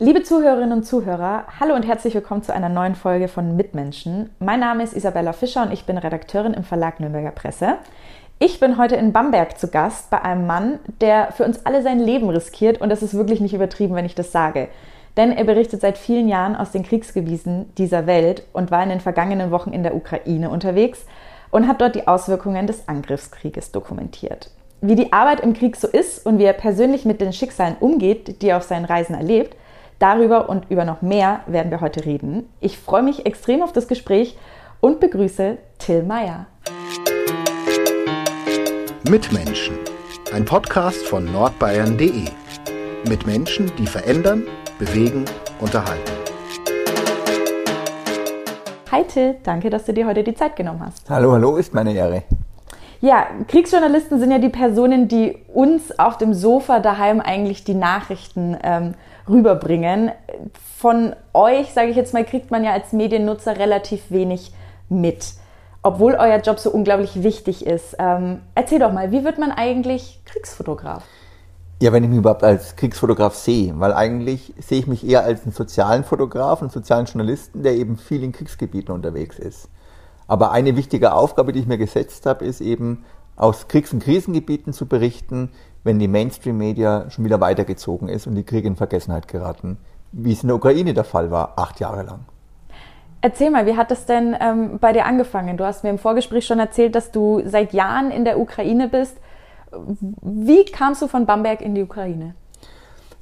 Liebe 0.00 0.24
Zuhörerinnen 0.24 0.72
und 0.72 0.82
Zuhörer, 0.82 1.44
hallo 1.60 1.72
und 1.76 1.86
herzlich 1.86 2.16
willkommen 2.16 2.42
zu 2.42 2.52
einer 2.52 2.68
neuen 2.68 2.96
Folge 2.96 3.28
von 3.28 3.54
Mitmenschen. 3.54 4.28
Mein 4.40 4.58
Name 4.58 4.82
ist 4.82 4.92
Isabella 4.92 5.32
Fischer 5.32 5.62
und 5.62 5.72
ich 5.72 5.86
bin 5.86 5.98
Redakteurin 5.98 6.52
im 6.52 6.64
Verlag 6.64 6.98
Nürnberger 6.98 7.30
Presse. 7.30 7.76
Ich 8.40 8.58
bin 8.58 8.76
heute 8.76 8.96
in 8.96 9.12
Bamberg 9.12 9.56
zu 9.56 9.68
Gast 9.68 10.10
bei 10.10 10.20
einem 10.20 10.48
Mann, 10.48 10.80
der 11.00 11.30
für 11.30 11.44
uns 11.44 11.64
alle 11.64 11.80
sein 11.84 12.00
Leben 12.00 12.28
riskiert 12.28 12.80
und 12.80 12.88
das 12.88 13.04
ist 13.04 13.14
wirklich 13.14 13.40
nicht 13.40 13.54
übertrieben, 13.54 13.94
wenn 13.94 14.04
ich 14.04 14.16
das 14.16 14.32
sage. 14.32 14.66
Denn 15.16 15.30
er 15.30 15.44
berichtet 15.44 15.80
seit 15.80 15.96
vielen 15.96 16.26
Jahren 16.26 16.56
aus 16.56 16.72
den 16.72 16.82
Kriegsgebieten 16.82 17.72
dieser 17.78 18.08
Welt 18.08 18.42
und 18.52 18.72
war 18.72 18.82
in 18.82 18.88
den 18.88 18.98
vergangenen 18.98 19.52
Wochen 19.52 19.72
in 19.72 19.84
der 19.84 19.94
Ukraine 19.94 20.50
unterwegs 20.50 21.06
und 21.52 21.68
hat 21.68 21.80
dort 21.80 21.94
die 21.94 22.08
Auswirkungen 22.08 22.66
des 22.66 22.88
Angriffskrieges 22.88 23.70
dokumentiert. 23.70 24.50
Wie 24.80 24.96
die 24.96 25.12
Arbeit 25.12 25.38
im 25.38 25.54
Krieg 25.54 25.76
so 25.76 25.86
ist 25.86 26.26
und 26.26 26.40
wie 26.40 26.44
er 26.44 26.52
persönlich 26.52 27.04
mit 27.04 27.20
den 27.20 27.32
Schicksalen 27.32 27.76
umgeht, 27.78 28.42
die 28.42 28.48
er 28.48 28.56
auf 28.56 28.64
seinen 28.64 28.86
Reisen 28.86 29.14
erlebt, 29.14 29.56
Darüber 30.00 30.48
und 30.48 30.70
über 30.70 30.84
noch 30.84 31.02
mehr 31.02 31.40
werden 31.46 31.70
wir 31.70 31.80
heute 31.80 32.04
reden. 32.04 32.48
Ich 32.60 32.78
freue 32.78 33.02
mich 33.02 33.26
extrem 33.26 33.62
auf 33.62 33.72
das 33.72 33.86
Gespräch 33.86 34.36
und 34.80 34.98
begrüße 34.98 35.56
Till 35.78 36.02
Meyer. 36.02 36.46
Mitmenschen, 39.08 39.78
ein 40.32 40.44
Podcast 40.44 41.06
von 41.06 41.30
nordbayern.de. 41.30 42.24
Mit 43.08 43.26
Menschen, 43.26 43.70
die 43.78 43.86
verändern, 43.86 44.44
bewegen, 44.80 45.26
unterhalten. 45.60 46.12
Hi 48.90 49.04
Till, 49.04 49.36
danke, 49.44 49.70
dass 49.70 49.84
du 49.84 49.92
dir 49.92 50.06
heute 50.06 50.24
die 50.24 50.34
Zeit 50.34 50.56
genommen 50.56 50.82
hast. 50.84 51.08
Hallo, 51.08 51.32
hallo, 51.32 51.56
ist 51.56 51.72
meine 51.72 51.94
Ehre. 51.94 52.24
Ja, 53.00 53.26
Kriegsjournalisten 53.46 54.18
sind 54.18 54.30
ja 54.30 54.38
die 54.38 54.48
Personen, 54.48 55.08
die 55.08 55.36
uns 55.52 55.96
auf 55.98 56.16
dem 56.16 56.32
Sofa 56.32 56.80
daheim 56.80 57.20
eigentlich 57.20 57.62
die 57.62 57.74
Nachrichten 57.74 58.56
ähm, 58.62 58.94
rüberbringen. 59.28 60.10
Von 60.78 61.14
euch, 61.32 61.72
sage 61.72 61.90
ich 61.90 61.96
jetzt 61.96 62.14
mal, 62.14 62.24
kriegt 62.24 62.50
man 62.50 62.64
ja 62.64 62.72
als 62.72 62.92
Mediennutzer 62.92 63.58
relativ 63.58 64.10
wenig 64.10 64.52
mit, 64.88 65.34
obwohl 65.82 66.14
euer 66.14 66.38
Job 66.38 66.58
so 66.58 66.70
unglaublich 66.70 67.22
wichtig 67.22 67.66
ist. 67.66 67.96
Ähm, 67.98 68.40
erzähl 68.54 68.78
doch 68.78 68.92
mal, 68.92 69.10
wie 69.12 69.24
wird 69.24 69.38
man 69.38 69.50
eigentlich 69.50 70.20
Kriegsfotograf? 70.24 71.04
Ja, 71.82 71.92
wenn 71.92 72.04
ich 72.04 72.10
mich 72.10 72.18
überhaupt 72.18 72.44
als 72.44 72.76
Kriegsfotograf 72.76 73.34
sehe, 73.34 73.78
weil 73.78 73.92
eigentlich 73.92 74.54
sehe 74.58 74.78
ich 74.78 74.86
mich 74.86 75.06
eher 75.06 75.24
als 75.24 75.42
einen 75.42 75.52
sozialen 75.52 76.04
Fotograf, 76.04 76.60
einen 76.60 76.70
sozialen 76.70 77.06
Journalisten, 77.06 77.62
der 77.62 77.74
eben 77.74 77.98
viel 77.98 78.22
in 78.22 78.32
Kriegsgebieten 78.32 78.94
unterwegs 78.94 79.38
ist. 79.38 79.68
Aber 80.26 80.52
eine 80.52 80.76
wichtige 80.76 81.12
Aufgabe, 81.12 81.52
die 81.52 81.60
ich 81.60 81.66
mir 81.66 81.76
gesetzt 81.78 82.26
habe, 82.26 82.44
ist 82.44 82.60
eben 82.60 83.04
aus 83.36 83.68
Kriegs- 83.68 83.92
und 83.92 84.02
Krisengebieten 84.02 84.72
zu 84.72 84.86
berichten, 84.86 85.50
wenn 85.84 85.98
die 85.98 86.08
Mainstream-Media 86.08 87.10
schon 87.10 87.24
wieder 87.24 87.40
weitergezogen 87.40 88.08
ist 88.08 88.26
und 88.26 88.34
die 88.34 88.42
Kriege 88.42 88.66
in 88.66 88.76
Vergessenheit 88.76 89.28
geraten, 89.28 89.76
wie 90.12 90.32
es 90.32 90.42
in 90.42 90.48
der 90.48 90.56
Ukraine 90.56 90.94
der 90.94 91.04
Fall 91.04 91.30
war, 91.30 91.52
acht 91.56 91.78
Jahre 91.78 92.02
lang. 92.02 92.20
Erzähl 93.20 93.50
mal, 93.50 93.66
wie 93.66 93.76
hat 93.76 93.90
es 93.90 94.06
denn 94.06 94.36
ähm, 94.38 94.78
bei 94.78 94.92
dir 94.92 95.06
angefangen? 95.06 95.56
Du 95.56 95.64
hast 95.64 95.84
mir 95.84 95.90
im 95.90 95.98
Vorgespräch 95.98 96.46
schon 96.46 96.58
erzählt, 96.58 96.94
dass 96.94 97.10
du 97.10 97.42
seit 97.46 97.72
Jahren 97.72 98.10
in 98.10 98.24
der 98.24 98.38
Ukraine 98.38 98.88
bist. 98.88 99.16
Wie 100.20 100.64
kamst 100.64 101.02
du 101.02 101.08
von 101.08 101.26
Bamberg 101.26 101.60
in 101.60 101.74
die 101.74 101.82
Ukraine? 101.82 102.34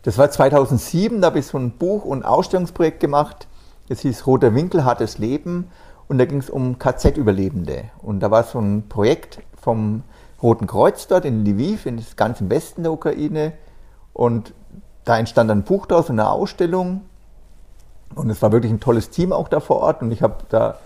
Das 0.02 0.18
war 0.18 0.30
2007, 0.30 1.20
da 1.20 1.28
habe 1.28 1.38
ich 1.38 1.46
so 1.46 1.58
ein 1.58 1.70
Buch- 1.72 2.04
und 2.04 2.24
Ausstellungsprojekt 2.24 2.98
gemacht. 2.98 3.46
Das 3.88 4.00
hieß 4.00 4.26
Roter 4.26 4.54
Winkel, 4.54 4.84
hartes 4.84 5.18
Leben. 5.18 5.68
Und 6.08 6.18
da 6.18 6.24
ging 6.24 6.38
es 6.38 6.50
um 6.50 6.78
KZ-Überlebende. 6.78 7.84
Und 8.02 8.20
da 8.20 8.30
war 8.30 8.42
so 8.42 8.58
ein 8.58 8.88
Projekt 8.88 9.40
vom 9.60 10.02
Roten 10.42 10.66
Kreuz 10.66 11.06
dort 11.06 11.24
in 11.24 11.44
Lviv, 11.44 11.86
in 11.86 11.96
das 11.96 12.16
ganz 12.16 12.40
im 12.40 12.50
Westen 12.50 12.82
der 12.82 12.92
Ukraine. 12.92 13.52
Und 14.12 14.52
da 15.04 15.18
entstand 15.18 15.50
ein 15.50 15.62
Buch 15.62 15.86
daraus, 15.86 16.10
eine 16.10 16.28
Ausstellung. 16.28 17.02
Und 18.14 18.28
es 18.30 18.42
war 18.42 18.52
wirklich 18.52 18.72
ein 18.72 18.80
tolles 18.80 19.10
Team 19.10 19.32
auch 19.32 19.48
da 19.48 19.60
vor 19.60 19.78
Ort. 19.78 20.02
Und 20.02 20.10
ich 20.10 20.22
habe 20.22 20.44
da 20.48 20.78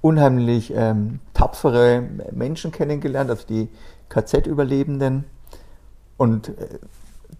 unheimlich 0.00 0.72
ähm, 0.74 1.20
tapfere 1.34 2.02
Menschen 2.32 2.72
kennengelernt, 2.72 3.30
also 3.30 3.46
die 3.46 3.68
KZ-Überlebenden. 4.08 5.24
Und 6.16 6.48
äh, 6.48 6.52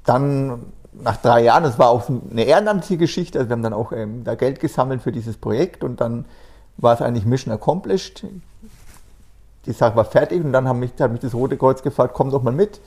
dann 0.04 0.72
nach 0.93 1.16
drei 1.16 1.43
Jahren, 1.43 1.65
das 1.65 1.78
war 1.78 1.89
auch 1.89 2.09
eine 2.09 2.44
ehrenamtliche 2.44 2.99
Geschichte, 2.99 3.39
also 3.39 3.49
wir 3.49 3.54
haben 3.54 3.62
dann 3.62 3.72
auch 3.72 3.93
ähm, 3.93 4.25
da 4.25 4.34
Geld 4.34 4.60
gesammelt 4.60 5.03
für 5.03 5.12
dieses 5.12 5.37
Projekt 5.37 5.84
und 5.84 6.00
dann 6.00 6.27
war 6.77 6.94
es 6.94 7.00
eigentlich 7.00 7.25
Mission 7.25 7.53
accomplished 7.53 8.25
die 9.66 9.72
Sache 9.72 9.96
war 9.96 10.04
fertig 10.04 10.44
und 10.44 10.52
dann 10.52 10.68
hat 10.68 10.76
mich, 10.76 10.92
hat 10.98 11.12
mich 11.12 11.20
das 11.20 11.34
Rote 11.34 11.56
Kreuz 11.56 11.82
gefragt, 11.82 12.14
komm 12.14 12.30
doch 12.30 12.42
mal 12.42 12.52
mit. 12.52 12.80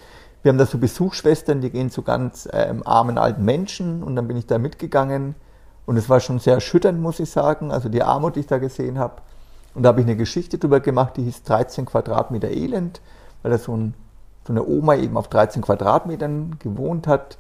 Wir 0.44 0.50
haben 0.50 0.58
da 0.58 0.66
so 0.66 0.78
Besuchsschwestern, 0.78 1.62
die 1.62 1.70
gehen 1.70 1.90
zu 1.90 2.02
ganz 2.02 2.48
ähm, 2.52 2.86
armen 2.86 3.18
alten 3.18 3.44
Menschen 3.44 4.04
und 4.04 4.16
dann 4.16 4.28
bin 4.28 4.38
ich 4.38 4.46
da 4.46 4.58
mitgegangen 4.58 5.36
und 5.86 5.98
es 5.98 6.10
war 6.10 6.20
schon 6.20 6.40
sehr 6.40 6.56
erschütternd, 6.56 7.02
muss 7.02 7.20
ich 7.20 7.30
sagen, 7.30 7.72
also 7.72 7.90
die 7.90 8.04
Armut, 8.04 8.36
die 8.36 8.42
ich 8.42 8.48
da 8.48 8.58
gesehen 8.58 9.00
habe. 9.00 9.22
Und 9.74 9.84
da 9.84 9.90
habe 9.90 10.02
ich 10.02 10.08
eine 10.08 10.16
Geschichte 10.16 10.58
drüber 10.58 10.80
gemacht, 10.80 11.18
die 11.18 11.24
hieß 11.24 11.44
13 11.44 11.86
Quadratmeter 11.86 12.50
Elend, 12.50 13.02
weil 13.42 13.52
da 13.52 13.58
so, 13.58 13.76
ein, 13.76 13.94
so 14.46 14.54
eine 14.54 14.66
Oma 14.66 14.96
eben 14.96 15.18
auf 15.18 15.28
13 15.28 15.62
Quadratmetern 15.62 16.58
gewohnt 16.60 17.08
hat 17.08 17.38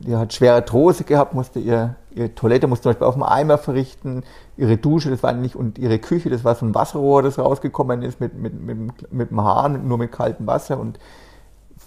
die 0.00 0.16
hat 0.16 0.32
schwere 0.32 0.64
Trose 0.64 1.04
gehabt, 1.04 1.34
musste 1.34 1.58
ihr, 1.58 1.96
ihre 2.10 2.34
Toilette 2.34 2.66
musste 2.66 2.84
zum 2.84 2.90
Beispiel 2.90 3.06
auf 3.06 3.14
dem 3.14 3.22
Eimer 3.22 3.58
verrichten, 3.58 4.24
ihre 4.56 4.76
Dusche, 4.76 5.10
das 5.10 5.22
war 5.22 5.32
nicht, 5.32 5.54
und 5.54 5.78
ihre 5.78 5.98
Küche, 5.98 6.30
das 6.30 6.44
war 6.44 6.54
so 6.54 6.64
ein 6.66 6.74
Wasserrohr, 6.74 7.22
das 7.22 7.38
rausgekommen 7.38 8.02
ist 8.02 8.20
mit, 8.20 8.34
mit, 8.34 8.60
mit, 8.60 9.12
mit 9.12 9.30
dem 9.30 9.42
Hahn, 9.42 9.86
nur 9.86 9.98
mit 9.98 10.12
kaltem 10.12 10.46
Wasser 10.46 10.78
und 10.78 10.98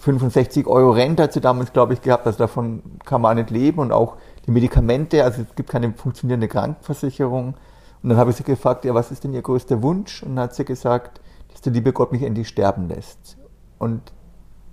65 0.00 0.66
Euro 0.66 0.92
Rente 0.92 1.24
hat 1.24 1.32
sie 1.32 1.40
damals, 1.40 1.72
glaube 1.72 1.94
ich, 1.94 2.02
gehabt, 2.02 2.26
also 2.26 2.38
davon 2.38 2.82
kann 3.04 3.20
man 3.20 3.36
nicht 3.36 3.50
leben 3.50 3.80
und 3.80 3.92
auch 3.92 4.16
die 4.46 4.50
Medikamente, 4.50 5.24
also 5.24 5.42
es 5.42 5.54
gibt 5.56 5.70
keine 5.70 5.92
funktionierende 5.92 6.48
Krankenversicherung. 6.48 7.54
Und 8.02 8.10
dann 8.10 8.18
habe 8.18 8.30
ich 8.30 8.36
sie 8.36 8.44
gefragt, 8.44 8.84
ja, 8.84 8.94
was 8.94 9.10
ist 9.10 9.24
denn 9.24 9.34
ihr 9.34 9.42
größter 9.42 9.82
Wunsch? 9.82 10.22
Und 10.22 10.36
dann 10.36 10.44
hat 10.44 10.54
sie 10.54 10.64
gesagt, 10.64 11.20
dass 11.50 11.62
der 11.62 11.72
liebe 11.72 11.92
Gott 11.92 12.12
mich 12.12 12.22
endlich 12.22 12.46
sterben 12.46 12.88
lässt. 12.88 13.36
Und 13.78 14.00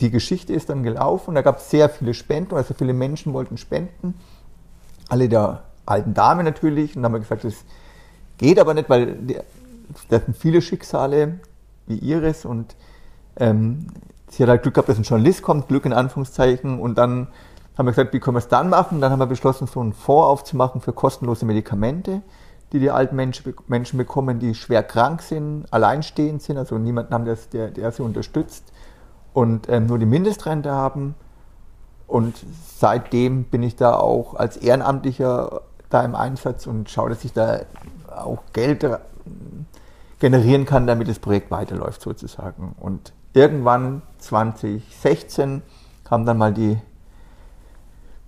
die 0.01 0.11
Geschichte 0.11 0.53
ist 0.53 0.69
dann 0.69 0.83
gelaufen. 0.83 1.35
Da 1.35 1.41
gab 1.41 1.57
es 1.57 1.69
sehr 1.69 1.89
viele 1.89 2.13
Spenden, 2.13 2.55
also 2.55 2.73
viele 2.73 2.93
Menschen 2.93 3.33
wollten 3.33 3.57
spenden. 3.57 4.15
Alle 5.09 5.29
der 5.29 5.63
alten 5.85 6.13
Dame 6.13 6.43
natürlich. 6.43 6.95
Und 6.95 7.03
dann 7.03 7.11
haben 7.11 7.13
wir 7.13 7.19
gesagt, 7.19 7.43
das 7.43 7.63
geht 8.37 8.59
aber 8.59 8.73
nicht, 8.73 8.89
weil 8.89 9.17
das 10.09 10.25
sind 10.25 10.35
viele 10.35 10.61
Schicksale 10.61 11.39
wie 11.87 11.97
ihres. 11.97 12.45
Und 12.45 12.75
ähm, 13.37 13.87
sie 14.29 14.43
hat 14.43 14.49
halt 14.49 14.63
Glück 14.63 14.75
gehabt, 14.75 14.89
dass 14.89 14.97
ein 14.97 15.03
Journalist 15.03 15.43
kommt, 15.43 15.67
Glück 15.67 15.85
in 15.85 15.93
Anführungszeichen. 15.93 16.79
Und 16.79 16.97
dann 16.97 17.27
haben 17.77 17.85
wir 17.85 17.91
gesagt, 17.91 18.13
wie 18.13 18.19
können 18.19 18.35
wir 18.35 18.39
es 18.39 18.47
dann 18.47 18.69
machen? 18.69 19.01
Dann 19.01 19.11
haben 19.11 19.19
wir 19.19 19.27
beschlossen, 19.27 19.67
so 19.67 19.79
einen 19.79 19.93
Fonds 19.93 20.27
aufzumachen 20.27 20.81
für 20.81 20.93
kostenlose 20.93 21.45
Medikamente, 21.45 22.21
die 22.71 22.79
die 22.79 22.89
alten 22.89 23.15
Menschen, 23.15 23.53
Menschen 23.67 23.97
bekommen, 23.97 24.39
die 24.39 24.55
schwer 24.55 24.83
krank 24.83 25.21
sind, 25.21 25.65
alleinstehend 25.71 26.41
sind, 26.41 26.57
also 26.57 26.77
niemanden 26.77 27.13
haben, 27.13 27.25
der, 27.25 27.69
der 27.69 27.91
sie 27.91 28.03
unterstützt 28.03 28.71
und 29.33 29.69
ähm, 29.69 29.87
nur 29.87 29.99
die 29.99 30.05
Mindestrente 30.05 30.71
haben. 30.71 31.15
Und 32.07 32.35
seitdem 32.77 33.45
bin 33.45 33.63
ich 33.63 33.75
da 33.75 33.95
auch 33.95 34.35
als 34.35 34.57
Ehrenamtlicher 34.57 35.61
da 35.89 36.03
im 36.03 36.15
Einsatz 36.15 36.67
und 36.67 36.89
schaue, 36.89 37.09
dass 37.09 37.23
ich 37.23 37.33
da 37.33 37.61
auch 38.15 38.39
Geld 38.51 38.85
generieren 40.19 40.65
kann, 40.65 40.87
damit 40.87 41.07
das 41.07 41.19
Projekt 41.19 41.51
weiterläuft 41.51 42.01
sozusagen. 42.01 42.75
Und 42.79 43.13
irgendwann 43.33 44.01
2016 44.19 45.61
haben 46.09 46.25
dann 46.25 46.37
mal 46.37 46.53
die 46.53 46.77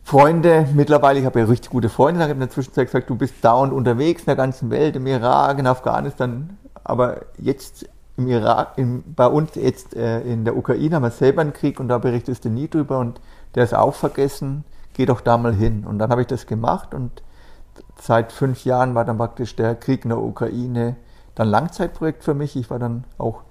Freunde, 0.04 0.68
mittlerweile, 0.74 1.19
ich 1.19 1.25
habe 1.25 1.40
ja 1.40 1.46
richtig 1.46 1.72
gute 1.72 1.90
Freunde, 1.90 2.19
ich 2.19 2.24
habe 2.24 2.34
in 2.34 2.40
der 2.40 2.50
Zwischenzeit 2.50 2.88
gesagt, 2.88 3.10
du 3.10 3.16
bist 3.16 3.44
dauernd 3.44 3.74
unterwegs 3.74 4.22
in 4.22 4.28
der 4.28 4.36
ganzen 4.36 4.69
Welt, 4.69 4.96
im 4.96 5.08
Irak, 5.08 5.58
in 5.58 5.66
Afghanistan, 5.66 6.58
aber 6.84 7.22
jetzt 7.40 7.88
im 8.17 8.27
Irak, 8.27 8.77
im, 8.77 9.03
bei 9.15 9.27
uns 9.27 9.56
jetzt 9.56 9.95
äh, 9.95 10.21
in 10.21 10.45
der 10.45 10.56
Ukraine 10.56 10.95
haben 10.95 11.03
wir 11.03 11.12
selber 11.12 11.41
einen 11.41 11.53
Krieg 11.53 11.79
und 11.79 11.89
da 11.89 11.97
berichtest 11.97 12.45
du 12.45 12.50
nie 12.50 12.69
drüber 12.69 13.00
und 13.00 13.19
der 13.56 13.63
ist 13.63 13.73
auch 13.73 13.94
vergessen, 13.94 14.63
geh 14.94 15.06
doch 15.06 15.21
da 15.21 15.38
mal 15.38 15.53
hin. 15.53 15.85
Und 15.85 16.00
dann 16.00 16.09
habe 16.09 16.21
ich 16.21 16.27
das 16.27 16.47
gemacht 16.47 16.94
und 16.94 17.23
seit 18.00 18.31
fünf 18.31 18.63
Jahren 18.63 18.95
war 18.95 19.06
dann 19.06 19.17
praktisch 19.17 19.56
der 19.56 19.75
Krieg 19.75 20.06
in 20.06 20.09
der 20.09 20.19
Ukraine 20.19 20.95
dann 21.35 21.50
Langzeitprojekt 21.50 22.23
für 22.23 22.33
mich. 22.33 22.56
Ich 22.56 22.69
war 22.69 22.79
dann 22.79 23.03
auch 23.17 23.41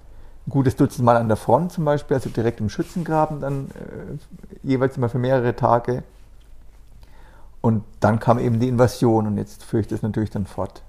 ein 0.47 0.51
gutes 0.51 0.75
Dutzend 0.75 1.05
Mal 1.05 1.17
an 1.17 1.27
der 1.27 1.37
Front 1.37 1.71
zum 1.71 1.85
Beispiel, 1.85 2.15
also 2.15 2.29
direkt 2.29 2.59
im 2.59 2.69
Schützengraben 2.69 3.39
dann 3.39 3.69
äh, 3.69 4.67
jeweils 4.67 4.97
immer 4.97 5.09
für 5.09 5.19
mehrere 5.19 5.55
Tage. 5.55 6.03
Und 7.61 7.83
dann 7.99 8.19
kam 8.19 8.37
eben 8.39 8.59
die 8.59 8.67
Invasion 8.67 9.27
und 9.27 9.37
jetzt 9.37 9.63
führe 9.63 9.81
ich 9.81 9.87
das 9.87 10.01
natürlich 10.01 10.29
dann 10.29 10.45
fort. 10.45 10.83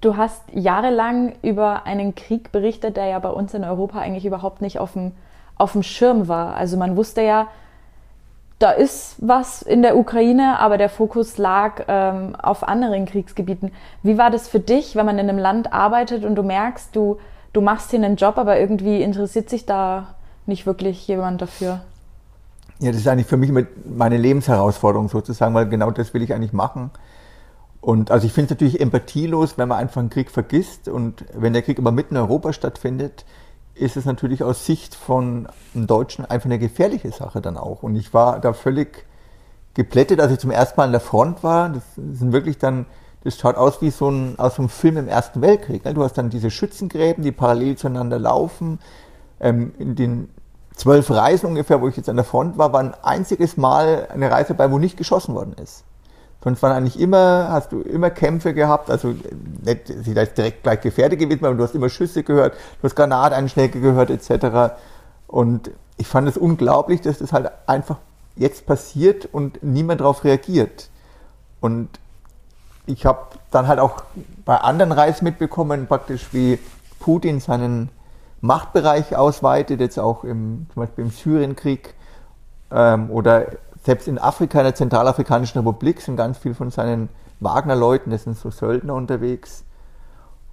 Du 0.00 0.16
hast 0.16 0.42
jahrelang 0.52 1.34
über 1.42 1.84
einen 1.86 2.14
Krieg 2.14 2.52
berichtet, 2.52 2.96
der 2.96 3.06
ja 3.06 3.18
bei 3.18 3.30
uns 3.30 3.52
in 3.54 3.64
Europa 3.64 3.98
eigentlich 3.98 4.26
überhaupt 4.26 4.62
nicht 4.62 4.78
auf 4.78 4.92
dem, 4.92 5.12
auf 5.56 5.72
dem 5.72 5.82
Schirm 5.82 6.28
war. 6.28 6.54
Also 6.54 6.76
man 6.76 6.96
wusste 6.96 7.22
ja, 7.22 7.48
da 8.58 8.72
ist 8.72 9.16
was 9.18 9.62
in 9.62 9.82
der 9.82 9.96
Ukraine, 9.96 10.58
aber 10.58 10.78
der 10.78 10.88
Fokus 10.88 11.38
lag 11.38 11.84
ähm, 11.86 12.34
auf 12.36 12.66
anderen 12.66 13.06
Kriegsgebieten. 13.06 13.72
Wie 14.02 14.18
war 14.18 14.30
das 14.30 14.48
für 14.48 14.60
dich, 14.60 14.96
wenn 14.96 15.06
man 15.06 15.18
in 15.18 15.28
einem 15.28 15.38
Land 15.38 15.72
arbeitet 15.72 16.24
und 16.24 16.34
du 16.34 16.42
merkst, 16.42 16.94
du, 16.94 17.18
du 17.52 17.60
machst 17.60 17.90
hier 17.90 18.02
einen 18.02 18.16
Job, 18.16 18.36
aber 18.36 18.58
irgendwie 18.58 19.02
interessiert 19.02 19.48
sich 19.48 19.64
da 19.64 20.14
nicht 20.46 20.66
wirklich 20.66 21.06
jemand 21.06 21.40
dafür? 21.40 21.80
Ja, 22.80 22.90
das 22.90 23.00
ist 23.00 23.08
eigentlich 23.08 23.26
für 23.26 23.36
mich 23.36 23.52
meine 23.84 24.16
Lebensherausforderung 24.16 25.08
sozusagen, 25.08 25.54
weil 25.54 25.68
genau 25.68 25.90
das 25.90 26.14
will 26.14 26.22
ich 26.22 26.32
eigentlich 26.32 26.52
machen. 26.52 26.90
Und 27.80 28.10
also 28.10 28.26
ich 28.26 28.32
finde 28.32 28.46
es 28.46 28.50
natürlich 28.50 28.80
empathielos, 28.80 29.56
wenn 29.56 29.68
man 29.68 29.78
einfach 29.78 30.00
einen 30.00 30.10
Krieg 30.10 30.30
vergisst. 30.30 30.88
Und 30.88 31.24
wenn 31.32 31.52
der 31.52 31.62
Krieg 31.62 31.78
aber 31.78 31.92
mitten 31.92 32.16
in 32.16 32.20
Europa 32.20 32.52
stattfindet, 32.52 33.24
ist 33.74 33.96
es 33.96 34.04
natürlich 34.04 34.42
aus 34.42 34.66
Sicht 34.66 34.94
von 34.94 35.48
einem 35.74 35.86
Deutschen 35.86 36.24
einfach 36.24 36.46
eine 36.46 36.58
gefährliche 36.58 37.12
Sache 37.12 37.40
dann 37.40 37.56
auch. 37.56 37.82
Und 37.82 37.94
ich 37.94 38.12
war 38.12 38.40
da 38.40 38.52
völlig 38.52 39.06
geplättet, 39.74 40.20
als 40.20 40.32
ich 40.32 40.38
zum 40.40 40.50
ersten 40.50 40.80
Mal 40.80 40.84
an 40.86 40.92
der 40.92 41.00
Front 41.00 41.44
war. 41.44 41.68
Das 41.68 41.82
sind 41.94 42.32
wirklich 42.32 42.58
dann, 42.58 42.86
das 43.22 43.38
schaut 43.38 43.56
aus 43.56 43.80
wie 43.80 43.90
so 43.90 44.10
ein, 44.10 44.38
aus 44.38 44.58
einem 44.58 44.68
Film 44.68 44.96
im 44.96 45.06
Ersten 45.06 45.40
Weltkrieg. 45.40 45.84
Ne? 45.84 45.94
Du 45.94 46.02
hast 46.02 46.18
dann 46.18 46.30
diese 46.30 46.50
Schützengräben, 46.50 47.22
die 47.22 47.32
parallel 47.32 47.76
zueinander 47.76 48.18
laufen. 48.18 48.80
Ähm, 49.40 49.72
in 49.78 49.94
den 49.94 50.30
zwölf 50.74 51.10
Reisen 51.10 51.46
ungefähr, 51.46 51.80
wo 51.80 51.86
ich 51.86 51.96
jetzt 51.96 52.08
an 52.08 52.16
der 52.16 52.24
Front 52.24 52.58
war, 52.58 52.72
war 52.72 52.80
ein 52.80 52.94
einziges 53.02 53.56
Mal 53.56 54.08
eine 54.12 54.30
Reise 54.30 54.54
bei, 54.54 54.70
wo 54.70 54.78
nicht 54.78 54.96
geschossen 54.96 55.34
worden 55.34 55.54
ist. 55.62 55.84
Sonst 56.48 56.62
waren 56.62 56.72
eigentlich 56.72 56.98
immer, 56.98 57.48
hast 57.50 57.72
du 57.72 57.82
immer 57.82 58.08
Kämpfe 58.08 58.54
gehabt, 58.54 58.90
also 58.90 59.14
nicht, 59.62 59.86
sie 59.86 60.12
ist 60.12 60.38
direkt 60.38 60.62
gleich 60.62 60.80
gefährdet 60.80 61.18
gewesen, 61.18 61.44
aber 61.44 61.54
du 61.54 61.62
hast 61.62 61.74
immer 61.74 61.90
Schüsse 61.90 62.22
gehört, 62.22 62.54
du 62.54 62.84
hast 62.84 62.96
Granateinschläge 62.96 63.82
gehört, 63.82 64.08
etc. 64.08 64.72
Und 65.26 65.70
ich 65.98 66.06
fand 66.06 66.26
es 66.26 66.38
unglaublich, 66.38 67.02
dass 67.02 67.18
das 67.18 67.34
halt 67.34 67.50
einfach 67.66 67.98
jetzt 68.34 68.64
passiert 68.64 69.28
und 69.30 69.62
niemand 69.62 70.00
darauf 70.00 70.24
reagiert. 70.24 70.88
Und 71.60 71.90
ich 72.86 73.04
habe 73.04 73.26
dann 73.50 73.68
halt 73.68 73.78
auch 73.78 74.04
bei 74.46 74.56
anderen 74.56 74.92
Reisen 74.92 75.24
mitbekommen, 75.24 75.86
praktisch 75.86 76.28
wie 76.32 76.58
Putin 76.98 77.40
seinen 77.40 77.90
Machtbereich 78.40 79.14
ausweitet, 79.16 79.80
jetzt 79.80 79.98
auch 79.98 80.24
im, 80.24 80.66
zum 80.72 80.80
Beispiel 80.80 81.04
im 81.04 81.10
Syrienkrieg 81.10 81.92
ähm, 82.70 83.10
oder 83.10 83.48
selbst 83.84 84.08
in 84.08 84.18
Afrika, 84.18 84.58
in 84.58 84.64
der 84.64 84.74
Zentralafrikanischen 84.74 85.58
Republik, 85.58 86.00
sind 86.00 86.16
ganz 86.16 86.38
viele 86.38 86.54
von 86.54 86.70
seinen 86.70 87.08
Wagner-Leuten, 87.40 88.10
das 88.10 88.24
sind 88.24 88.36
so 88.36 88.50
Söldner 88.50 88.94
unterwegs. 88.94 89.64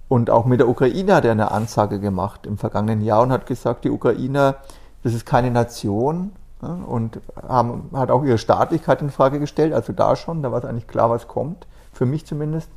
Und 0.08 0.30
auch 0.30 0.44
mit 0.44 0.60
der 0.60 0.68
Ukraine 0.68 1.16
hat 1.16 1.24
er 1.24 1.32
eine 1.32 1.50
Ansage 1.50 1.98
gemacht 1.98 2.46
im 2.46 2.58
vergangenen 2.58 3.00
Jahr 3.02 3.22
und 3.22 3.32
hat 3.32 3.46
gesagt, 3.46 3.84
die 3.84 3.90
Ukrainer, 3.90 4.56
das 5.02 5.14
ist 5.14 5.26
keine 5.26 5.50
Nation 5.50 6.32
und 6.60 7.20
haben, 7.46 7.90
hat 7.92 8.10
auch 8.10 8.24
ihre 8.24 8.38
Staatlichkeit 8.38 9.02
in 9.02 9.10
Frage 9.10 9.40
gestellt, 9.40 9.72
also 9.72 9.92
da 9.92 10.16
schon, 10.16 10.42
da 10.42 10.52
war 10.52 10.58
es 10.60 10.64
eigentlich 10.64 10.86
klar, 10.86 11.10
was 11.10 11.28
kommt, 11.28 11.66
für 11.92 12.06
mich 12.06 12.24
zumindest. 12.24 12.70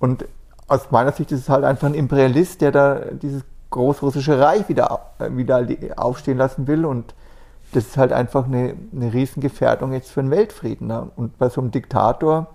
Und 0.00 0.24
aus 0.66 0.90
meiner 0.90 1.12
Sicht 1.12 1.32
ist 1.32 1.40
es 1.40 1.48
halt 1.48 1.64
einfach 1.64 1.86
ein 1.86 1.94
Imperialist, 1.94 2.60
der 2.60 2.72
da 2.72 2.94
dieses 3.12 3.42
großrussische 3.70 4.40
Reich 4.40 4.68
wieder, 4.68 5.00
wieder 5.30 5.64
aufstehen 5.96 6.38
lassen 6.38 6.66
will 6.66 6.84
und 6.84 7.14
das 7.72 7.86
ist 7.86 7.96
halt 7.96 8.12
einfach 8.12 8.46
eine, 8.46 8.74
eine 8.94 9.12
Riesengefährdung 9.12 9.92
jetzt 9.92 10.10
für 10.10 10.22
den 10.22 10.30
Weltfrieden. 10.30 10.88
Ne? 10.88 11.10
Und 11.16 11.38
bei 11.38 11.48
so 11.48 11.60
einem 11.60 11.70
Diktator, 11.70 12.48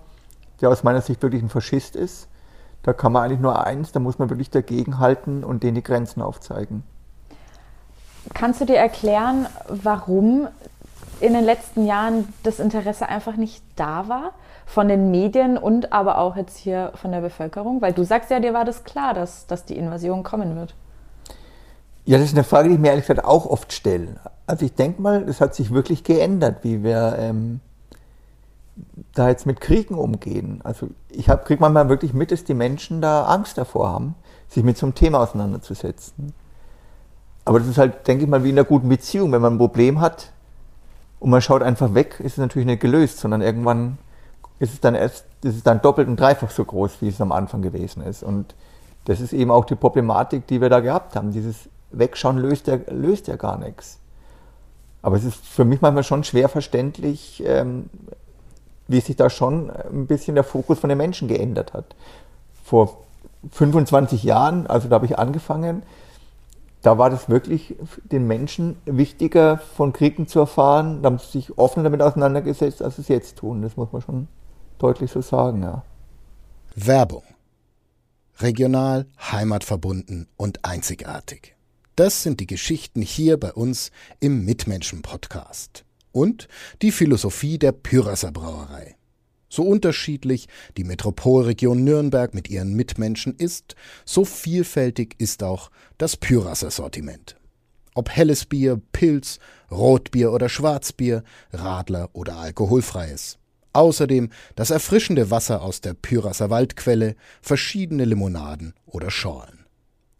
der 0.60 0.70
aus 0.70 0.82
meiner 0.82 1.00
Sicht 1.00 1.22
wirklich 1.22 1.42
ein 1.42 1.48
Faschist 1.48 1.96
ist, 1.96 2.28
da 2.82 2.92
kann 2.92 3.12
man 3.12 3.24
eigentlich 3.24 3.40
nur 3.40 3.66
eins, 3.66 3.92
da 3.92 4.00
muss 4.00 4.18
man 4.18 4.30
wirklich 4.30 4.50
dagegenhalten 4.50 5.42
und 5.42 5.62
denen 5.62 5.74
die 5.74 5.82
Grenzen 5.82 6.22
aufzeigen. 6.22 6.84
Kannst 8.32 8.60
du 8.60 8.64
dir 8.64 8.76
erklären, 8.76 9.46
warum 9.68 10.48
in 11.20 11.32
den 11.32 11.44
letzten 11.44 11.86
Jahren 11.86 12.32
das 12.42 12.60
Interesse 12.60 13.08
einfach 13.08 13.36
nicht 13.36 13.62
da 13.76 14.08
war? 14.08 14.32
Von 14.66 14.88
den 14.88 15.10
Medien 15.10 15.56
und 15.58 15.92
aber 15.92 16.18
auch 16.18 16.36
jetzt 16.36 16.58
hier 16.58 16.92
von 16.96 17.12
der 17.12 17.20
Bevölkerung? 17.20 17.80
Weil 17.80 17.92
du 17.92 18.04
sagst 18.04 18.30
ja, 18.30 18.40
dir 18.40 18.52
war 18.52 18.64
das 18.64 18.84
klar, 18.84 19.14
dass, 19.14 19.46
dass 19.46 19.64
die 19.64 19.76
Invasion 19.76 20.22
kommen 20.24 20.56
wird. 20.56 20.74
Ja, 22.06 22.18
das 22.18 22.28
ist 22.28 22.34
eine 22.34 22.44
Frage, 22.44 22.68
die 22.68 22.76
ich 22.76 22.80
mir 22.80 22.90
ehrlich 22.90 23.06
gesagt 23.06 23.26
auch 23.26 23.46
oft 23.46 23.72
stelle. 23.72 24.20
Also 24.46 24.64
ich 24.64 24.74
denke 24.74 25.02
mal, 25.02 25.28
es 25.28 25.40
hat 25.40 25.56
sich 25.56 25.72
wirklich 25.72 26.04
geändert, 26.04 26.58
wie 26.62 26.84
wir 26.84 27.16
ähm, 27.18 27.58
da 29.12 29.28
jetzt 29.28 29.44
mit 29.44 29.60
Kriegen 29.60 29.96
umgehen. 29.96 30.60
Also 30.62 30.88
ich 31.10 31.26
kriege 31.26 31.60
manchmal 31.60 31.88
wirklich 31.88 32.14
mit, 32.14 32.30
dass 32.30 32.44
die 32.44 32.54
Menschen 32.54 33.00
da 33.00 33.24
Angst 33.24 33.58
davor 33.58 33.90
haben, 33.90 34.14
sich 34.48 34.62
mit 34.62 34.78
so 34.78 34.86
einem 34.86 34.94
Thema 34.94 35.18
auseinanderzusetzen. 35.18 36.32
Aber 37.44 37.58
das 37.58 37.66
ist 37.66 37.76
halt, 37.78 38.06
denke 38.06 38.22
ich 38.22 38.30
mal, 38.30 38.44
wie 38.44 38.50
in 38.50 38.58
einer 38.58 38.64
guten 38.64 38.88
Beziehung. 38.88 39.32
Wenn 39.32 39.42
man 39.42 39.54
ein 39.54 39.58
Problem 39.58 40.00
hat 40.00 40.30
und 41.18 41.30
man 41.30 41.42
schaut 41.42 41.62
einfach 41.62 41.94
weg, 41.94 42.20
ist 42.20 42.32
es 42.32 42.38
natürlich 42.38 42.66
nicht 42.66 42.80
gelöst, 42.80 43.18
sondern 43.18 43.42
irgendwann 43.42 43.98
ist 44.60 44.72
es 44.72 44.80
dann 44.80 44.94
erst, 44.94 45.24
ist 45.42 45.56
es 45.56 45.62
dann 45.64 45.82
doppelt 45.82 46.06
und 46.06 46.20
dreifach 46.20 46.52
so 46.52 46.64
groß, 46.64 47.02
wie 47.02 47.08
es 47.08 47.20
am 47.20 47.32
Anfang 47.32 47.62
gewesen 47.62 48.02
ist. 48.04 48.22
Und 48.22 48.54
das 49.06 49.20
ist 49.20 49.32
eben 49.32 49.50
auch 49.50 49.64
die 49.64 49.74
Problematik, 49.74 50.46
die 50.46 50.60
wir 50.60 50.68
da 50.68 50.78
gehabt 50.78 51.16
haben. 51.16 51.32
Dieses 51.32 51.68
Wegschauen 51.98 52.38
löst 52.38 52.66
ja, 52.66 52.78
löst 52.88 53.28
ja 53.28 53.36
gar 53.36 53.58
nichts. 53.58 53.98
Aber 55.02 55.16
es 55.16 55.24
ist 55.24 55.44
für 55.44 55.64
mich 55.64 55.80
manchmal 55.80 56.04
schon 56.04 56.24
schwer 56.24 56.48
verständlich, 56.48 57.42
ähm, 57.46 57.90
wie 58.88 59.00
sich 59.00 59.16
da 59.16 59.30
schon 59.30 59.70
ein 59.70 60.06
bisschen 60.06 60.34
der 60.34 60.44
Fokus 60.44 60.78
von 60.78 60.88
den 60.88 60.98
Menschen 60.98 61.28
geändert 61.28 61.72
hat. 61.72 61.94
Vor 62.64 62.98
25 63.52 64.24
Jahren, 64.24 64.66
also 64.66 64.88
da 64.88 64.96
habe 64.96 65.06
ich 65.06 65.18
angefangen, 65.18 65.82
da 66.82 66.98
war 66.98 67.10
das 67.10 67.28
wirklich 67.28 67.74
den 68.04 68.28
Menschen 68.28 68.76
wichtiger, 68.84 69.58
von 69.58 69.92
Kriegen 69.92 70.28
zu 70.28 70.38
erfahren. 70.38 71.02
Da 71.02 71.06
haben 71.06 71.18
sie 71.18 71.38
sich 71.38 71.58
offen 71.58 71.82
damit 71.82 72.00
auseinandergesetzt, 72.00 72.80
als 72.80 72.96
sie 72.96 73.02
es 73.02 73.08
jetzt 73.08 73.38
tun. 73.38 73.62
Das 73.62 73.76
muss 73.76 73.92
man 73.92 74.02
schon 74.02 74.28
deutlich 74.78 75.10
so 75.10 75.20
sagen, 75.20 75.62
ja. 75.62 75.82
Werbung. 76.76 77.24
Regional, 78.38 79.06
heimatverbunden 79.18 80.28
und 80.36 80.64
einzigartig. 80.64 81.55
Das 81.96 82.22
sind 82.22 82.40
die 82.40 82.46
Geschichten 82.46 83.00
hier 83.00 83.40
bei 83.40 83.54
uns 83.54 83.90
im 84.20 84.44
Mitmenschen-Podcast. 84.44 85.86
Und 86.12 86.46
die 86.82 86.92
Philosophie 86.92 87.58
der 87.58 87.72
Pyrasser 87.72 88.32
Brauerei. 88.32 88.96
So 89.48 89.62
unterschiedlich 89.62 90.46
die 90.76 90.84
Metropolregion 90.84 91.84
Nürnberg 91.84 92.34
mit 92.34 92.50
ihren 92.50 92.74
Mitmenschen 92.74 93.34
ist, 93.34 93.76
so 94.04 94.26
vielfältig 94.26 95.14
ist 95.16 95.42
auch 95.42 95.70
das 95.96 96.18
Pyrasser 96.18 96.70
Sortiment. 96.70 97.36
Ob 97.94 98.10
helles 98.10 98.44
Bier, 98.44 98.78
Pilz, 98.92 99.38
Rotbier 99.70 100.32
oder 100.32 100.50
Schwarzbier, 100.50 101.24
Radler 101.50 102.10
oder 102.12 102.36
alkoholfreies. 102.36 103.38
Außerdem 103.72 104.28
das 104.54 104.68
erfrischende 104.68 105.30
Wasser 105.30 105.62
aus 105.62 105.80
der 105.80 105.94
Pyrasser 105.94 106.50
Waldquelle, 106.50 107.16
verschiedene 107.40 108.04
Limonaden 108.04 108.74
oder 108.84 109.10
Schorlen. 109.10 109.55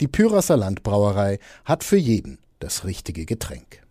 Die 0.03 0.09
Pyrasser 0.09 0.59
Landbrauerei 0.59 1.39
hat 1.65 1.83
für 1.83 1.97
jeden 1.97 2.39
das 2.59 2.85
richtige 2.85 3.25
Getränk. 3.25 3.83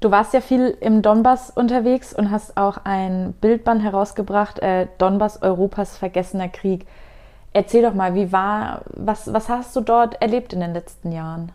Du 0.00 0.10
warst 0.10 0.32
ja 0.32 0.40
viel 0.40 0.74
im 0.80 1.02
Donbass 1.02 1.50
unterwegs 1.50 2.14
und 2.14 2.30
hast 2.30 2.56
auch 2.56 2.78
ein 2.84 3.34
Bildband 3.42 3.82
herausgebracht, 3.82 4.60
äh, 4.60 4.86
Donbass 4.96 5.42
Europas 5.42 5.98
vergessener 5.98 6.48
Krieg. 6.48 6.86
Erzähl 7.52 7.82
doch 7.82 7.92
mal, 7.92 8.14
wie 8.14 8.32
war, 8.32 8.82
was, 8.94 9.32
was 9.34 9.50
hast 9.50 9.76
du 9.76 9.82
dort 9.82 10.22
erlebt 10.22 10.54
in 10.54 10.60
den 10.60 10.72
letzten 10.72 11.12
Jahren? 11.12 11.52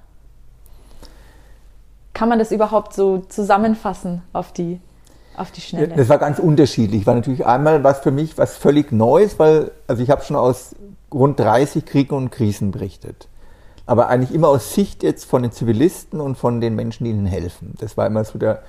Kann 2.14 2.30
man 2.30 2.38
das 2.38 2.52
überhaupt 2.52 2.94
so 2.94 3.20
zusammenfassen 3.30 4.22
auf 4.34 4.52
die, 4.52 4.80
auf 5.36 5.50
die 5.50 5.62
Schnelle? 5.62 5.96
Das 5.96 6.10
war 6.10 6.20
ganz 6.20 6.38
unterschiedlich. 6.38 7.08
War 7.08 7.16
natürlich 7.16 7.46
einmal 7.46 7.84
was 7.84 8.02
für 8.02 8.12
mich 8.12 8.38
was 8.38 8.56
völlig 8.56 8.92
Neues, 8.92 9.40
weil 9.40 9.72
also 9.88 10.04
ich 10.04 10.12
habe 10.12 10.24
schon 10.24 10.36
aus 10.36 10.76
rund 11.14 11.40
30 11.40 11.86
Kriegen 11.86 12.16
und 12.16 12.32
Krisen 12.32 12.72
berichtet. 12.72 13.28
Aber 13.86 14.08
eigentlich 14.08 14.34
immer 14.34 14.48
aus 14.48 14.74
Sicht 14.74 15.04
jetzt 15.04 15.26
von 15.26 15.44
den 15.44 15.52
Zivilisten 15.52 16.22
und 16.22 16.38
von 16.38 16.62
den 16.62 16.76
Menschen, 16.76 17.04
die 17.04 17.12
ihnen 17.12 17.26
helfen. 17.26 17.74
Das 17.80 17.98
war 17.98 18.08
immer 18.08 18.24
so 18.24 18.40
der, 18.40 18.64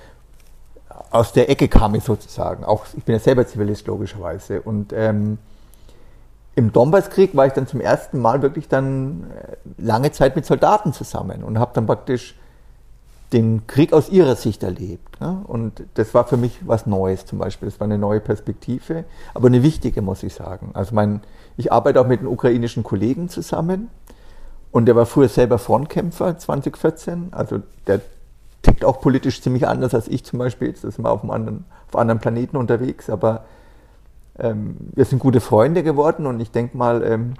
aus 1.11 1.31
der 1.31 1.49
Ecke 1.49 1.67
kam 1.67 1.95
ich 1.95 2.03
sozusagen. 2.03 2.63
Auch, 2.63 2.85
ich 2.95 3.03
bin 3.03 3.13
ja 3.13 3.19
selber 3.19 3.47
Zivilist 3.47 3.87
logischerweise. 3.87 4.61
Und 4.61 4.91
ähm, 4.93 5.37
im 6.55 6.71
Donbasskrieg 6.71 7.35
war 7.35 7.47
ich 7.47 7.53
dann 7.53 7.67
zum 7.67 7.81
ersten 7.81 8.19
Mal 8.19 8.41
wirklich 8.41 8.67
dann 8.67 9.29
äh, 9.31 9.55
lange 9.81 10.11
Zeit 10.11 10.35
mit 10.35 10.45
Soldaten 10.45 10.93
zusammen 10.93 11.43
und 11.43 11.59
habe 11.59 11.71
dann 11.73 11.85
praktisch 11.85 12.35
den 13.33 13.67
Krieg 13.67 13.91
aus 13.91 14.09
ihrer 14.09 14.35
Sicht 14.35 14.63
erlebt. 14.63 15.19
Ne? 15.19 15.41
Und 15.45 15.83
das 15.95 16.13
war 16.13 16.25
für 16.25 16.37
mich 16.37 16.59
was 16.65 16.85
Neues 16.85 17.25
zum 17.25 17.39
Beispiel. 17.39 17.67
Das 17.69 17.79
war 17.79 17.85
eine 17.85 17.97
neue 17.97 18.21
Perspektive, 18.21 19.03
aber 19.33 19.47
eine 19.47 19.63
wichtige, 19.63 20.01
muss 20.01 20.23
ich 20.23 20.33
sagen. 20.33 20.69
Also 20.73 20.95
mein, 20.95 21.21
ich 21.57 21.71
arbeite 21.71 22.01
auch 22.01 22.07
mit 22.07 22.19
einem 22.19 22.29
ukrainischen 22.29 22.83
Kollegen 22.83 23.29
zusammen 23.29 23.89
und 24.71 24.85
der 24.87 24.95
war 24.95 25.05
früher 25.05 25.29
selber 25.29 25.57
Frontkämpfer 25.57 26.37
2014. 26.37 27.29
Also 27.31 27.61
der 27.87 28.01
tickt 28.61 28.83
auch 28.83 28.99
politisch 28.99 29.41
ziemlich 29.41 29.67
anders 29.67 29.93
als 29.93 30.07
ich 30.07 30.25
zum 30.25 30.39
Beispiel. 30.39 30.69
Jetzt 30.69 30.81
sind 30.81 30.99
wir 30.99 31.11
auf 31.11 31.21
einem 31.21 31.31
anderen, 31.31 31.65
auf 31.87 31.95
anderen 31.95 32.19
Planeten 32.19 32.57
unterwegs, 32.57 33.09
aber 33.09 33.45
ähm, 34.37 34.75
wir 34.93 35.05
sind 35.05 35.19
gute 35.19 35.39
Freunde 35.39 35.83
geworden 35.83 36.25
und 36.25 36.39
ich 36.39 36.51
denke 36.51 36.75
mal, 36.75 37.03
ähm, 37.03 37.35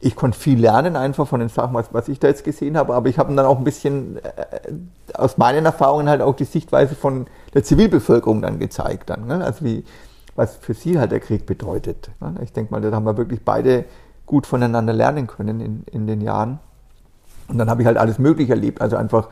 ich 0.00 0.14
konnte 0.14 0.38
viel 0.38 0.60
lernen 0.60 0.96
einfach 0.96 1.26
von 1.26 1.40
den 1.40 1.48
Sachen, 1.48 1.74
was, 1.74 1.94
was 1.94 2.08
ich 2.08 2.20
da 2.20 2.28
jetzt 2.28 2.44
gesehen 2.44 2.76
habe, 2.76 2.94
aber 2.94 3.08
ich 3.08 3.18
habe 3.18 3.34
dann 3.34 3.46
auch 3.46 3.56
ein 3.56 3.64
bisschen 3.64 4.18
äh, 4.18 4.22
aus 5.14 5.38
meinen 5.38 5.64
Erfahrungen 5.64 6.08
halt 6.08 6.20
auch 6.20 6.36
die 6.36 6.44
Sichtweise 6.44 6.94
von 6.94 7.26
der 7.54 7.64
Zivilbevölkerung 7.64 8.42
dann 8.42 8.58
gezeigt. 8.58 9.08
Dann, 9.08 9.26
ne? 9.26 9.42
Also 9.42 9.64
wie, 9.64 9.84
was 10.36 10.56
für 10.56 10.74
sie 10.74 10.98
halt 10.98 11.12
der 11.12 11.20
Krieg 11.20 11.46
bedeutet. 11.46 12.10
Ich 12.42 12.52
denke 12.52 12.72
mal, 12.72 12.80
da 12.80 12.92
haben 12.92 13.04
wir 13.04 13.16
wirklich 13.16 13.42
beide 13.44 13.84
gut 14.26 14.46
voneinander 14.46 14.92
lernen 14.92 15.26
können 15.26 15.60
in, 15.60 15.84
in 15.90 16.06
den 16.06 16.20
Jahren. 16.20 16.58
Und 17.48 17.58
dann 17.58 17.70
habe 17.70 17.82
ich 17.82 17.86
halt 17.86 17.96
alles 17.96 18.18
Mögliche 18.18 18.52
erlebt. 18.52 18.80
Also 18.80 18.96
einfach 18.96 19.28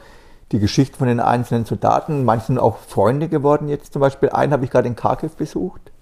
die 0.53 0.59
Geschichte 0.59 0.97
von 0.97 1.09
den 1.09 1.21
einzelnen 1.21 1.65
Soldaten. 1.65 2.25
Manche 2.25 2.47
sind 2.47 2.59
auch 2.59 2.79
Freunde 2.79 3.29
geworden 3.29 3.69
jetzt 3.69 3.93
zum 3.93 4.01
Beispiel. 4.01 4.31
Einen 4.31 4.53
habe 4.53 4.65
ich 4.65 4.71
gerade 4.71 4.89
in 4.89 4.97
Kharkiv 4.97 5.37
besucht, 5.37 5.93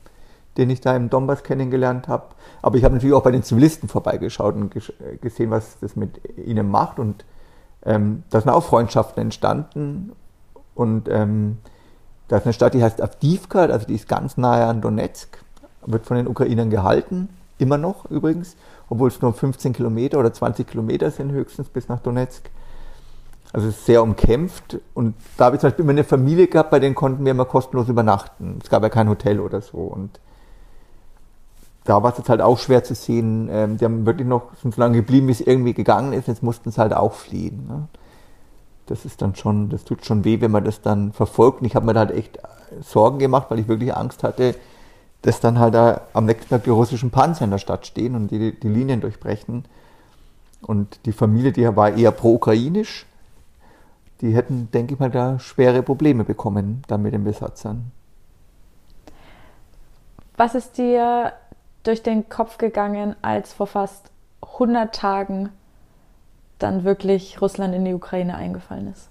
den 0.57 0.71
ich 0.71 0.81
da 0.81 0.95
im 0.95 1.11
Donbass 1.11 1.43
kennengelernt 1.43 2.09
habe. 2.09 2.27
Aber 2.61 2.77
ich 2.77 2.85
habe 2.85 2.95
natürlich 2.95 3.15
auch 3.15 3.23
bei 3.23 3.31
den 3.31 3.43
Zivilisten 3.43 3.89
vorbeigeschaut 3.89 4.55
und 4.55 4.75
gesehen, 5.21 5.51
was 5.51 5.79
das 5.81 5.97
mit 5.97 6.21
ihnen 6.37 6.71
macht. 6.71 6.99
Und 6.99 7.25
ähm, 7.85 8.25
da 8.31 8.41
sind 8.41 8.51
auch 8.51 8.65
Freundschaften 8.65 9.23
entstanden. 9.23 10.13
Und 10.75 11.09
ähm, 11.09 11.59
da 12.33 12.39
ist 12.39 12.47
eine 12.47 12.55
Stadt, 12.55 12.73
die 12.73 12.83
heißt 12.83 13.03
Avdivka, 13.03 13.67
also 13.67 13.87
die 13.87 13.95
ist 13.95 14.09
ganz 14.09 14.39
nahe 14.39 14.65
an 14.65 14.81
Donetsk, 14.81 15.37
wird 15.85 16.07
von 16.07 16.17
den 16.17 16.27
Ukrainern 16.27 16.71
gehalten, 16.71 17.29
immer 17.59 17.77
noch 17.77 18.11
übrigens, 18.11 18.57
obwohl 18.89 19.09
es 19.09 19.21
nur 19.21 19.35
15 19.35 19.75
Kilometer 19.75 20.19
oder 20.19 20.33
20 20.33 20.67
Kilometer 20.67 21.11
sind 21.11 21.31
höchstens 21.31 21.69
bis 21.69 21.91
nach 21.91 22.01
Donetsk. 22.01 22.49
Also 23.53 23.69
es 23.69 23.77
ist 23.77 23.85
sehr 23.85 24.03
umkämpft 24.03 24.79
und 24.95 25.15
da 25.37 25.45
habe 25.45 25.57
ich 25.57 25.61
zum 25.61 25.69
Beispiel 25.69 25.83
immer 25.83 25.93
eine 25.93 26.05
Familie 26.05 26.47
gehabt, 26.47 26.71
bei 26.71 26.81
denen 26.81 26.95
konnten 26.95 27.23
wir 27.23 27.33
immer 27.33 27.45
kostenlos 27.45 27.91
übernachten. 27.91 28.61
Es 28.63 28.71
gab 28.71 28.83
ja 28.83 28.89
kein 28.89 29.11
Hotel 29.11 29.39
oder 29.39 29.61
so 29.61 29.77
und 29.77 30.19
da 31.85 32.03
war 32.03 32.13
es 32.13 32.17
jetzt 32.17 32.31
halt 32.31 32.41
auch 32.41 32.59
schwer 32.59 32.83
zu 32.83 32.95
sehen. 32.95 33.51
Ähm, 33.53 33.77
die 33.77 33.85
haben 33.85 34.07
wirklich 34.07 34.27
noch, 34.27 34.55
sind 34.63 34.75
so 34.75 34.81
lange 34.81 34.97
geblieben, 34.97 35.29
wie 35.29 35.33
es 35.33 35.43
irgendwie 35.43 35.75
gegangen 35.75 36.15
ist, 36.15 36.29
jetzt 36.29 36.43
mussten 36.43 36.71
sie 36.71 36.81
halt 36.81 36.95
auch 36.95 37.13
fliehen. 37.13 37.67
Ne? 37.69 37.89
Das 38.93 39.07
ist 39.07 39.23
dann 39.23 39.35
schon, 39.35 39.71
das 39.71 39.85
tut 39.85 40.05
schon 40.05 40.23
weh, 40.27 40.43
wenn 40.43 40.51
man 40.51 40.65
das 40.65 40.83
dann 40.83 41.15
verfolgt. 41.15 41.61
Und 41.63 41.67
ich 41.67 41.75
habe 41.75 41.87
mir 41.87 41.95
da 41.95 42.01
halt 42.01 42.11
echt 42.11 42.39
Sorgen 42.83 43.19
gemacht, 43.19 43.47
weil 43.49 43.59
ich 43.59 43.67
wirklich 43.67 43.97
Angst 43.97 44.23
hatte, 44.23 44.55
dass 45.23 45.41
dann 45.41 45.59
halt 45.59 45.73
da 45.73 46.03
am 46.13 46.27
nächsten 46.27 46.51
Tag 46.51 46.65
die 46.65 46.71
russischen 46.71 47.11
Panzer 47.11 47.47
in 47.47 47.51
der 47.51 47.57
Stadt 47.57 47.87
stehen 47.87 48.15
und 48.15 48.31
die, 48.31 48.53
die 48.61 48.69
Linien 48.69 49.01
durchbrechen. 49.01 49.65
Und 50.61 51.01
die 51.07 51.13
Familie, 51.13 51.53
die 51.53 51.75
war 51.75 51.97
eher 51.97 52.11
pro-ukrainisch, 52.11 53.07
die 54.21 54.35
hätten, 54.35 54.71
denke 54.73 54.93
ich 54.93 55.01
mal, 55.01 55.11
da 55.11 55.39
schwere 55.39 55.83
Probleme 55.83 56.25
bekommen 56.25 56.83
dann 56.87 57.01
mit 57.01 57.15
den 57.15 57.25
Besatzern. 57.25 57.93
Was 60.37 60.55
ist 60.55 60.77
dir 60.77 61.33
durch 61.83 62.03
den 62.03 62.29
Kopf 62.29 62.59
gegangen, 62.59 63.17
als 63.23 63.55
vor 63.55 63.69
fast 63.69 64.11
100 64.43 64.95
Tagen 64.95 65.49
dann 66.63 66.85
wirklich 66.85 67.41
Russland 67.41 67.75
in 67.75 67.85
die 67.85 67.95
Ukraine 67.95 68.35
eingefallen 68.35 68.89
ist? 68.93 69.09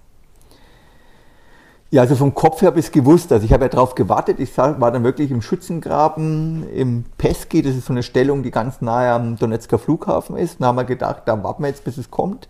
Ja, 1.90 2.00
also 2.02 2.16
vom 2.16 2.34
Kopf 2.34 2.62
her 2.62 2.68
habe 2.68 2.80
ich 2.80 2.86
es 2.86 2.92
gewusst. 2.92 3.32
Also 3.32 3.44
ich 3.44 3.52
habe 3.52 3.64
ja 3.64 3.68
darauf 3.68 3.94
gewartet. 3.94 4.40
Ich 4.40 4.56
war 4.56 4.90
dann 4.90 5.04
wirklich 5.04 5.30
im 5.30 5.42
Schützengraben 5.42 6.66
im 6.72 7.04
Peski. 7.18 7.60
Das 7.60 7.76
ist 7.76 7.86
so 7.86 7.92
eine 7.92 8.02
Stellung, 8.02 8.42
die 8.42 8.50
ganz 8.50 8.80
nahe 8.80 9.12
am 9.12 9.36
Donetsker 9.36 9.78
Flughafen 9.78 10.36
ist. 10.36 10.60
Da 10.60 10.68
haben 10.68 10.76
wir 10.76 10.84
gedacht, 10.84 11.24
da 11.26 11.42
warten 11.44 11.62
wir 11.62 11.68
jetzt, 11.68 11.84
bis 11.84 11.98
es 11.98 12.10
kommt. 12.10 12.48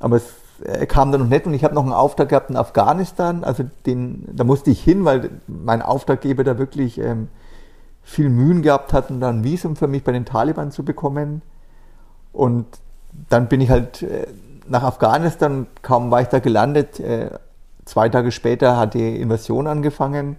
Aber 0.00 0.16
es 0.16 0.34
er 0.64 0.86
kam 0.86 1.12
dann 1.12 1.22
noch 1.22 1.28
nicht 1.28 1.46
und 1.46 1.54
ich 1.54 1.64
habe 1.64 1.74
noch 1.74 1.82
einen 1.82 1.92
Auftrag 1.92 2.28
gehabt 2.28 2.50
in 2.50 2.56
Afghanistan. 2.56 3.44
Also 3.44 3.64
den, 3.86 4.28
da 4.32 4.44
musste 4.44 4.70
ich 4.70 4.82
hin, 4.82 5.04
weil 5.04 5.30
mein 5.46 5.82
Auftraggeber 5.82 6.44
da 6.44 6.58
wirklich 6.58 6.98
ähm, 6.98 7.28
viel 8.02 8.28
Mühen 8.28 8.62
gehabt 8.62 8.92
hat, 8.92 9.10
um 9.10 9.20
dann 9.20 9.40
ein 9.40 9.44
Visum 9.44 9.76
für 9.76 9.88
mich 9.88 10.04
bei 10.04 10.12
den 10.12 10.24
Taliban 10.24 10.70
zu 10.70 10.84
bekommen. 10.84 11.42
Und 12.32 12.66
dann 13.28 13.48
bin 13.48 13.60
ich 13.60 13.70
halt 13.70 14.02
äh, 14.02 14.26
nach 14.68 14.82
Afghanistan, 14.82 15.66
kaum 15.82 16.10
war 16.10 16.22
ich 16.22 16.28
da 16.28 16.38
gelandet, 16.38 17.00
äh, 17.00 17.30
zwei 17.84 18.08
Tage 18.08 18.32
später 18.32 18.76
hat 18.76 18.94
die 18.94 19.20
Invasion 19.20 19.66
angefangen. 19.66 20.36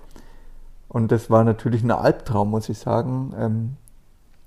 Und 0.87 1.11
das 1.11 1.29
war 1.29 1.43
natürlich 1.43 1.83
ein 1.83 1.91
Albtraum, 1.91 2.51
muss 2.51 2.69
ich 2.69 2.77
sagen. 2.77 3.33
Ähm, 3.37 3.77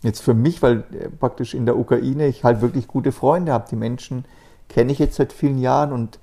jetzt 0.02 0.22
für 0.22 0.34
mich, 0.34 0.62
weil 0.62 0.84
äh, 0.92 1.08
praktisch 1.08 1.54
in 1.54 1.66
der 1.66 1.76
Ukraine 1.76 2.26
ich 2.26 2.44
halt 2.44 2.60
wirklich 2.60 2.86
gute 2.86 3.12
Freunde 3.12 3.52
habe, 3.52 3.66
die 3.70 3.76
Menschen, 3.76 4.24
kenne 4.68 4.92
ich 4.92 4.98
jetzt 4.98 5.16
seit 5.16 5.32
vielen 5.32 5.58
Jahren 5.58 5.92
und 5.92 6.18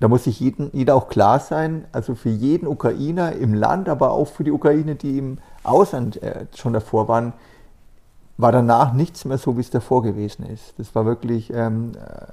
da 0.00 0.08
muss 0.08 0.24
sich 0.24 0.40
jeden, 0.40 0.70
jeder 0.72 0.96
auch 0.96 1.08
klar 1.08 1.38
sein, 1.38 1.84
also 1.92 2.16
für 2.16 2.28
jeden 2.28 2.66
Ukrainer 2.66 3.32
im 3.32 3.54
Land, 3.54 3.88
aber 3.88 4.10
auch 4.10 4.26
für 4.26 4.42
die 4.42 4.50
Ukraine, 4.50 4.96
die 4.96 5.16
im 5.16 5.38
Ausland 5.62 6.20
schon 6.56 6.72
davor 6.72 7.06
waren, 7.06 7.34
war 8.36 8.52
danach 8.52 8.92
nichts 8.92 9.24
mehr 9.24 9.38
so, 9.38 9.56
wie 9.56 9.60
es 9.60 9.70
davor 9.70 10.02
gewesen 10.02 10.44
ist. 10.46 10.74
Das 10.78 10.94
war 10.94 11.04
wirklich 11.04 11.52
ähm, 11.52 11.92
äh, 11.94 12.26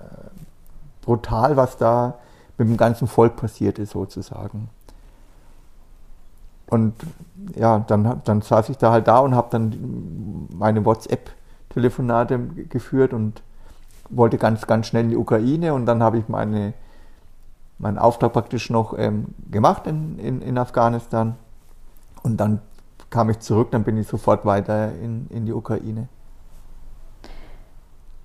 brutal, 1.02 1.58
was 1.58 1.78
da 1.78 2.16
mit 2.58 2.68
dem 2.68 2.78
ganzen 2.78 3.08
Volk 3.08 3.36
passiert 3.36 3.80
ist, 3.80 3.92
sozusagen. 3.92 4.70
Und 6.68 6.94
ja, 7.56 7.80
dann, 7.80 8.22
dann 8.26 8.42
saß 8.42 8.70
ich 8.70 8.78
da 8.78 8.92
halt 8.92 9.08
da 9.08 9.20
und 9.20 9.34
habe 9.34 9.48
dann 9.50 10.48
meine 10.54 10.86
WhatsApp-Telefonate 10.86 12.40
geführt 12.70 13.14
und 13.14 13.42
wollte 14.10 14.38
ganz, 14.38 14.68
ganz 14.68 14.88
schnell 14.88 15.06
in 15.06 15.10
die 15.10 15.18
Ukraine 15.18 15.74
und 15.74 15.86
dann 15.86 16.04
habe 16.04 16.20
ich 16.20 16.28
meine, 16.28 16.74
meinen 17.78 17.98
Auftrag 17.98 18.34
praktisch 18.34 18.70
noch 18.70 18.98
ähm, 18.98 19.34
gemacht 19.50 19.88
in, 19.88 20.20
in, 20.20 20.42
in 20.42 20.58
Afghanistan 20.58 21.36
und 22.24 22.38
dann 22.38 22.62
kam 23.10 23.30
ich 23.30 23.40
zurück, 23.40 23.70
dann 23.72 23.84
bin 23.84 23.98
ich 23.98 24.08
sofort 24.08 24.46
weiter 24.46 24.92
in, 25.04 25.28
in 25.30 25.46
die 25.46 25.54
Ukraine. 25.54 26.08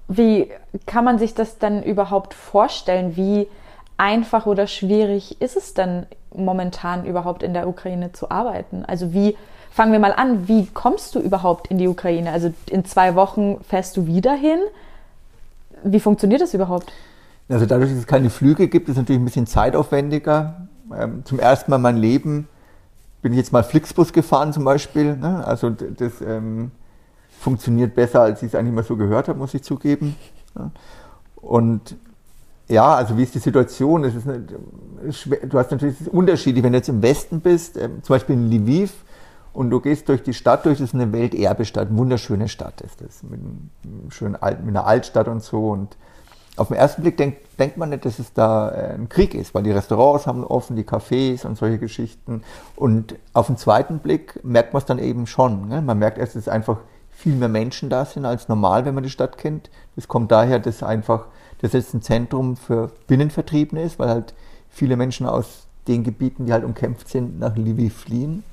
Wie 0.08 0.50
kann 0.86 1.04
man 1.04 1.18
sich 1.18 1.34
das 1.34 1.58
dann 1.58 1.82
überhaupt 1.82 2.34
vorstellen? 2.34 3.16
Wie 3.16 3.48
einfach 3.96 4.46
oder 4.46 4.66
schwierig 4.66 5.40
ist 5.40 5.56
es 5.56 5.74
denn 5.74 6.06
momentan 6.34 7.06
überhaupt 7.06 7.42
in 7.42 7.54
der 7.54 7.68
Ukraine 7.68 8.12
zu 8.12 8.30
arbeiten? 8.30 8.84
Also 8.84 9.14
wie 9.14 9.36
fangen 9.70 9.92
wir 9.92 9.98
mal 9.98 10.12
an, 10.12 10.46
wie 10.46 10.66
kommst 10.66 11.14
du 11.14 11.20
überhaupt 11.20 11.68
in 11.68 11.78
die 11.78 11.88
Ukraine? 11.88 12.32
Also 12.32 12.52
in 12.68 12.84
zwei 12.84 13.14
Wochen 13.14 13.62
fährst 13.64 13.96
du 13.96 14.06
wieder 14.06 14.34
hin 14.34 14.58
wie 15.84 16.00
funktioniert 16.00 16.40
das 16.40 16.54
überhaupt? 16.54 16.92
Also 17.48 17.66
dadurch, 17.66 17.90
dass 17.90 17.98
es 17.98 18.06
keine 18.06 18.30
Flüge 18.30 18.68
gibt, 18.68 18.88
ist 18.88 18.92
es 18.92 18.98
natürlich 18.98 19.20
ein 19.20 19.24
bisschen 19.24 19.46
zeitaufwendiger. 19.46 20.66
Ähm, 20.96 21.24
zum 21.24 21.38
ersten 21.38 21.70
Mal 21.70 21.76
in 21.76 21.82
meinem 21.82 22.00
Leben 22.00 22.48
bin 23.24 23.32
jetzt 23.32 23.52
mal 23.52 23.64
Flixbus 23.64 24.12
gefahren 24.12 24.52
zum 24.52 24.64
Beispiel. 24.64 25.16
Ne? 25.16 25.42
Also 25.46 25.70
das 25.70 26.20
ähm, 26.20 26.70
funktioniert 27.40 27.94
besser, 27.94 28.20
als 28.20 28.42
ich 28.42 28.48
es 28.48 28.54
eigentlich 28.54 28.74
mal 28.74 28.84
so 28.84 28.96
gehört 28.96 29.28
habe, 29.28 29.38
muss 29.38 29.54
ich 29.54 29.62
zugeben. 29.62 30.14
Und 31.36 31.96
ja, 32.68 32.94
also 32.94 33.16
wie 33.16 33.22
ist 33.22 33.34
die 33.34 33.38
Situation? 33.38 34.04
Es 34.04 34.14
ist 34.14 34.28
eine, 34.28 34.40
du 34.40 35.58
hast 35.58 35.70
natürlich 35.70 35.96
Unterschiede, 36.12 36.62
wenn 36.62 36.72
du 36.72 36.78
jetzt 36.78 36.90
im 36.90 37.00
Westen 37.00 37.40
bist, 37.40 37.78
ähm, 37.78 38.02
zum 38.02 38.14
Beispiel 38.14 38.36
in 38.36 38.50
Lviv, 38.50 38.92
und 39.54 39.70
du 39.70 39.80
gehst 39.80 40.08
durch 40.08 40.22
die 40.22 40.34
Stadt 40.34 40.66
durch, 40.66 40.78
das 40.78 40.88
ist 40.88 40.94
eine 40.94 41.12
Welterbestadt, 41.12 41.88
eine 41.88 41.96
wunderschöne 41.96 42.48
Stadt 42.48 42.80
ist 42.82 43.00
das, 43.00 43.22
mit, 43.22 43.40
einem 43.40 44.10
schönen 44.10 44.36
Alt, 44.36 44.60
mit 44.60 44.76
einer 44.76 44.86
Altstadt 44.86 45.28
und 45.28 45.42
so. 45.42 45.70
Und 45.70 45.96
auf 46.56 46.68
den 46.68 46.76
ersten 46.76 47.02
Blick 47.02 47.16
denkt, 47.16 47.38
denkt 47.58 47.76
man 47.76 47.90
nicht, 47.90 48.04
dass 48.04 48.18
es 48.18 48.32
da 48.32 48.70
äh, 48.70 48.94
ein 48.94 49.08
Krieg 49.08 49.34
ist, 49.34 49.54
weil 49.54 49.64
die 49.64 49.72
Restaurants 49.72 50.26
haben 50.26 50.44
offen, 50.44 50.76
die 50.76 50.84
Cafés 50.84 51.44
und 51.44 51.58
solche 51.58 51.78
Geschichten. 51.78 52.42
Und 52.76 53.16
auf 53.32 53.48
den 53.48 53.56
zweiten 53.56 53.98
Blick 53.98 54.40
merkt 54.44 54.72
man 54.72 54.80
es 54.80 54.86
dann 54.86 54.98
eben 54.98 55.26
schon. 55.26 55.68
Ne? 55.68 55.82
Man 55.82 55.98
merkt 55.98 56.18
erst, 56.18 56.36
dass 56.36 56.48
einfach 56.48 56.78
viel 57.10 57.34
mehr 57.34 57.48
Menschen 57.48 57.90
da 57.90 58.04
sind 58.04 58.24
als 58.24 58.48
normal, 58.48 58.84
wenn 58.84 58.94
man 58.94 59.04
die 59.04 59.10
Stadt 59.10 59.38
kennt. 59.38 59.70
Das 59.96 60.08
kommt 60.08 60.30
daher, 60.30 60.58
dass 60.58 60.82
einfach 60.82 61.26
das 61.60 61.72
jetzt 61.72 61.94
ein 61.94 62.02
Zentrum 62.02 62.56
für 62.56 62.90
Binnenvertriebene 63.06 63.82
ist, 63.82 63.98
weil 63.98 64.08
halt 64.08 64.34
viele 64.68 64.96
Menschen 64.96 65.26
aus 65.26 65.66
den 65.88 66.04
Gebieten, 66.04 66.46
die 66.46 66.52
halt 66.52 66.64
umkämpft 66.64 67.08
sind, 67.08 67.38
nach 67.38 67.56
Lviv 67.56 67.96
fliehen. 67.96 68.44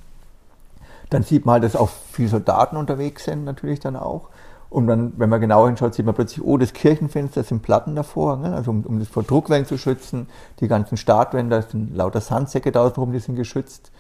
Dann 1.10 1.24
sieht 1.24 1.46
man 1.46 1.54
halt, 1.54 1.64
dass 1.64 1.76
auch 1.76 1.90
viele 2.12 2.30
Soldaten 2.30 2.78
unterwegs 2.78 3.26
sind, 3.26 3.44
natürlich 3.44 3.80
dann 3.80 3.96
auch. 3.96 4.30
Und 4.72 4.88
dann, 4.88 5.12
wenn 5.18 5.30
man 5.30 5.42
genauer 5.42 5.68
hinschaut, 5.68 5.94
sieht 5.94 6.06
man 6.06 6.16
plötzlich, 6.16 6.44
oh, 6.44 6.58
das 6.58 6.72
Kirchenfenster 6.72 7.44
sind 7.44 7.62
Platten 7.62 7.94
davor, 7.94 8.38
ne? 8.38 8.56
also 8.56 8.72
um, 8.72 8.86
um 8.86 9.00
das 9.00 9.10
vor 9.10 9.22
Druckwellen 9.22 9.66
zu 9.66 9.78
schützen. 9.78 10.28
Die 10.62 10.70
ganzen 10.70 10.96
Startwände, 10.96 11.58
da 11.58 11.62
sind 11.62 11.94
lauter 11.96 12.22
Sandsäcke 12.22 12.72
da 12.72 12.90
draußen 12.90 13.12
die 13.12 13.20
sind 13.20 13.36
geschützt. 13.36 13.92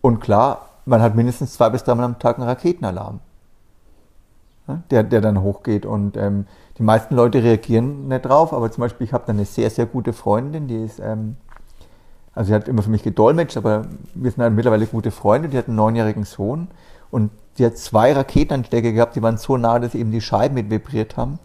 Und 0.00 0.20
klar, 0.20 0.68
man 0.86 1.02
hat 1.02 1.16
mindestens 1.16 1.54
zwei 1.54 1.68
bis 1.68 1.82
dreimal 1.82 2.06
am 2.06 2.20
Tag 2.20 2.38
einen 2.38 2.46
Raketenalarm, 2.46 3.18
ne? 4.68 4.84
der, 4.90 5.02
der 5.02 5.20
dann 5.20 5.42
hochgeht. 5.42 5.84
Und 5.84 6.16
ähm, 6.16 6.46
die 6.78 6.84
meisten 6.84 7.16
Leute 7.16 7.42
reagieren 7.42 8.06
nicht 8.06 8.24
drauf, 8.24 8.52
aber 8.52 8.70
zum 8.70 8.82
Beispiel, 8.82 9.06
ich 9.08 9.12
habe 9.12 9.24
da 9.26 9.32
eine 9.32 9.44
sehr, 9.44 9.68
sehr 9.68 9.86
gute 9.86 10.12
Freundin, 10.12 10.68
die 10.68 10.84
ist 10.84 11.00
ähm, 11.00 11.36
also 12.36 12.48
sie 12.48 12.54
hat 12.54 12.68
immer 12.68 12.82
für 12.82 12.90
mich 12.90 13.02
gedolmetscht, 13.02 13.56
aber 13.56 13.86
wir 14.14 14.30
sind 14.30 14.42
halt 14.42 14.54
mittlerweile 14.54 14.86
gute 14.86 15.10
Freunde. 15.10 15.48
Die 15.48 15.56
hat 15.56 15.68
einen 15.68 15.76
neunjährigen 15.76 16.24
Sohn 16.24 16.68
und 17.10 17.30
die 17.58 17.66
hat 17.66 17.78
zwei 17.78 18.12
Raketenanschläge 18.12 18.92
gehabt, 18.92 19.16
die 19.16 19.22
waren 19.22 19.38
so 19.38 19.56
nah, 19.56 19.78
dass 19.78 19.94
eben 19.94 20.10
die 20.10 20.20
Scheiben 20.20 20.54
mit 20.54 20.70
vibriert 20.70 21.16
haben. 21.16 21.38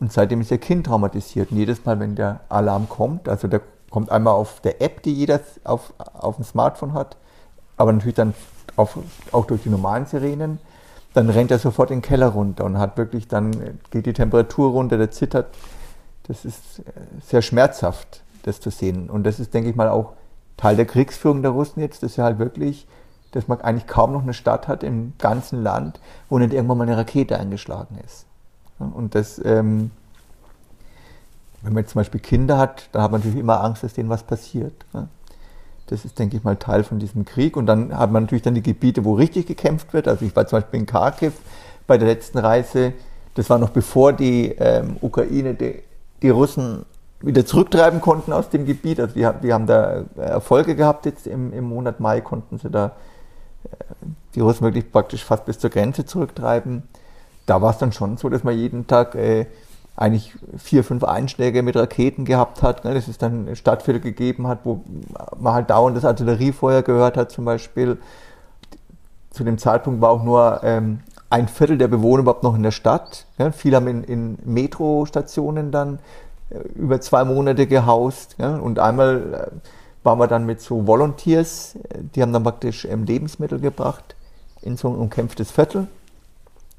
Und 0.00 0.12
seitdem 0.12 0.40
ist 0.40 0.50
ihr 0.50 0.58
Kind 0.58 0.86
traumatisiert. 0.86 1.52
Und 1.52 1.58
jedes 1.58 1.84
Mal, 1.84 2.00
wenn 2.00 2.16
der 2.16 2.40
Alarm 2.48 2.88
kommt, 2.88 3.28
also 3.28 3.46
der 3.48 3.60
kommt 3.90 4.10
einmal 4.10 4.34
auf 4.34 4.60
der 4.60 4.82
App, 4.82 5.02
die 5.02 5.14
jeder 5.14 5.40
auf, 5.62 5.92
auf 5.96 6.36
dem 6.36 6.44
Smartphone 6.44 6.94
hat, 6.94 7.16
aber 7.76 7.92
natürlich 7.92 8.16
dann 8.16 8.34
auf, 8.76 8.98
auch 9.30 9.46
durch 9.46 9.62
die 9.62 9.68
normalen 9.68 10.06
Sirenen, 10.06 10.58
dann 11.12 11.30
rennt 11.30 11.52
er 11.52 11.60
sofort 11.60 11.90
in 11.90 11.98
den 11.98 12.02
Keller 12.02 12.28
runter 12.28 12.64
und 12.64 12.76
hat 12.76 12.96
wirklich, 12.96 13.28
dann 13.28 13.78
geht 13.90 14.06
die 14.06 14.12
Temperatur 14.12 14.72
runter, 14.72 14.98
der 14.98 15.12
zittert. 15.12 15.46
Das 16.24 16.44
ist 16.44 16.80
äh, 16.80 16.82
sehr 17.24 17.40
schmerzhaft, 17.40 18.22
das 18.42 18.60
zu 18.60 18.70
sehen. 18.70 19.08
Und 19.08 19.24
das 19.24 19.38
ist, 19.38 19.54
denke 19.54 19.70
ich 19.70 19.76
mal, 19.76 19.88
auch 19.88 20.14
Teil 20.56 20.74
der 20.74 20.86
Kriegsführung 20.86 21.42
der 21.42 21.52
Russen 21.52 21.80
jetzt, 21.80 22.02
dass 22.02 22.14
sie 22.14 22.22
halt 22.22 22.38
wirklich, 22.38 22.88
dass 23.34 23.48
man 23.48 23.60
eigentlich 23.60 23.88
kaum 23.88 24.12
noch 24.12 24.22
eine 24.22 24.32
Stadt 24.32 24.68
hat 24.68 24.84
im 24.84 25.12
ganzen 25.18 25.62
Land, 25.62 25.98
wo 26.28 26.38
nicht 26.38 26.52
irgendwann 26.52 26.78
mal 26.78 26.86
eine 26.86 26.96
Rakete 26.96 27.38
eingeschlagen 27.38 27.98
ist. 28.04 28.26
Und 28.78 29.16
das, 29.16 29.40
ähm, 29.44 29.90
wenn 31.62 31.72
man 31.72 31.82
jetzt 31.82 31.92
zum 31.92 32.00
Beispiel 32.00 32.20
Kinder 32.20 32.58
hat, 32.58 32.88
dann 32.92 33.02
hat 33.02 33.10
man 33.10 33.20
natürlich 33.20 33.40
immer 33.40 33.62
Angst, 33.62 33.82
dass 33.82 33.94
denen 33.94 34.08
was 34.08 34.22
passiert. 34.22 34.84
Das 35.88 36.04
ist, 36.04 36.18
denke 36.18 36.36
ich 36.36 36.44
mal, 36.44 36.56
Teil 36.56 36.84
von 36.84 37.00
diesem 37.00 37.24
Krieg. 37.24 37.56
Und 37.56 37.66
dann 37.66 37.96
hat 37.96 38.12
man 38.12 38.22
natürlich 38.22 38.42
dann 38.42 38.54
die 38.54 38.62
Gebiete, 38.62 39.04
wo 39.04 39.14
richtig 39.14 39.46
gekämpft 39.46 39.92
wird. 39.92 40.06
Also 40.06 40.24
ich 40.24 40.34
war 40.36 40.46
zum 40.46 40.60
Beispiel 40.60 40.80
in 40.80 40.86
Kharkiv 40.86 41.32
bei 41.88 41.98
der 41.98 42.06
letzten 42.06 42.38
Reise. 42.38 42.92
Das 43.34 43.50
war 43.50 43.58
noch 43.58 43.70
bevor 43.70 44.12
die 44.12 44.50
ähm, 44.58 44.96
Ukraine 45.00 45.54
die, 45.54 45.82
die, 46.22 46.30
Russen 46.30 46.86
wieder 47.20 47.44
zurücktreiben 47.44 48.00
konnten 48.00 48.32
aus 48.32 48.48
dem 48.48 48.64
Gebiet. 48.64 49.00
Also 49.00 49.14
die, 49.14 49.28
die 49.42 49.52
haben 49.52 49.66
da 49.66 50.04
Erfolge 50.16 50.76
gehabt 50.76 51.04
jetzt 51.04 51.26
im, 51.26 51.52
im 51.52 51.64
Monat 51.64 51.98
Mai, 51.98 52.20
konnten 52.20 52.58
sie 52.58 52.70
da 52.70 52.86
äh, 52.86 53.13
die 54.34 54.40
Russen 54.40 54.64
wirklich 54.64 54.90
praktisch 54.90 55.24
fast 55.24 55.44
bis 55.44 55.58
zur 55.58 55.70
Grenze 55.70 56.04
zurücktreiben. 56.04 56.82
Da 57.46 57.62
war 57.62 57.70
es 57.70 57.78
dann 57.78 57.92
schon 57.92 58.16
so, 58.16 58.28
dass 58.28 58.44
man 58.44 58.56
jeden 58.56 58.86
Tag 58.86 59.14
äh, 59.14 59.46
eigentlich 59.96 60.34
vier, 60.56 60.82
fünf 60.82 61.04
Einschläge 61.04 61.62
mit 61.62 61.76
Raketen 61.76 62.24
gehabt 62.24 62.62
hat, 62.62 62.84
ne, 62.84 62.94
dass 62.94 63.06
es 63.06 63.18
dann 63.18 63.54
Stadtviertel 63.54 64.00
gegeben 64.00 64.48
hat, 64.48 64.60
wo 64.64 64.82
man 65.38 65.54
halt 65.54 65.70
dauernd 65.70 65.96
das 65.96 66.04
Artilleriefeuer 66.04 66.82
gehört 66.82 67.16
hat 67.16 67.30
zum 67.30 67.44
Beispiel. 67.44 67.98
Zu 69.30 69.44
dem 69.44 69.58
Zeitpunkt 69.58 70.00
war 70.00 70.10
auch 70.10 70.22
nur 70.22 70.60
ähm, 70.64 71.00
ein 71.30 71.48
Viertel 71.48 71.78
der 71.78 71.88
Bewohner 71.88 72.22
überhaupt 72.22 72.42
noch 72.42 72.56
in 72.56 72.62
der 72.62 72.70
Stadt. 72.70 73.26
Ja, 73.38 73.52
viele 73.52 73.76
haben 73.76 73.86
in, 73.86 74.04
in 74.04 74.38
Metrostationen 74.44 75.70
dann 75.70 75.98
äh, 76.50 76.58
über 76.76 77.00
zwei 77.00 77.24
Monate 77.24 77.66
gehaust. 77.66 78.36
Ja, 78.38 78.56
und 78.56 78.78
einmal 78.78 79.50
äh, 79.52 79.68
waren 80.04 80.18
wir 80.18 80.26
dann 80.26 80.46
mit 80.46 80.60
so 80.60 80.86
Volunteers, 80.86 81.76
die 82.14 82.22
haben 82.22 82.32
dann 82.32 82.44
praktisch 82.44 82.84
ähm, 82.84 83.04
Lebensmittel 83.04 83.58
gebracht 83.58 84.14
in 84.62 84.76
so 84.76 84.88
ein 84.88 84.94
umkämpftes 84.96 85.50
Viertel. 85.50 85.88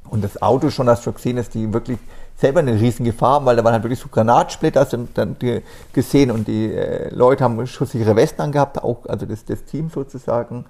Und 0.09 0.23
das 0.23 0.41
Auto 0.41 0.69
schon 0.69 0.87
hast 0.87 1.05
du 1.05 1.11
gesehen, 1.11 1.35
dass 1.35 1.49
die 1.49 1.73
wirklich 1.73 1.97
selber 2.37 2.59
eine 2.59 2.79
riesen 2.79 3.05
Gefahr 3.05 3.35
haben, 3.35 3.45
weil 3.45 3.55
da 3.55 3.63
waren 3.63 3.73
halt 3.73 3.83
wirklich 3.83 3.99
so 3.99 4.09
Granatsplitter, 4.09 4.81
hast 4.81 4.93
du 4.93 5.07
dann 5.13 5.35
gesehen 5.93 6.31
und 6.31 6.47
die 6.47 6.71
äh, 6.71 7.09
Leute 7.13 7.43
haben 7.43 7.65
schusssichere 7.65 8.15
Westen 8.15 8.41
angehabt, 8.41 8.83
auch, 8.83 9.05
also 9.07 9.25
das, 9.25 9.45
das 9.45 9.63
Team 9.65 9.89
sozusagen. 9.89 10.65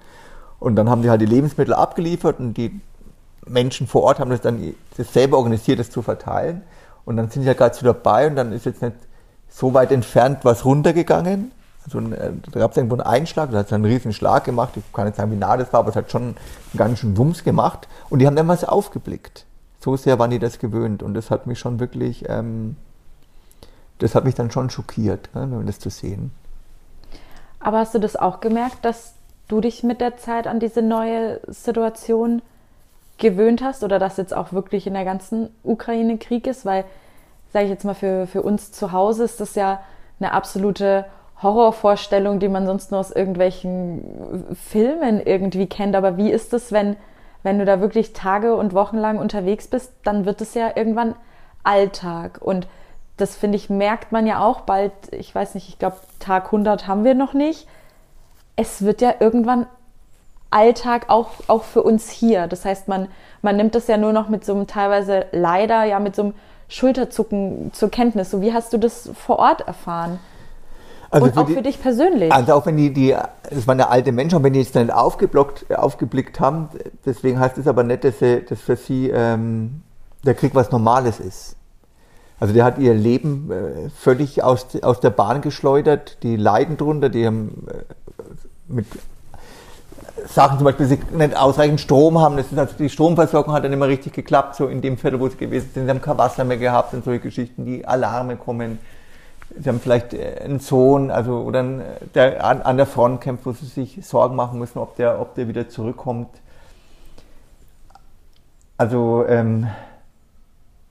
Und 0.58 0.76
dann 0.76 0.88
haben 0.88 1.02
die 1.02 1.10
halt 1.10 1.20
die 1.20 1.26
Lebensmittel 1.26 1.74
abgeliefert 1.74 2.40
und 2.40 2.54
die 2.54 2.80
Menschen 3.46 3.86
vor 3.86 4.02
Ort 4.04 4.20
haben 4.20 4.30
das 4.30 4.40
dann 4.40 4.74
das 4.96 5.12
selber 5.12 5.36
organisiert, 5.36 5.78
das 5.78 5.90
zu 5.90 6.02
verteilen. 6.02 6.62
Und 7.04 7.16
dann 7.16 7.30
sind 7.30 7.42
die 7.42 7.46
ja 7.46 7.54
gerade 7.54 7.74
so 7.74 7.84
dabei 7.84 8.26
und 8.26 8.36
dann 8.36 8.52
ist 8.52 8.64
jetzt 8.64 8.82
nicht 8.82 8.96
so 9.48 9.74
weit 9.74 9.92
entfernt 9.92 10.40
was 10.44 10.64
runtergegangen. 10.64 11.52
Also 11.86 12.00
äh, 12.00 12.32
da 12.52 12.60
gab 12.60 12.72
es 12.72 12.76
irgendwo 12.76 12.96
einen 12.96 13.06
Einschlag, 13.06 13.50
da 13.50 13.58
hat 13.58 13.66
es 13.66 13.72
einen 13.72 13.86
riesen 13.86 14.12
Schlag 14.12 14.44
gemacht. 14.44 14.76
Ich 14.76 14.92
kann 14.92 15.06
nicht 15.06 15.16
sagen, 15.16 15.32
wie 15.32 15.36
nah 15.36 15.56
das 15.56 15.72
war, 15.72 15.80
aber 15.80 15.88
es 15.88 15.96
hat 15.96 16.10
schon 16.10 16.22
einen 16.22 16.36
ganz 16.76 16.98
schön 16.98 17.16
Wumms 17.16 17.42
gemacht. 17.42 17.88
Und 18.10 18.18
die 18.18 18.26
haben 18.26 18.36
dann 18.36 18.48
was 18.48 18.64
aufgeblickt 18.64 19.46
so 19.86 19.96
sehr 19.96 20.18
waren 20.18 20.32
die 20.32 20.40
das 20.40 20.58
gewöhnt 20.58 21.04
und 21.04 21.14
das 21.14 21.30
hat 21.30 21.46
mich 21.46 21.60
schon 21.60 21.78
wirklich, 21.78 22.28
ähm, 22.28 22.76
das 23.98 24.16
hat 24.16 24.24
mich 24.24 24.34
dann 24.34 24.50
schon 24.50 24.68
schockiert, 24.68 25.32
ne, 25.32 25.62
das 25.64 25.78
zu 25.78 25.90
sehen. 25.90 26.32
Aber 27.60 27.78
hast 27.78 27.94
du 27.94 28.00
das 28.00 28.16
auch 28.16 28.40
gemerkt, 28.40 28.84
dass 28.84 29.14
du 29.46 29.60
dich 29.60 29.84
mit 29.84 30.00
der 30.00 30.16
Zeit 30.16 30.48
an 30.48 30.58
diese 30.58 30.82
neue 30.82 31.40
Situation 31.46 32.42
gewöhnt 33.18 33.62
hast 33.62 33.84
oder 33.84 34.00
dass 34.00 34.16
jetzt 34.16 34.34
auch 34.34 34.52
wirklich 34.52 34.88
in 34.88 34.94
der 34.94 35.04
ganzen 35.04 35.50
Ukraine 35.62 36.18
Krieg 36.18 36.48
ist? 36.48 36.66
Weil, 36.66 36.84
sage 37.52 37.66
ich 37.66 37.70
jetzt 37.70 37.84
mal, 37.84 37.94
für, 37.94 38.26
für 38.26 38.42
uns 38.42 38.72
zu 38.72 38.90
Hause 38.90 39.22
ist 39.22 39.40
das 39.40 39.54
ja 39.54 39.80
eine 40.18 40.32
absolute 40.32 41.04
Horrorvorstellung, 41.42 42.38
die 42.38 42.48
man 42.48 42.66
sonst 42.66 42.90
nur 42.90 43.00
aus 43.00 43.10
irgendwelchen 43.10 44.54
Filmen 44.54 45.20
irgendwie 45.24 45.66
kennt. 45.66 45.94
Aber 45.94 46.16
wie 46.16 46.30
ist 46.30 46.54
es, 46.54 46.72
wenn 46.72 46.96
wenn 47.46 47.60
du 47.60 47.64
da 47.64 47.80
wirklich 47.80 48.12
Tage 48.12 48.56
und 48.56 48.74
Wochen 48.74 48.98
lang 48.98 49.18
unterwegs 49.18 49.68
bist, 49.68 49.92
dann 50.02 50.26
wird 50.26 50.40
es 50.40 50.54
ja 50.54 50.72
irgendwann 50.74 51.14
Alltag. 51.62 52.40
Und 52.42 52.66
das 53.18 53.36
finde 53.36 53.54
ich, 53.54 53.70
merkt 53.70 54.10
man 54.10 54.26
ja 54.26 54.44
auch 54.44 54.62
bald, 54.62 54.90
ich 55.12 55.32
weiß 55.32 55.54
nicht, 55.54 55.68
ich 55.68 55.78
glaube, 55.78 55.96
Tag 56.18 56.46
100 56.46 56.88
haben 56.88 57.04
wir 57.04 57.14
noch 57.14 57.34
nicht. 57.34 57.68
Es 58.56 58.82
wird 58.82 59.00
ja 59.00 59.14
irgendwann 59.20 59.68
Alltag 60.50 61.08
auch, 61.08 61.30
auch 61.46 61.62
für 61.62 61.84
uns 61.84 62.10
hier. 62.10 62.48
Das 62.48 62.64
heißt, 62.64 62.88
man, 62.88 63.06
man 63.42 63.56
nimmt 63.56 63.76
das 63.76 63.86
ja 63.86 63.96
nur 63.96 64.12
noch 64.12 64.28
mit 64.28 64.44
so 64.44 64.52
einem 64.52 64.66
teilweise 64.66 65.26
leider 65.30 65.84
ja 65.84 66.00
mit 66.00 66.16
so 66.16 66.22
einem 66.22 66.34
Schulterzucken 66.66 67.70
zur 67.72 67.92
Kenntnis. 67.92 68.28
So 68.28 68.40
wie 68.40 68.52
hast 68.52 68.72
du 68.72 68.78
das 68.78 69.08
vor 69.14 69.38
Ort 69.38 69.68
erfahren? 69.68 70.18
Also 71.10 71.26
und 71.26 71.34
für 71.34 71.40
auch 71.40 71.46
die, 71.46 71.54
für 71.54 71.62
dich 71.62 71.80
persönlich. 71.80 72.32
Also 72.32 72.54
auch 72.54 72.66
wenn 72.66 72.76
die, 72.76 72.92
die, 72.92 73.14
das 73.50 73.66
waren 73.66 73.78
ja 73.78 73.88
alte 73.88 74.12
Menschen, 74.12 74.42
wenn 74.42 74.52
die 74.52 74.60
jetzt 74.60 74.74
nicht 74.74 74.92
aufgeblockt, 74.92 75.72
aufgeblickt 75.76 76.40
haben, 76.40 76.68
deswegen 77.04 77.38
heißt 77.38 77.58
es 77.58 77.66
aber 77.66 77.84
nicht, 77.84 78.04
dass, 78.04 78.18
sie, 78.18 78.44
dass 78.48 78.60
für 78.60 78.76
sie 78.76 79.10
ähm, 79.10 79.82
der 80.24 80.34
Krieg 80.34 80.54
was 80.54 80.70
Normales 80.70 81.20
ist. 81.20 81.56
Also 82.38 82.52
der 82.52 82.64
hat 82.64 82.78
ihr 82.78 82.94
Leben 82.94 83.50
äh, 83.50 83.88
völlig 83.90 84.42
aus, 84.42 84.66
aus 84.82 85.00
der 85.00 85.10
Bahn 85.10 85.40
geschleudert, 85.40 86.18
die 86.22 86.36
leiden 86.36 86.76
drunter, 86.76 87.08
die 87.08 87.26
haben 87.26 87.66
äh, 87.70 88.22
mit 88.68 88.86
Sachen 90.26 90.58
zum 90.58 90.64
Beispiel, 90.64 90.86
sie 90.86 90.98
nicht 91.12 91.36
ausreichend 91.36 91.80
Strom 91.80 92.18
haben, 92.18 92.36
das 92.36 92.50
ist 92.50 92.58
also 92.58 92.74
die 92.78 92.88
Stromversorgung 92.88 93.54
hat 93.54 93.64
dann 93.64 93.72
immer 93.72 93.86
richtig 93.86 94.12
geklappt, 94.12 94.56
so 94.56 94.66
in 94.66 94.80
dem 94.80 94.98
Viertel, 94.98 95.20
wo 95.20 95.28
sie 95.28 95.36
gewesen 95.36 95.70
sind, 95.72 95.84
sie 95.84 95.90
haben 95.90 96.02
kein 96.02 96.18
Wasser 96.18 96.44
mehr 96.44 96.56
gehabt 96.56 96.92
und 96.94 97.04
solche 97.04 97.20
Geschichten, 97.20 97.64
die 97.64 97.86
Alarme 97.86 98.36
kommen, 98.36 98.78
Sie 99.58 99.68
haben 99.68 99.80
vielleicht 99.80 100.12
äh, 100.14 100.40
einen 100.44 100.60
Sohn, 100.60 101.10
also 101.10 101.40
oder 101.42 101.60
einen, 101.60 101.82
der 102.14 102.44
an, 102.44 102.62
an, 102.62 102.76
der 102.76 102.86
Front 102.86 103.20
kämpft, 103.20 103.46
wo 103.46 103.52
Sie 103.52 103.66
sich 103.66 104.04
Sorgen 104.04 104.36
machen 104.36 104.58
müssen, 104.58 104.78
ob 104.78 104.96
der, 104.96 105.20
ob 105.20 105.34
der 105.34 105.48
wieder 105.48 105.68
zurückkommt. 105.68 106.28
Also, 108.76 109.24
ähm, 109.26 109.66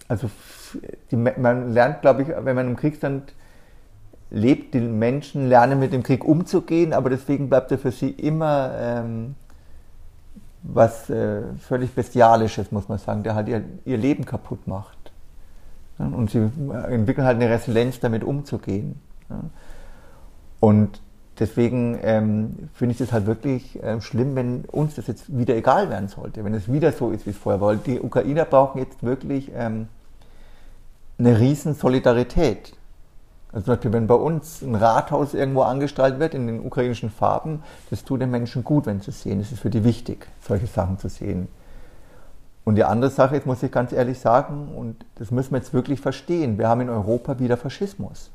also 0.07 0.29
die, 1.11 1.15
man 1.15 1.73
lernt, 1.73 2.01
glaube 2.01 2.23
ich, 2.23 2.29
wenn 2.29 2.55
man 2.55 2.67
im 2.67 2.75
Kriegsland 2.75 3.33
lebt, 4.31 4.73
die 4.73 4.79
Menschen 4.79 5.47
lernen 5.47 5.79
mit 5.79 5.93
dem 5.93 6.03
Krieg 6.03 6.25
umzugehen, 6.25 6.93
aber 6.93 7.09
deswegen 7.09 7.49
bleibt 7.49 7.71
er 7.71 7.77
für 7.77 7.91
sie 7.91 8.09
immer 8.09 8.71
ähm, 8.77 9.35
was 10.63 11.09
äh, 11.09 11.43
völlig 11.59 11.93
Bestialisches, 11.93 12.71
muss 12.71 12.89
man 12.89 12.97
sagen, 12.97 13.23
der 13.23 13.35
halt 13.35 13.47
ihr, 13.47 13.63
ihr 13.85 13.97
Leben 13.97 14.25
kaputt 14.25 14.67
macht. 14.67 14.94
Und 15.97 16.29
sie 16.29 16.39
entwickeln 16.39 17.25
halt 17.25 17.37
eine 17.41 17.49
Resilienz, 17.49 17.99
damit 17.99 18.23
umzugehen. 18.23 18.99
Und 20.59 21.01
deswegen 21.39 21.97
ähm, 22.01 22.69
finde 22.73 22.93
ich 22.93 22.97
das 22.97 23.11
halt 23.11 23.25
wirklich 23.25 23.81
äh, 23.81 24.01
schlimm, 24.01 24.35
wenn 24.35 24.65
uns 24.65 24.95
das 24.95 25.07
jetzt 25.07 25.37
wieder 25.37 25.55
egal 25.55 25.89
werden 25.89 26.09
sollte, 26.09 26.43
wenn 26.43 26.53
es 26.53 26.71
wieder 26.71 26.91
so 26.91 27.11
ist, 27.11 27.25
wie 27.25 27.31
es 27.31 27.37
vorher 27.37 27.61
war. 27.61 27.69
Weil 27.69 27.77
die 27.77 27.99
Ukrainer 27.99 28.45
brauchen 28.45 28.79
jetzt 28.79 29.03
wirklich 29.03 29.51
ähm, 29.55 29.87
eine 31.17 31.39
riesen 31.39 31.75
Solidarität. 31.75 32.73
Also 33.53 33.65
zum 33.65 33.75
Beispiel, 33.75 33.93
wenn 33.93 34.07
bei 34.07 34.15
uns 34.15 34.61
ein 34.61 34.75
Rathaus 34.75 35.33
irgendwo 35.33 35.61
angestrahlt 35.61 36.19
wird 36.19 36.33
in 36.33 36.45
den 36.47 36.59
ukrainischen 36.65 37.09
Farben, 37.09 37.63
das 37.89 38.03
tut 38.03 38.19
den 38.19 38.31
Menschen 38.31 38.65
gut, 38.65 38.85
wenn 38.85 38.99
sie 38.99 39.11
es 39.11 39.21
sehen. 39.21 39.39
Es 39.39 39.53
ist 39.53 39.61
für 39.61 39.69
die 39.69 39.85
wichtig, 39.85 40.27
solche 40.41 40.67
Sachen 40.67 40.99
zu 40.99 41.07
sehen. 41.07 41.47
Und 42.65 42.75
die 42.75 42.83
andere 42.83 43.11
Sache, 43.11 43.35
jetzt 43.35 43.45
muss 43.45 43.63
ich 43.63 43.71
ganz 43.71 43.93
ehrlich 43.93 44.19
sagen, 44.19 44.69
und 44.75 45.05
das 45.15 45.31
müssen 45.31 45.51
wir 45.51 45.59
jetzt 45.59 45.73
wirklich 45.73 46.01
verstehen, 46.01 46.57
wir 46.57 46.67
haben 46.67 46.81
in 46.81 46.89
Europa 46.89 47.39
wieder 47.39 47.57
Faschismus. 47.57 48.31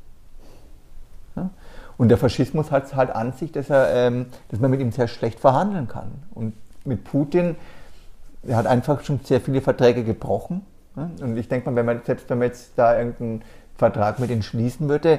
Und 1.99 2.09
der 2.09 2.17
Faschismus 2.17 2.71
hat 2.71 2.87
es 2.87 2.95
halt 2.95 3.11
an 3.11 3.33
sich, 3.33 3.53
dass, 3.53 3.69
er, 3.69 3.93
ähm, 3.95 4.27
dass 4.49 4.59
man 4.59 4.71
mit 4.71 4.81
ihm 4.81 4.93
sehr 4.93 5.09
schlecht 5.09 5.39
verhandeln 5.39 5.87
kann. 5.87 6.13
Und 6.33 6.55
mit 6.85 7.05
Putin, 7.05 7.57
er 8.47 8.57
hat 8.57 8.67
einfach 8.67 9.03
schon 9.03 9.21
sehr 9.23 9.41
viele 9.41 9.61
Verträge 9.61 10.03
gebrochen. 10.03 10.65
Und 10.95 11.37
ich 11.37 11.49
denke 11.49 11.69
mal, 11.69 11.77
wenn 11.77 11.87
man, 11.87 12.01
selbst 12.05 12.31
wenn 12.31 12.39
man 12.39 12.49
jetzt 12.49 12.73
da 12.77 12.97
irgendeinen 12.97 13.43
Vertrag 13.77 14.19
mit 14.19 14.31
ihm 14.31 14.43
schließen 14.43 14.89
würde, 14.89 15.19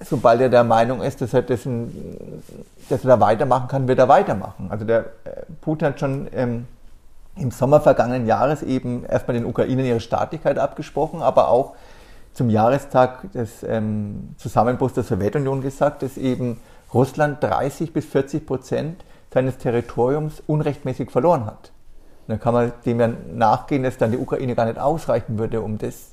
sobald 0.00 0.40
er 0.40 0.48
der 0.48 0.64
Meinung 0.64 1.02
ist, 1.02 1.20
dass 1.20 1.34
er, 1.34 1.42
dessen, 1.42 2.42
dass 2.88 3.04
er 3.04 3.08
da 3.08 3.20
weitermachen 3.20 3.68
kann, 3.68 3.86
wird 3.86 3.98
er 3.98 4.08
weitermachen. 4.08 4.70
Also 4.70 4.84
der 4.84 5.00
äh, 5.24 5.42
Putin 5.60 5.88
hat 5.88 6.00
schon 6.00 6.28
ähm, 6.32 6.66
im 7.36 7.50
Sommer 7.50 7.80
vergangenen 7.80 8.26
Jahres 8.26 8.62
eben 8.62 9.04
erstmal 9.04 9.36
den 9.36 9.46
Ukrainern 9.46 9.86
ihre 9.86 10.00
Staatlichkeit 10.00 10.58
abgesprochen, 10.58 11.22
aber 11.22 11.48
auch 11.48 11.74
zum 12.32 12.50
Jahrestag 12.50 13.30
des 13.32 13.62
ähm, 13.62 14.34
Zusammenbruchs 14.36 14.94
der 14.94 15.04
Sowjetunion 15.04 15.60
gesagt, 15.60 16.02
dass 16.02 16.16
eben 16.16 16.60
Russland 16.92 17.42
30 17.42 17.92
bis 17.92 18.04
40 18.06 18.46
Prozent 18.46 19.04
seines 19.32 19.58
Territoriums 19.58 20.42
unrechtmäßig 20.46 21.10
verloren 21.10 21.46
hat. 21.46 21.72
Und 22.26 22.32
dann 22.32 22.40
kann 22.40 22.54
man 22.54 22.72
dem 22.86 23.00
ja 23.00 23.08
nachgehen, 23.08 23.82
dass 23.82 23.98
dann 23.98 24.12
die 24.12 24.18
Ukraine 24.18 24.54
gar 24.54 24.66
nicht 24.66 24.78
ausreichen 24.78 25.38
würde, 25.38 25.60
um 25.60 25.78
das 25.78 26.12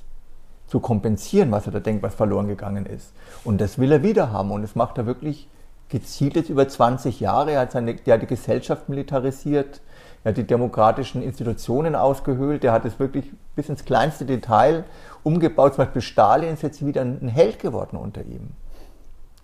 zu 0.66 0.80
kompensieren, 0.80 1.50
was 1.52 1.66
er 1.66 1.72
da 1.72 1.80
denkt, 1.80 2.02
was 2.02 2.14
verloren 2.14 2.48
gegangen 2.48 2.86
ist. 2.86 3.12
Und 3.44 3.60
das 3.60 3.78
will 3.78 3.92
er 3.92 4.02
wieder 4.02 4.32
haben 4.32 4.50
und 4.50 4.62
das 4.62 4.74
macht 4.74 4.98
er 4.98 5.06
wirklich 5.06 5.48
gezielt 5.88 6.36
jetzt 6.36 6.50
über 6.50 6.66
20 6.66 7.20
Jahre. 7.20 7.52
Er 7.52 7.60
hat, 7.60 7.72
seine, 7.72 7.94
der 7.94 8.14
hat 8.14 8.22
die 8.22 8.26
Gesellschaft 8.26 8.88
militarisiert, 8.88 9.80
er 10.24 10.30
hat 10.30 10.36
die 10.36 10.46
demokratischen 10.46 11.22
Institutionen 11.22 11.94
ausgehöhlt, 11.94 12.64
er 12.64 12.72
hat 12.72 12.84
es 12.84 12.98
wirklich 12.98 13.32
bis 13.56 13.68
ins 13.68 13.84
kleinste 13.84 14.24
Detail 14.24 14.84
umgebaut. 15.22 15.74
Zum 15.74 15.84
Beispiel 15.84 16.02
Stalin 16.02 16.54
ist 16.54 16.62
jetzt 16.62 16.84
wieder 16.84 17.02
ein 17.02 17.28
Held 17.28 17.58
geworden 17.58 17.96
unter 17.96 18.22
ihm. 18.22 18.50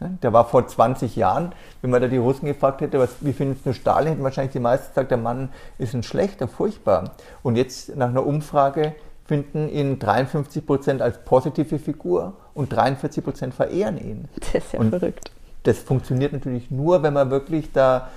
Der 0.00 0.32
war 0.32 0.44
vor 0.44 0.64
20 0.64 1.16
Jahren, 1.16 1.52
wenn 1.82 1.90
man 1.90 2.00
da 2.00 2.06
die 2.06 2.18
Russen 2.18 2.46
gefragt 2.46 2.80
hätte, 2.80 3.00
was, 3.00 3.16
wie 3.20 3.32
findest 3.32 3.66
du 3.66 3.74
Stalin, 3.74 4.10
hätten 4.10 4.22
wahrscheinlich 4.22 4.52
die 4.52 4.60
meisten 4.60 4.88
gesagt, 4.88 5.10
der 5.10 5.18
Mann 5.18 5.48
ist 5.78 5.92
ein 5.92 6.04
schlechter, 6.04 6.46
furchtbar. 6.46 7.10
Und 7.42 7.56
jetzt 7.56 7.96
nach 7.96 8.08
einer 8.08 8.24
Umfrage 8.24 8.94
finden 9.24 9.68
ihn 9.68 9.98
53 9.98 10.64
Prozent 10.64 11.02
als 11.02 11.18
positive 11.24 11.80
Figur 11.80 12.34
und 12.54 12.72
43 12.72 13.24
Prozent 13.24 13.54
verehren 13.54 13.98
ihn. 13.98 14.28
Das 14.36 14.64
ist 14.64 14.72
ja 14.72 14.78
und 14.78 14.90
verrückt. 14.90 15.32
Das 15.64 15.78
funktioniert 15.80 16.32
natürlich 16.32 16.70
nur, 16.70 17.02
wenn 17.02 17.12
man 17.12 17.30
wirklich 17.30 17.72
da 17.72 18.08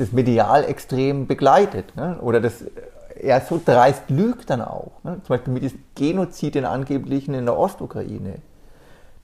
das 0.00 0.12
medial 0.12 0.64
extrem 0.64 1.26
begleitet. 1.26 1.94
Ne? 1.96 2.18
Oder 2.20 2.40
das 2.40 2.64
er 3.22 3.42
so 3.42 3.60
dreist 3.62 4.08
lügt 4.08 4.48
dann 4.48 4.62
auch. 4.62 4.92
Ne? 5.02 5.20
Zum 5.24 5.34
Beispiel 5.34 5.52
mit 5.52 5.62
diesem 5.62 5.82
Genozid, 5.94 6.54
den 6.54 6.64
angeblichen 6.64 7.34
in 7.34 7.44
der 7.44 7.58
Ostukraine 7.58 8.36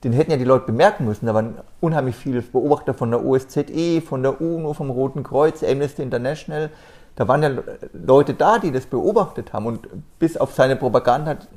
den 0.03 0.13
hätten 0.13 0.31
ja 0.31 0.37
die 0.37 0.43
Leute 0.43 0.67
bemerken 0.67 1.05
müssen. 1.05 1.25
Da 1.25 1.33
waren 1.33 1.55
unheimlich 1.79 2.15
viele 2.15 2.41
Beobachter 2.41 2.93
von 2.93 3.11
der 3.11 3.25
OSZE, 3.25 4.01
von 4.01 4.21
der 4.21 4.39
UNO, 4.39 4.73
vom 4.73 4.91
Roten 4.91 5.23
Kreuz, 5.23 5.63
Amnesty 5.63 6.03
International. 6.03 6.69
Da 7.15 7.27
waren 7.27 7.41
ja 7.41 7.49
Leute 7.93 8.35
da, 8.35 8.59
die 8.59 8.71
das 8.71 8.85
beobachtet 8.85 9.53
haben. 9.53 9.65
Und 9.65 9.87
bis 10.19 10.37
auf 10.37 10.53
seine 10.53 10.75
Propaganda 10.75 11.31
hat, 11.31 11.47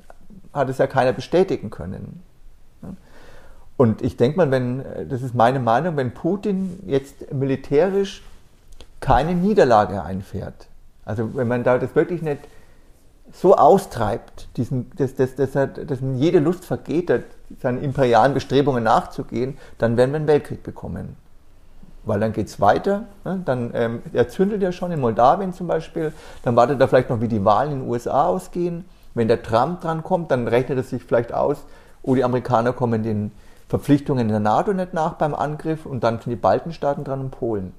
hat 0.54 0.70
es 0.70 0.78
ja 0.78 0.86
keiner 0.86 1.12
bestätigen 1.12 1.68
können. 1.68 2.22
Und 3.76 4.02
ich 4.02 4.16
denke 4.16 4.38
mal, 4.38 4.50
wenn, 4.50 4.84
das 5.08 5.22
ist 5.22 5.34
meine 5.34 5.58
Meinung, 5.58 5.96
wenn 5.96 6.12
Putin 6.12 6.80
jetzt 6.86 7.32
militärisch 7.32 8.22
keine 9.00 9.34
Niederlage 9.34 10.02
einfährt, 10.02 10.68
also 11.04 11.34
wenn 11.34 11.48
man 11.48 11.64
da 11.64 11.78
das 11.78 11.94
wirklich 11.94 12.22
nicht 12.22 12.40
so 13.32 13.56
austreibt, 13.56 14.48
diesen, 14.56 14.90
dass, 14.96 15.14
dass, 15.14 15.36
dass, 15.36 15.52
dass 15.52 15.98
jede 16.16 16.40
Lust 16.40 16.64
vergeht, 16.64 17.10
seinen 17.60 17.82
imperialen 17.82 18.34
Bestrebungen 18.34 18.84
nachzugehen, 18.84 19.56
dann 19.78 19.96
werden 19.96 20.10
wir 20.10 20.16
einen 20.16 20.26
Weltkrieg 20.26 20.62
bekommen. 20.62 21.16
Weil 22.04 22.20
dann 22.20 22.32
geht 22.32 22.48
es 22.48 22.60
weiter. 22.60 23.04
Ne? 23.24 23.42
Dann, 23.44 23.70
ähm, 23.74 24.02
er 24.12 24.28
zündelt 24.28 24.62
ja 24.62 24.72
schon 24.72 24.90
in 24.90 25.00
Moldawien 25.00 25.52
zum 25.52 25.66
Beispiel. 25.66 26.12
Dann 26.42 26.56
wartet 26.56 26.80
er 26.80 26.88
vielleicht 26.88 27.10
noch, 27.10 27.20
wie 27.20 27.28
die 27.28 27.44
Wahlen 27.44 27.72
in 27.72 27.80
den 27.80 27.88
USA 27.88 28.26
ausgehen. 28.26 28.84
Wenn 29.14 29.28
der 29.28 29.42
Trump 29.42 29.82
dran 29.82 30.02
kommt, 30.02 30.30
dann 30.30 30.48
rechnet 30.48 30.78
es 30.78 30.90
sich 30.90 31.04
vielleicht 31.04 31.34
aus, 31.34 31.58
oh, 32.02 32.14
die 32.14 32.24
Amerikaner 32.24 32.72
kommen 32.72 33.02
den 33.02 33.32
Verpflichtungen 33.68 34.28
der 34.28 34.40
NATO 34.40 34.72
nicht 34.72 34.94
nach 34.94 35.14
beim 35.14 35.34
Angriff 35.34 35.86
und 35.86 36.02
dann 36.02 36.20
sind 36.20 36.30
die 36.30 36.36
Baltenstaaten 36.36 37.04
dran 37.04 37.20
und 37.20 37.30
Polen. 37.30 37.72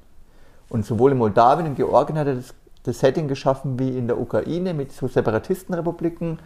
Und 0.71 0.85
sowohl 0.85 1.11
in 1.11 1.19
Moldawien 1.19 1.67
und 1.67 1.75
Georgien 1.75 2.17
hat 2.17 2.27
er 2.27 2.35
das 2.35 2.53
das 2.83 2.99
Setting 2.99 3.27
geschaffen 3.27 3.77
wie 3.79 3.97
in 3.97 4.07
der 4.07 4.19
Ukraine 4.19 4.73
mit 4.73 4.91
so 4.91 5.07
Separatistenrepubliken. 5.07 6.39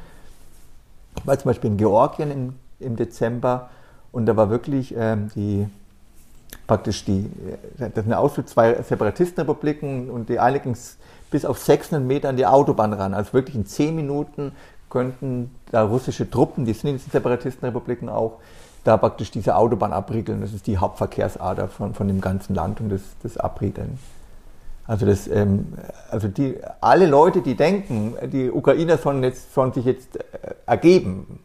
Ich 1.18 1.28
war 1.28 1.38
zum 1.40 1.50
Beispiel 1.50 1.72
in 1.72 1.78
Georgien 1.78 2.32
im, 2.32 2.56
im 2.80 2.96
Dezember 2.96 3.70
und 4.12 4.26
da 4.26 4.36
war 4.36 4.50
wirklich 4.50 4.94
ähm, 4.98 5.30
die 5.36 5.68
praktisch 6.68 7.06
die, 7.06 7.30
äh, 7.80 7.90
das 7.94 8.04
sind 8.04 8.14
auch 8.14 8.34
so 8.34 8.42
zwei 8.44 8.82
Separatistenrepubliken 8.82 10.10
und 10.10 10.30
die 10.30 10.40
eine 10.40 10.60
ging 10.60 10.76
bis 11.32 11.46
auf 11.46 11.58
600 11.58 12.06
Meter 12.06 12.30
an 12.30 12.38
die 12.38 12.46
Autobahn 12.46 12.94
ran. 12.94 13.14
Also 13.14 13.34
wirklich 13.34 13.56
in 13.56 13.66
10 13.66 13.96
Minuten 13.96 14.52
könnten 14.90 15.52
da 15.72 15.84
russische 15.84 16.30
Truppen, 16.30 16.66
die 16.66 16.74
sind 16.74 16.90
in 16.90 16.98
diesen 16.98 17.12
Separatistenrepubliken 17.12 18.10
auch, 18.10 18.40
da 18.86 18.98
praktisch 18.98 19.32
diese 19.32 19.56
Autobahn 19.56 19.91
abriegeln. 19.91 20.41
Das 20.41 20.54
ist 20.54 20.67
die 20.67 20.78
Hauptverkehrsader 20.78 21.67
von, 21.67 21.93
von 21.93 22.08
dem 22.08 22.21
ganzen 22.21 22.56
Land 22.56 22.80
und 22.80 22.89
das, 22.89 23.02
das 23.24 23.36
Abriegeln. 23.36 23.98
Also, 24.88 25.08
das, 25.08 25.28
ähm, 25.28 25.74
also 26.12 26.28
die, 26.28 26.58
alle 26.80 27.08
Leute, 27.08 27.41
die 27.41 27.56
denken, 27.56 28.15
die 28.32 28.52
Ukrainer 28.52 28.98
sollen, 28.98 29.24
jetzt, 29.24 29.54
sollen 29.54 29.74
sich 29.74 29.86
jetzt 29.86 30.17
äh, 30.17 30.21
ergeben 30.67 31.39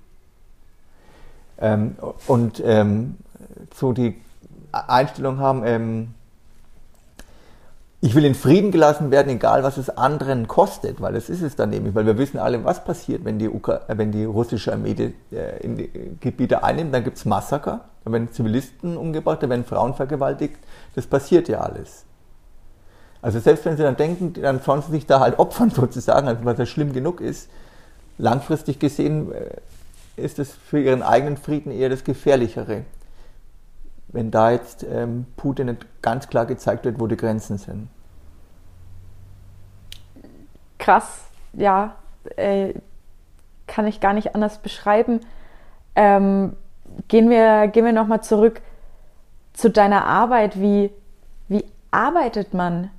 ähm, 1.58 1.96
und 2.26 2.62
ähm, 2.64 3.16
so 3.74 3.92
die 3.92 4.20
Einstellung 4.72 5.38
haben, 5.38 5.62
ähm, 5.64 6.14
ich 8.02 8.14
will 8.14 8.24
in 8.24 8.34
Frieden 8.34 8.70
gelassen 8.70 9.10
werden, 9.10 9.28
egal 9.28 9.62
was 9.62 9.76
es 9.76 9.90
anderen 9.90 10.48
kostet, 10.48 11.02
weil 11.02 11.12
das 11.12 11.28
ist 11.28 11.42
es 11.42 11.54
dann 11.54 11.68
nämlich, 11.68 11.94
weil 11.94 12.06
wir 12.06 12.16
wissen 12.16 12.38
alle, 12.38 12.64
was 12.64 12.82
passiert, 12.82 13.24
wenn 13.24 13.38
die, 13.38 13.48
Ukra 13.48 13.82
wenn 13.88 14.10
die 14.10 14.24
russische 14.24 14.72
Armee 14.72 14.94
die, 14.94 15.14
äh, 15.36 15.62
in 15.62 15.76
die 15.76 15.90
Gebiete 16.18 16.64
einnimmt, 16.64 16.94
dann 16.94 17.04
gibt 17.04 17.18
es 17.18 17.26
Massaker, 17.26 17.84
da 18.04 18.12
werden 18.12 18.32
Zivilisten 18.32 18.96
umgebracht, 18.96 19.42
da 19.42 19.50
werden 19.50 19.66
Frauen 19.66 19.94
vergewaltigt, 19.94 20.56
das 20.94 21.06
passiert 21.06 21.48
ja 21.48 21.60
alles. 21.60 22.04
Also 23.20 23.38
selbst 23.38 23.66
wenn 23.66 23.76
sie 23.76 23.82
dann 23.82 23.96
denken, 23.96 24.32
dann 24.32 24.60
sollen 24.60 24.80
sie 24.80 24.92
sich 24.92 25.04
da 25.04 25.20
halt 25.20 25.38
opfern 25.38 25.70
sozusagen, 25.74 26.26
also 26.26 26.42
was 26.44 26.58
ja 26.58 26.64
schlimm 26.64 26.94
genug 26.94 27.20
ist, 27.20 27.50
langfristig 28.16 28.78
gesehen 28.78 29.30
äh, 29.32 29.56
ist 30.16 30.38
es 30.38 30.52
für 30.52 30.80
ihren 30.80 31.02
eigenen 31.02 31.36
Frieden 31.36 31.70
eher 31.70 31.90
das 31.90 32.04
Gefährlichere. 32.04 32.84
Wenn 34.12 34.30
da 34.30 34.50
jetzt 34.50 34.84
ähm, 34.84 35.26
Putin 35.36 35.66
nicht 35.66 35.86
ganz 36.02 36.28
klar 36.28 36.46
gezeigt 36.46 36.84
wird, 36.84 36.98
wo 36.98 37.06
die 37.06 37.16
Grenzen 37.16 37.58
sind. 37.58 37.88
Krass, 40.78 41.24
ja, 41.52 41.94
äh, 42.36 42.74
kann 43.66 43.86
ich 43.86 44.00
gar 44.00 44.12
nicht 44.12 44.34
anders 44.34 44.58
beschreiben. 44.58 45.20
Ähm, 45.94 46.56
gehen 47.08 47.30
wir, 47.30 47.68
gehen 47.68 47.84
wir 47.84 47.92
nochmal 47.92 48.22
zurück 48.22 48.60
zu 49.52 49.70
deiner 49.70 50.06
Arbeit. 50.06 50.60
Wie, 50.60 50.90
wie 51.48 51.64
arbeitet 51.90 52.54
man 52.54 52.90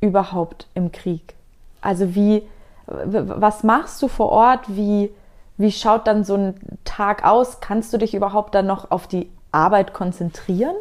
überhaupt 0.00 0.68
im 0.74 0.92
Krieg? 0.92 1.34
Also 1.80 2.14
wie, 2.14 2.46
was 2.86 3.62
machst 3.62 4.00
du 4.02 4.08
vor 4.08 4.30
Ort? 4.30 4.60
Wie, 4.68 5.10
wie 5.56 5.72
schaut 5.72 6.06
dann 6.06 6.24
so 6.24 6.34
ein 6.34 6.54
Tag 6.84 7.24
aus? 7.24 7.60
Kannst 7.60 7.92
du 7.92 7.98
dich 7.98 8.14
überhaupt 8.14 8.54
dann 8.54 8.66
noch 8.66 8.90
auf 8.90 9.06
die 9.06 9.30
Arbeit 9.52 9.92
konzentrieren? 9.92 10.74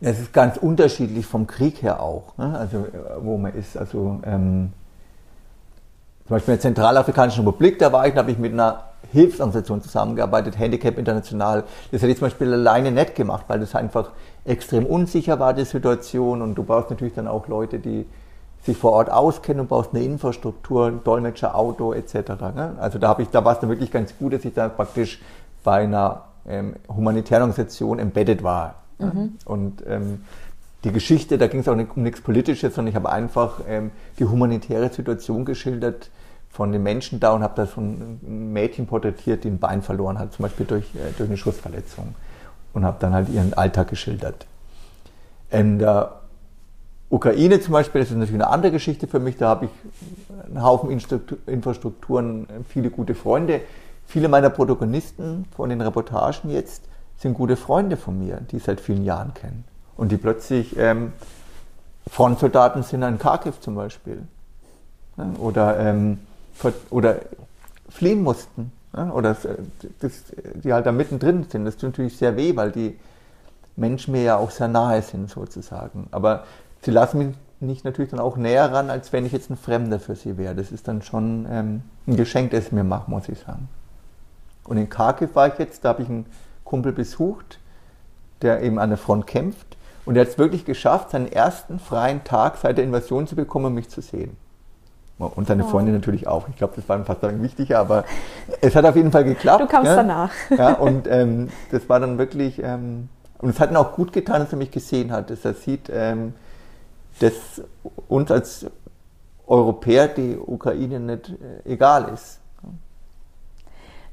Es 0.00 0.20
ist 0.20 0.32
ganz 0.32 0.58
unterschiedlich 0.58 1.26
vom 1.26 1.46
Krieg 1.46 1.82
her 1.82 2.02
auch, 2.02 2.36
ne? 2.36 2.56
also 2.58 2.86
wo 3.20 3.38
man 3.38 3.54
ist. 3.54 3.78
Also 3.78 4.20
ähm, 4.24 4.72
zum 6.26 6.34
Beispiel 6.34 6.54
in 6.54 6.58
der 6.58 6.62
Zentralafrikanischen 6.62 7.44
Republik, 7.44 7.78
da 7.78 7.92
war 7.92 8.06
ich, 8.06 8.14
da 8.14 8.20
habe 8.20 8.30
ich 8.30 8.38
mit 8.38 8.52
einer 8.52 8.84
Hilfsorganisation 9.12 9.80
zusammengearbeitet, 9.80 10.58
Handicap 10.58 10.98
International. 10.98 11.64
Das 11.92 12.02
hätte 12.02 12.12
ich 12.12 12.18
zum 12.18 12.26
Beispiel 12.26 12.52
alleine 12.52 12.90
nicht 12.90 13.14
gemacht, 13.14 13.44
weil 13.48 13.60
das 13.60 13.74
einfach 13.74 14.10
extrem 14.44 14.84
unsicher 14.84 15.38
war, 15.38 15.54
die 15.54 15.64
Situation. 15.64 16.42
Und 16.42 16.56
du 16.56 16.64
brauchst 16.64 16.90
natürlich 16.90 17.14
dann 17.14 17.28
auch 17.28 17.48
Leute, 17.48 17.78
die 17.78 18.06
sich 18.64 18.76
vor 18.76 18.92
Ort 18.92 19.10
auskennen 19.10 19.60
und 19.60 19.68
brauchst 19.68 19.94
eine 19.94 20.04
Infrastruktur, 20.04 20.88
ein 20.88 21.04
Dolmetscher, 21.04 21.54
Auto 21.54 21.92
etc. 21.92 22.14
Ne? 22.54 22.74
Also 22.80 22.98
da, 22.98 23.16
da 23.30 23.44
war 23.44 23.52
es 23.52 23.60
dann 23.60 23.70
wirklich 23.70 23.92
ganz 23.92 24.12
gut, 24.18 24.32
dass 24.32 24.44
ich 24.44 24.52
da 24.52 24.68
praktisch 24.68 25.22
bei 25.62 25.84
einer 25.84 26.24
ähm, 26.48 26.76
humanitären 26.88 27.42
Organisation 27.42 27.98
embedded 27.98 28.42
war. 28.42 28.82
Mhm. 28.98 29.34
Und 29.44 29.82
ähm, 29.86 30.22
die 30.84 30.92
Geschichte, 30.92 31.38
da 31.38 31.46
ging 31.48 31.60
es 31.60 31.68
auch 31.68 31.74
nicht 31.74 31.96
um 31.96 32.02
nichts 32.02 32.20
Politisches, 32.20 32.74
sondern 32.74 32.90
ich 32.90 32.96
habe 32.96 33.10
einfach 33.10 33.60
ähm, 33.68 33.90
die 34.18 34.24
humanitäre 34.24 34.88
Situation 34.90 35.44
geschildert 35.44 36.10
von 36.48 36.72
den 36.72 36.82
Menschen 36.82 37.20
da 37.20 37.32
und 37.32 37.42
habe 37.42 37.54
da 37.56 37.66
so 37.66 37.80
ein 37.80 38.52
Mädchen 38.52 38.86
porträtiert, 38.86 39.44
die 39.44 39.48
ein 39.48 39.58
Bein 39.58 39.82
verloren 39.82 40.18
hat, 40.18 40.32
zum 40.32 40.44
Beispiel 40.44 40.64
durch, 40.64 40.94
äh, 40.94 41.12
durch 41.18 41.28
eine 41.28 41.36
Schussverletzung. 41.36 42.14
Und 42.72 42.84
habe 42.84 42.98
dann 43.00 43.14
halt 43.14 43.28
ihren 43.30 43.54
Alltag 43.54 43.88
geschildert. 43.88 44.46
Und, 45.50 45.80
äh, 45.80 46.04
Ukraine 47.08 47.60
zum 47.60 47.72
Beispiel, 47.72 48.00
das 48.00 48.10
ist 48.10 48.16
natürlich 48.16 48.42
eine 48.42 48.50
andere 48.52 48.72
Geschichte 48.72 49.06
für 49.06 49.20
mich. 49.20 49.36
Da 49.36 49.48
habe 49.48 49.66
ich 49.66 49.70
einen 50.46 50.62
Haufen 50.62 50.90
Infrastrukturen, 51.46 52.46
viele 52.68 52.90
gute 52.90 53.14
Freunde. 53.14 53.60
Viele 54.06 54.28
meiner 54.28 54.50
Protagonisten 54.50 55.46
von 55.56 55.68
den 55.68 55.80
Reportagen 55.80 56.50
jetzt 56.50 56.82
sind 57.18 57.34
gute 57.34 57.56
Freunde 57.56 57.96
von 57.96 58.18
mir, 58.18 58.40
die 58.50 58.56
ich 58.56 58.64
seit 58.64 58.80
vielen 58.80 59.04
Jahren 59.04 59.34
kenne. 59.34 59.64
Und 59.96 60.12
die 60.12 60.16
plötzlich 60.16 60.76
ähm, 60.78 61.12
Frontsoldaten 62.08 62.82
sind 62.82 63.02
in 63.02 63.18
Kharkiv 63.18 63.60
zum 63.60 63.74
Beispiel. 63.74 64.22
Ja, 65.16 65.30
oder, 65.38 65.78
ähm, 65.78 66.18
oder 66.90 67.16
fliehen 67.88 68.22
mussten. 68.22 68.72
Ja, 68.94 69.10
oder 69.10 69.36
das, 70.00 70.12
die 70.54 70.72
halt 70.72 70.86
da 70.86 70.92
mittendrin 70.92 71.46
sind. 71.48 71.64
Das 71.64 71.76
tut 71.76 71.90
natürlich 71.90 72.16
sehr 72.16 72.36
weh, 72.36 72.54
weil 72.54 72.70
die 72.70 72.98
Menschen 73.76 74.12
mir 74.12 74.22
ja 74.22 74.36
auch 74.36 74.50
sehr 74.50 74.68
nahe 74.68 75.02
sind 75.02 75.30
sozusagen. 75.30 76.08
Aber 76.10 76.44
sie 76.82 76.90
lassen 76.90 77.34
mich 77.60 77.84
natürlich 77.84 78.10
dann 78.10 78.20
auch 78.20 78.36
näher 78.36 78.72
ran, 78.72 78.90
als 78.90 79.12
wenn 79.12 79.26
ich 79.26 79.32
jetzt 79.32 79.50
ein 79.50 79.56
Fremder 79.56 79.98
für 79.98 80.14
sie 80.14 80.38
wäre. 80.38 80.54
Das 80.54 80.70
ist 80.70 80.88
dann 80.88 81.02
schon 81.02 81.46
ähm, 81.50 81.82
ein 82.06 82.16
Geschenk, 82.16 82.52
das 82.52 82.66
ich 82.66 82.72
mir 82.72 82.84
mache, 82.84 83.10
muss 83.10 83.28
ich 83.28 83.38
sagen. 83.38 83.68
Und 84.66 84.76
in 84.76 84.88
Kharkiv 84.88 85.34
war 85.34 85.48
ich 85.48 85.58
jetzt, 85.58 85.84
da 85.84 85.90
habe 85.90 86.02
ich 86.02 86.08
einen 86.08 86.26
Kumpel 86.64 86.92
besucht, 86.92 87.58
der 88.42 88.62
eben 88.62 88.78
an 88.78 88.90
der 88.90 88.98
Front 88.98 89.26
kämpft. 89.26 89.76
Und 90.04 90.16
er 90.16 90.22
hat 90.22 90.28
es 90.28 90.38
wirklich 90.38 90.64
geschafft, 90.64 91.10
seinen 91.10 91.30
ersten 91.30 91.78
freien 91.78 92.22
Tag 92.24 92.58
seit 92.58 92.78
der 92.78 92.84
Invasion 92.84 93.26
zu 93.26 93.34
bekommen, 93.34 93.66
um 93.66 93.74
mich 93.74 93.88
zu 93.88 94.00
sehen. 94.00 94.36
Und 95.18 95.48
seine 95.48 95.64
oh. 95.64 95.68
Freundin 95.68 95.94
natürlich 95.94 96.28
auch. 96.28 96.46
Ich 96.48 96.56
glaube, 96.56 96.74
das 96.76 96.88
war 96.88 97.02
fast 97.04 97.22
wichtiger, 97.42 97.78
aber 97.78 98.04
es 98.60 98.76
hat 98.76 98.84
auf 98.84 98.96
jeden 98.96 99.10
Fall 99.10 99.24
geklappt. 99.24 99.62
Du 99.62 99.66
kamst 99.66 99.90
ja? 99.90 99.96
danach. 99.96 100.30
Ja, 100.50 100.74
und 100.74 101.08
ähm, 101.08 101.48
das 101.70 101.88
war 101.88 102.00
dann 102.00 102.18
wirklich 102.18 102.62
ähm, 102.62 103.08
Und 103.38 103.50
es 103.50 103.60
hat 103.60 103.70
ihm 103.70 103.76
auch 103.76 103.92
gut 103.92 104.12
getan, 104.12 104.40
dass 104.40 104.52
er 104.52 104.58
mich 104.58 104.70
gesehen 104.70 105.12
hat, 105.12 105.30
dass 105.30 105.44
er 105.44 105.54
sieht, 105.54 105.90
ähm, 105.92 106.34
dass 107.20 107.62
uns 108.08 108.30
als 108.30 108.66
Europäer 109.46 110.08
die 110.08 110.36
Ukraine 110.36 111.00
nicht 111.00 111.30
äh, 111.30 111.72
egal 111.72 112.10
ist. 112.12 112.40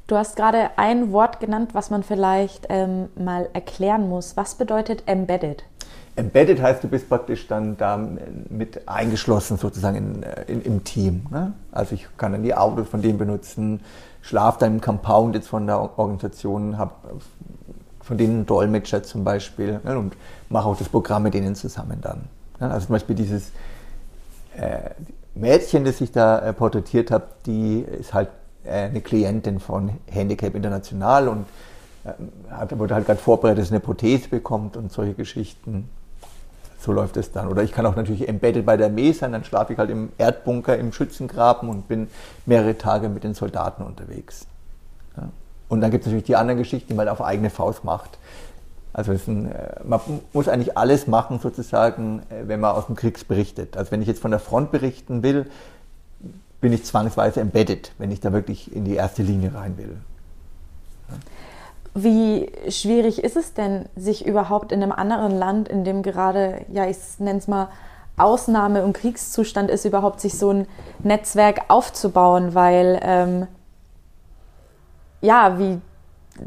Du 0.07 0.17
hast 0.17 0.35
gerade 0.35 0.71
ein 0.75 1.13
Wort 1.13 1.39
genannt, 1.39 1.69
was 1.73 1.89
man 1.89 2.03
vielleicht 2.03 2.67
ähm, 2.69 3.07
mal 3.15 3.47
erklären 3.53 4.09
muss. 4.09 4.35
Was 4.35 4.55
bedeutet 4.55 5.03
embedded? 5.05 5.63
Embedded 6.15 6.61
heißt, 6.61 6.83
du 6.83 6.89
bist 6.89 7.07
praktisch 7.07 7.47
dann 7.47 7.77
da 7.77 7.97
mit 8.49 8.87
eingeschlossen 8.87 9.57
sozusagen 9.57 9.95
in, 9.95 10.23
äh, 10.23 10.43
in, 10.47 10.61
im 10.61 10.83
Team. 10.83 11.25
Ne? 11.31 11.53
Also 11.71 11.95
ich 11.95 12.07
kann 12.17 12.33
dann 12.33 12.43
die 12.43 12.53
Autos 12.53 12.87
von 12.89 13.01
denen 13.01 13.17
benutzen, 13.17 13.79
schlaf 14.21 14.57
dann 14.57 14.73
im 14.73 14.81
Compound 14.81 15.35
jetzt 15.35 15.47
von 15.47 15.65
der 15.65 15.79
Organisation, 15.79 16.77
habe 16.77 16.93
von 18.01 18.17
denen 18.17 18.33
einen 18.33 18.45
Dolmetscher 18.45 19.03
zum 19.03 19.23
Beispiel 19.23 19.79
ne? 19.83 19.97
und 19.97 20.15
mache 20.49 20.67
auch 20.67 20.77
das 20.77 20.89
Programm 20.89 21.23
mit 21.23 21.33
denen 21.33 21.55
zusammen 21.55 21.99
dann. 22.01 22.25
Ne? 22.59 22.69
Also 22.69 22.87
zum 22.87 22.93
Beispiel 22.93 23.15
dieses 23.15 23.51
äh, 24.57 24.91
Mädchen, 25.33 25.85
das 25.85 26.01
ich 26.01 26.11
da 26.11 26.39
äh, 26.39 26.53
porträtiert 26.53 27.09
habe, 27.09 27.27
die 27.45 27.79
ist 27.79 28.13
halt 28.13 28.27
äh, 28.27 28.42
eine 28.69 29.01
Klientin 29.01 29.59
von 29.59 29.91
Handicap 30.07 30.55
International 30.55 31.27
und 31.27 31.45
äh, 32.05 32.11
hat, 32.51 32.77
wurde 32.77 32.95
halt 32.95 33.05
gerade 33.05 33.19
vorbereitet, 33.19 33.59
dass 33.59 33.67
sie 33.69 33.75
eine 33.75 33.81
Prothese 33.81 34.29
bekommt 34.29 34.77
und 34.77 34.91
solche 34.91 35.13
Geschichten. 35.13 35.89
So 36.79 36.91
läuft 36.91 37.15
es 37.15 37.31
dann. 37.31 37.47
Oder 37.47 37.63
ich 37.63 37.71
kann 37.71 37.85
auch 37.85 37.95
natürlich 37.95 38.27
embedded 38.27 38.65
bei 38.65 38.75
der 38.75 38.87
Armee 38.87 39.13
sein, 39.13 39.31
dann 39.31 39.45
schlafe 39.45 39.73
ich 39.73 39.79
halt 39.79 39.89
im 39.89 40.11
Erdbunker 40.17 40.77
im 40.77 40.91
Schützengraben 40.91 41.69
und 41.69 41.87
bin 41.87 42.09
mehrere 42.45 42.77
Tage 42.77 43.07
mit 43.07 43.23
den 43.23 43.33
Soldaten 43.33 43.83
unterwegs. 43.83 44.47
Ja. 45.15 45.29
Und 45.69 45.79
dann 45.79 45.91
gibt 45.91 46.03
es 46.03 46.07
natürlich 46.07 46.25
die 46.25 46.35
anderen 46.35 46.57
Geschichten, 46.59 46.89
die 46.89 46.93
man 46.93 47.07
auf 47.07 47.21
eigene 47.21 47.49
Faust 47.49 47.85
macht. 47.85 48.17
Also 48.91 49.11
ein, 49.11 49.51
äh, 49.51 49.79
man 49.83 50.01
muss 50.33 50.47
eigentlich 50.47 50.77
alles 50.77 51.07
machen, 51.07 51.39
sozusagen, 51.39 52.19
äh, 52.29 52.47
wenn 52.47 52.59
man 52.59 52.75
aus 52.75 52.85
dem 52.85 52.95
Krieg 52.95 53.27
berichtet. 53.27 53.75
Also 53.75 53.91
wenn 53.91 54.01
ich 54.01 54.07
jetzt 54.07 54.21
von 54.21 54.31
der 54.31 54.39
Front 54.39 54.71
berichten 54.71 55.23
will, 55.23 55.47
bin 56.63 56.71
ich 56.71 56.85
zwangsweise 56.85 57.41
embedded, 57.41 57.91
wenn 57.97 58.09
ich 58.09 58.21
da 58.21 58.31
wirklich 58.31 58.73
in 58.73 58.85
die 58.85 58.95
erste 58.95 59.21
Linie 59.21 59.53
rein 59.53 59.77
will. 59.77 59.97
Wie 61.93 62.49
schwierig 62.71 63.21
ist 63.21 63.35
es 63.35 63.53
denn, 63.53 63.85
sich 63.97 64.25
überhaupt 64.25 64.71
in 64.71 64.81
einem 64.81 64.93
anderen 64.93 65.37
Land, 65.37 65.67
in 65.67 65.83
dem 65.83 66.03
gerade, 66.03 66.61
ja, 66.71 66.87
ich 66.87 66.97
nenne 67.19 67.37
es 67.37 67.49
mal, 67.49 67.67
Ausnahme- 68.15 68.85
und 68.85 68.93
Kriegszustand 68.93 69.69
ist, 69.69 69.83
überhaupt 69.83 70.21
sich 70.21 70.37
so 70.37 70.51
ein 70.51 70.67
Netzwerk 70.99 71.65
aufzubauen, 71.67 72.55
weil, 72.55 72.97
ähm, 73.03 73.47
ja, 75.19 75.59
wie, 75.59 75.81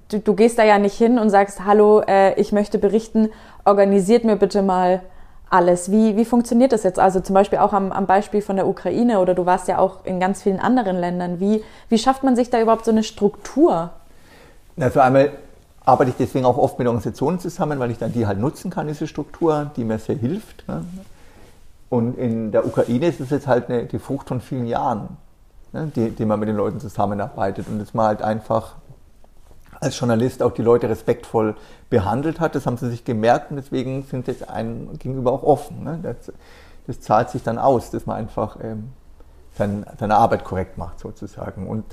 du, 0.08 0.18
du, 0.18 0.34
gehst 0.34 0.58
da 0.58 0.64
ja 0.64 0.78
nicht 0.78 0.96
hin 0.96 1.18
und 1.18 1.28
sagst, 1.28 1.66
hallo, 1.66 2.00
äh, 2.00 2.40
ich 2.40 2.52
möchte 2.52 2.78
berichten, 2.78 3.28
organisiert 3.66 4.24
mir 4.24 4.36
bitte 4.36 4.62
mal 4.62 5.02
alles. 5.48 5.90
Wie, 5.90 6.16
wie 6.16 6.24
funktioniert 6.24 6.72
das 6.72 6.82
jetzt? 6.82 6.98
Also 6.98 7.20
zum 7.20 7.34
Beispiel 7.34 7.58
auch 7.58 7.72
am, 7.72 7.92
am 7.92 8.06
Beispiel 8.06 8.42
von 8.42 8.56
der 8.56 8.66
Ukraine 8.66 9.20
oder 9.20 9.34
du 9.34 9.46
warst 9.46 9.68
ja 9.68 9.78
auch 9.78 10.04
in 10.04 10.18
ganz 10.18 10.42
vielen 10.42 10.58
anderen 10.58 10.96
Ländern. 10.96 11.40
Wie, 11.40 11.62
wie 11.88 11.98
schafft 11.98 12.24
man 12.24 12.34
sich 12.36 12.50
da 12.50 12.60
überhaupt 12.60 12.84
so 12.84 12.90
eine 12.90 13.04
Struktur? 13.04 13.90
Also 14.78 15.00
einmal 15.00 15.30
arbeite 15.84 16.10
ich 16.10 16.16
deswegen 16.16 16.44
auch 16.44 16.58
oft 16.58 16.78
mit 16.78 16.88
Organisationen 16.88 17.38
zusammen, 17.38 17.78
weil 17.78 17.90
ich 17.90 17.98
dann 17.98 18.12
die 18.12 18.26
halt 18.26 18.40
nutzen 18.40 18.70
kann, 18.70 18.88
diese 18.88 19.06
Struktur, 19.06 19.70
die 19.76 19.84
mir 19.84 19.98
sehr 19.98 20.16
hilft. 20.16 20.66
Ne? 20.68 20.84
Und 21.88 22.18
in 22.18 22.50
der 22.50 22.66
Ukraine 22.66 23.06
ist 23.06 23.20
es 23.20 23.30
jetzt 23.30 23.46
halt 23.46 23.70
eine, 23.70 23.84
die 23.84 24.00
Frucht 24.00 24.28
von 24.28 24.40
vielen 24.40 24.66
Jahren, 24.66 25.16
ne? 25.72 25.90
die, 25.94 26.10
die 26.10 26.24
man 26.24 26.40
mit 26.40 26.48
den 26.48 26.56
Leuten 26.56 26.80
zusammenarbeitet 26.80 27.68
und 27.68 27.78
dass 27.78 27.94
man 27.94 28.06
halt 28.06 28.22
einfach 28.22 28.74
als 29.80 29.98
Journalist 29.98 30.42
auch 30.42 30.52
die 30.52 30.62
Leute 30.62 30.88
respektvoll 30.88 31.54
behandelt 31.90 32.40
hat. 32.40 32.54
Das 32.54 32.66
haben 32.66 32.76
sie 32.76 32.90
sich 32.90 33.04
gemerkt 33.04 33.50
und 33.50 33.56
deswegen 33.56 34.02
sind 34.04 34.26
sie 34.26 34.32
jetzt 34.32 34.48
einem 34.48 34.98
gegenüber 34.98 35.32
auch 35.32 35.42
offen. 35.42 35.84
Ne? 35.84 35.98
Das, 36.02 36.32
das, 36.86 37.00
zahlt 37.00 37.30
sich 37.30 37.42
dann 37.42 37.58
aus, 37.58 37.90
dass 37.90 38.06
man 38.06 38.16
einfach 38.16 38.58
ähm, 38.62 38.92
sein, 39.56 39.84
seine 39.98 40.16
Arbeit 40.16 40.44
korrekt 40.44 40.78
macht 40.78 41.00
sozusagen. 41.00 41.66
Und 41.68 41.84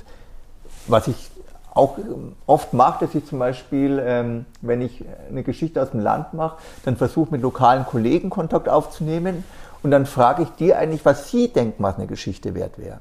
was 0.86 1.08
ich 1.08 1.30
auch 1.74 1.98
oft 2.46 2.72
mache, 2.72 3.04
dass 3.04 3.14
ich 3.14 3.26
zum 3.26 3.40
Beispiel, 3.40 4.00
ähm, 4.04 4.46
wenn 4.60 4.80
ich 4.80 5.04
eine 5.28 5.42
Geschichte 5.42 5.82
aus 5.82 5.90
dem 5.90 6.00
Land 6.00 6.32
mache, 6.32 6.58
dann 6.84 6.96
versuche 6.96 7.32
mit 7.32 7.42
lokalen 7.42 7.84
Kollegen 7.84 8.30
Kontakt 8.30 8.68
aufzunehmen 8.68 9.44
und 9.82 9.90
dann 9.90 10.06
frage 10.06 10.44
ich 10.44 10.50
die 10.50 10.74
eigentlich, 10.74 11.04
was 11.04 11.30
sie 11.30 11.52
denken, 11.52 11.82
was 11.82 11.96
eine 11.96 12.06
Geschichte 12.06 12.54
wert 12.54 12.78
wäre. 12.78 13.00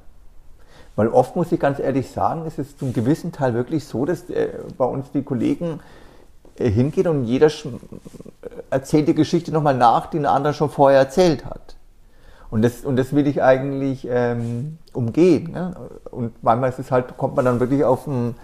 Weil 0.95 1.07
oft 1.07 1.35
muss 1.35 1.51
ich 1.51 1.59
ganz 1.59 1.79
ehrlich 1.79 2.11
sagen, 2.11 2.45
ist 2.45 2.59
es 2.59 2.77
zum 2.77 2.93
gewissen 2.93 3.31
Teil 3.31 3.53
wirklich 3.53 3.85
so, 3.85 4.05
dass 4.05 4.29
äh, 4.29 4.49
bei 4.77 4.85
uns 4.85 5.11
die 5.11 5.23
Kollegen 5.23 5.79
äh, 6.57 6.69
hingehen 6.69 7.07
und 7.07 7.25
jeder 7.25 7.49
erzählt 8.69 9.07
die 9.07 9.15
Geschichte 9.15 9.51
nochmal 9.51 9.75
nach, 9.75 10.07
die 10.07 10.19
ein 10.19 10.25
anderer 10.25 10.53
schon 10.53 10.69
vorher 10.69 10.99
erzählt 10.99 11.45
hat. 11.45 11.75
Und 12.51 12.61
das, 12.61 12.85
und 12.85 12.97
das 12.97 13.13
will 13.13 13.25
ich 13.25 13.41
eigentlich 13.41 14.07
ähm, 14.07 14.77
umgehen. 14.93 15.53
Ne? 15.53 15.75
Und 16.11 16.43
manchmal 16.43 16.69
ist 16.69 16.77
es 16.77 16.91
halt, 16.91 17.17
kommt 17.17 17.35
man 17.35 17.45
dann 17.45 17.59
wirklich 17.59 17.83
auf 17.83 18.05
ein, 18.05 18.35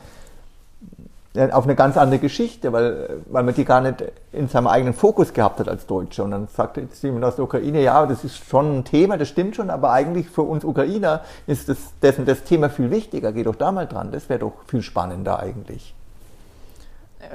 auf 1.51 1.65
eine 1.65 1.75
ganz 1.75 1.95
andere 1.95 2.19
Geschichte, 2.19 2.73
weil, 2.73 3.21
weil 3.27 3.43
man 3.43 3.53
die 3.53 3.63
gar 3.63 3.81
nicht 3.81 4.03
in 4.31 4.47
seinem 4.47 4.65
eigenen 4.65 4.95
Fokus 4.95 5.31
gehabt 5.31 5.59
hat 5.59 5.69
als 5.69 5.85
Deutscher. 5.85 6.23
Und 6.23 6.31
dann 6.31 6.47
sagt 6.47 6.77
jetzt 6.77 7.03
jemand 7.03 7.23
aus 7.23 7.35
der 7.35 7.45
Ukraine, 7.45 7.81
ja, 7.83 8.05
das 8.07 8.23
ist 8.23 8.37
schon 8.37 8.79
ein 8.79 8.83
Thema, 8.83 9.15
das 9.15 9.29
stimmt 9.29 9.55
schon, 9.55 9.69
aber 9.69 9.91
eigentlich 9.91 10.27
für 10.27 10.41
uns 10.41 10.65
Ukrainer 10.65 11.21
ist 11.45 11.69
das, 11.69 11.77
dessen 12.01 12.25
das 12.25 12.43
Thema 12.43 12.69
viel 12.69 12.89
wichtiger. 12.89 13.31
Geh 13.31 13.43
doch 13.43 13.55
da 13.55 13.71
mal 13.71 13.85
dran, 13.85 14.11
das 14.11 14.27
wäre 14.27 14.39
doch 14.39 14.53
viel 14.65 14.81
spannender 14.81 15.39
eigentlich. 15.39 15.93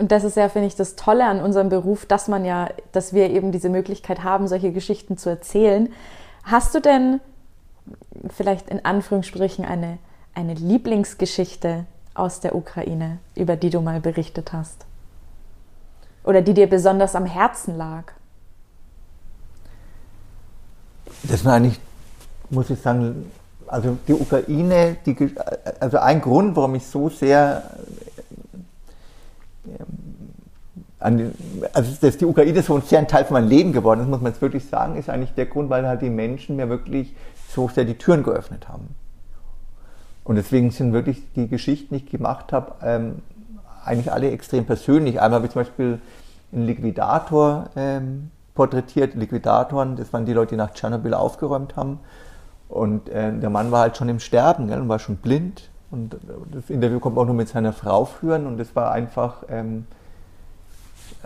Und 0.01 0.11
das 0.11 0.25
ist 0.25 0.37
ja, 0.37 0.49
finde 0.49 0.67
ich, 0.67 0.75
das 0.75 0.97
Tolle 0.97 1.27
an 1.27 1.41
unserem 1.41 1.69
Beruf, 1.69 2.05
dass 2.05 2.27
man 2.27 2.45
ja, 2.45 2.71
dass 2.91 3.13
wir 3.13 3.31
eben 3.31 3.53
diese 3.53 3.69
Möglichkeit 3.69 4.25
haben, 4.25 4.49
solche 4.49 4.73
Geschichten 4.73 5.17
zu 5.19 5.31
erzählen. 5.31 5.93
Hast 6.43 6.75
du 6.75 6.81
denn 6.81 7.21
vielleicht 8.31 8.71
in 8.71 8.85
Anführungsstrichen 8.85 9.65
eine, 9.65 9.99
eine 10.35 10.55
Lieblingsgeschichte, 10.55 11.85
aus 12.15 12.41
der 12.41 12.55
Ukraine, 12.55 13.19
über 13.35 13.57
die 13.57 13.71
du 13.71 13.81
mal 13.81 14.01
berichtet 14.01 14.53
hast? 14.53 14.87
Oder 16.25 16.43
die 16.43 16.55
dir 16.55 16.69
besonders 16.69 17.15
am 17.15 17.27
Herzen 17.27 17.77
lag? 17.77 18.13
Das 21.25 21.45
war 21.45 21.55
eigentlich, 21.55 21.81
muss 22.51 22.71
ich 22.71 22.81
sagen, 22.81 23.31
also 23.67 23.99
die 24.09 24.15
Ukraine, 24.15 24.97
die, 25.05 25.35
also 25.81 25.99
ein 25.99 26.21
Grund, 26.21 26.57
warum 26.57 26.75
ich 26.75 26.87
so 26.87 27.09
sehr 27.09 27.63
ähm, 29.65 31.33
also 31.73 31.93
dass 32.01 32.17
die 32.17 32.25
Ukraine 32.25 32.63
so 32.63 32.81
sehr 32.81 32.99
ein 32.99 33.09
Teil 33.09 33.25
von 33.27 33.35
meinem 33.35 33.49
Leben 33.49 33.73
geworden 33.73 34.01
ist, 34.01 34.09
muss 34.09 34.23
man 34.23 34.33
jetzt 34.33 34.41
wirklich 34.41 34.65
sagen, 34.67 34.97
ist 34.97 35.11
eigentlich 35.11 35.35
der 35.35 35.47
Grund, 35.47 35.69
weil 35.69 35.87
halt 35.87 36.01
die 36.01 36.11
Menschen 36.11 36.57
mir 36.57 36.69
wirklich 36.69 37.15
so 37.51 37.69
sehr 37.69 37.85
die 37.85 37.99
Türen 37.99 38.23
geöffnet 38.23 38.69
haben. 38.69 38.89
Und 40.25 40.37
deswegen 40.37 40.71
sind 40.71 40.93
wirklich 40.93 41.23
die 41.35 41.49
Geschichten, 41.49 41.95
die 41.95 42.05
ich 42.05 42.11
gemacht 42.11 42.53
habe, 42.53 42.73
ähm, 42.83 43.17
eigentlich 43.85 44.11
alle 44.11 44.31
extrem 44.31 44.65
persönlich. 44.65 45.21
Einmal 45.21 45.37
habe 45.37 45.47
ich 45.47 45.53
zum 45.53 45.61
Beispiel 45.63 46.01
einen 46.53 46.65
Liquidator 46.65 47.69
ähm, 47.77 48.31
porträtiert. 48.55 49.15
Liquidatoren, 49.15 49.97
das 49.97 50.13
waren 50.13 50.25
die 50.25 50.33
Leute, 50.33 50.51
die 50.51 50.57
nach 50.57 50.73
Tschernobyl 50.73 51.13
aufgeräumt 51.13 51.77
haben. 51.77 52.01
Und 52.69 53.11
äh, 53.11 53.33
der 53.33 53.51
Mann 53.51 53.71
war 53.71 53.81
halt 53.81 53.97
schon 53.97 54.09
im 54.09 54.21
Sterben 54.21 54.69
gell, 54.69 54.81
und 54.81 54.89
war 54.89 54.99
schon 54.99 55.17
blind. 55.17 55.69
Und 55.91 56.17
das 56.53 56.71
Interview 56.71 56.99
kommt 56.99 57.19
auch 57.19 57.27
nur 57.27 57.35
mit 57.35 57.49
seiner 57.49 57.73
Frau 57.73 58.07
führen. 58.07 58.47
Und 58.47 58.59
das 58.59 58.75
war 58.75 58.93
einfach 58.93 59.45
ähm, 59.51 59.87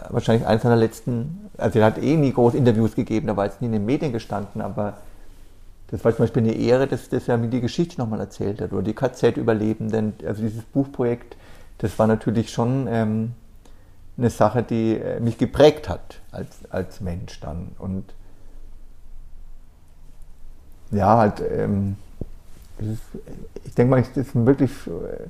wahrscheinlich 0.09 0.47
eines 0.47 0.63
seiner 0.63 0.77
letzten. 0.77 1.51
Also 1.57 1.79
er 1.79 1.87
hat 1.87 1.99
eh 1.99 2.17
nie 2.17 2.33
groß 2.33 2.55
Interviews 2.55 2.95
gegeben, 2.95 3.29
da 3.29 3.37
war 3.37 3.45
jetzt 3.45 3.61
nie 3.61 3.67
in 3.67 3.73
den 3.73 3.87
Medien 3.87 4.13
gestanden, 4.13 4.61
aber 4.61 4.95
das 5.91 6.05
war 6.05 6.15
zum 6.15 6.25
Beispiel 6.25 6.43
eine 6.43 6.55
Ehre, 6.55 6.87
dass, 6.87 7.09
dass 7.09 7.29
er 7.29 7.39
mir 7.39 7.49
die 7.49 7.61
Geschichte 7.61 7.99
nochmal 7.99 8.21
erzählt 8.21 8.61
hat 8.61 8.73
oder 8.73 8.83
die 8.83 8.95
KZ-Überlebenden. 8.95 10.15
Also 10.27 10.43
dieses 10.43 10.63
Buchprojekt, 10.65 11.37
das 11.79 11.99
war 11.99 12.07
natürlich 12.07 12.51
schon 12.51 12.87
ähm, 12.91 13.33
eine 14.19 14.31
Sache, 14.31 14.63
die 14.63 14.97
äh, 14.97 15.19
mich 15.21 15.39
geprägt 15.39 15.89
hat 15.89 16.21
als, 16.31 16.59
als 16.69 17.01
Mensch 17.01 17.41
dann. 17.41 17.69
Und 17.79 18.05
ja, 20.91 21.17
halt, 21.17 21.41
ähm, 21.41 21.97
ist, 22.79 23.01
ich 23.65 23.75
denke 23.75 23.91
mal, 23.91 24.05
das 24.15 24.31
sind 24.31 24.47
wirklich 24.47 24.71
äh, 24.87 25.27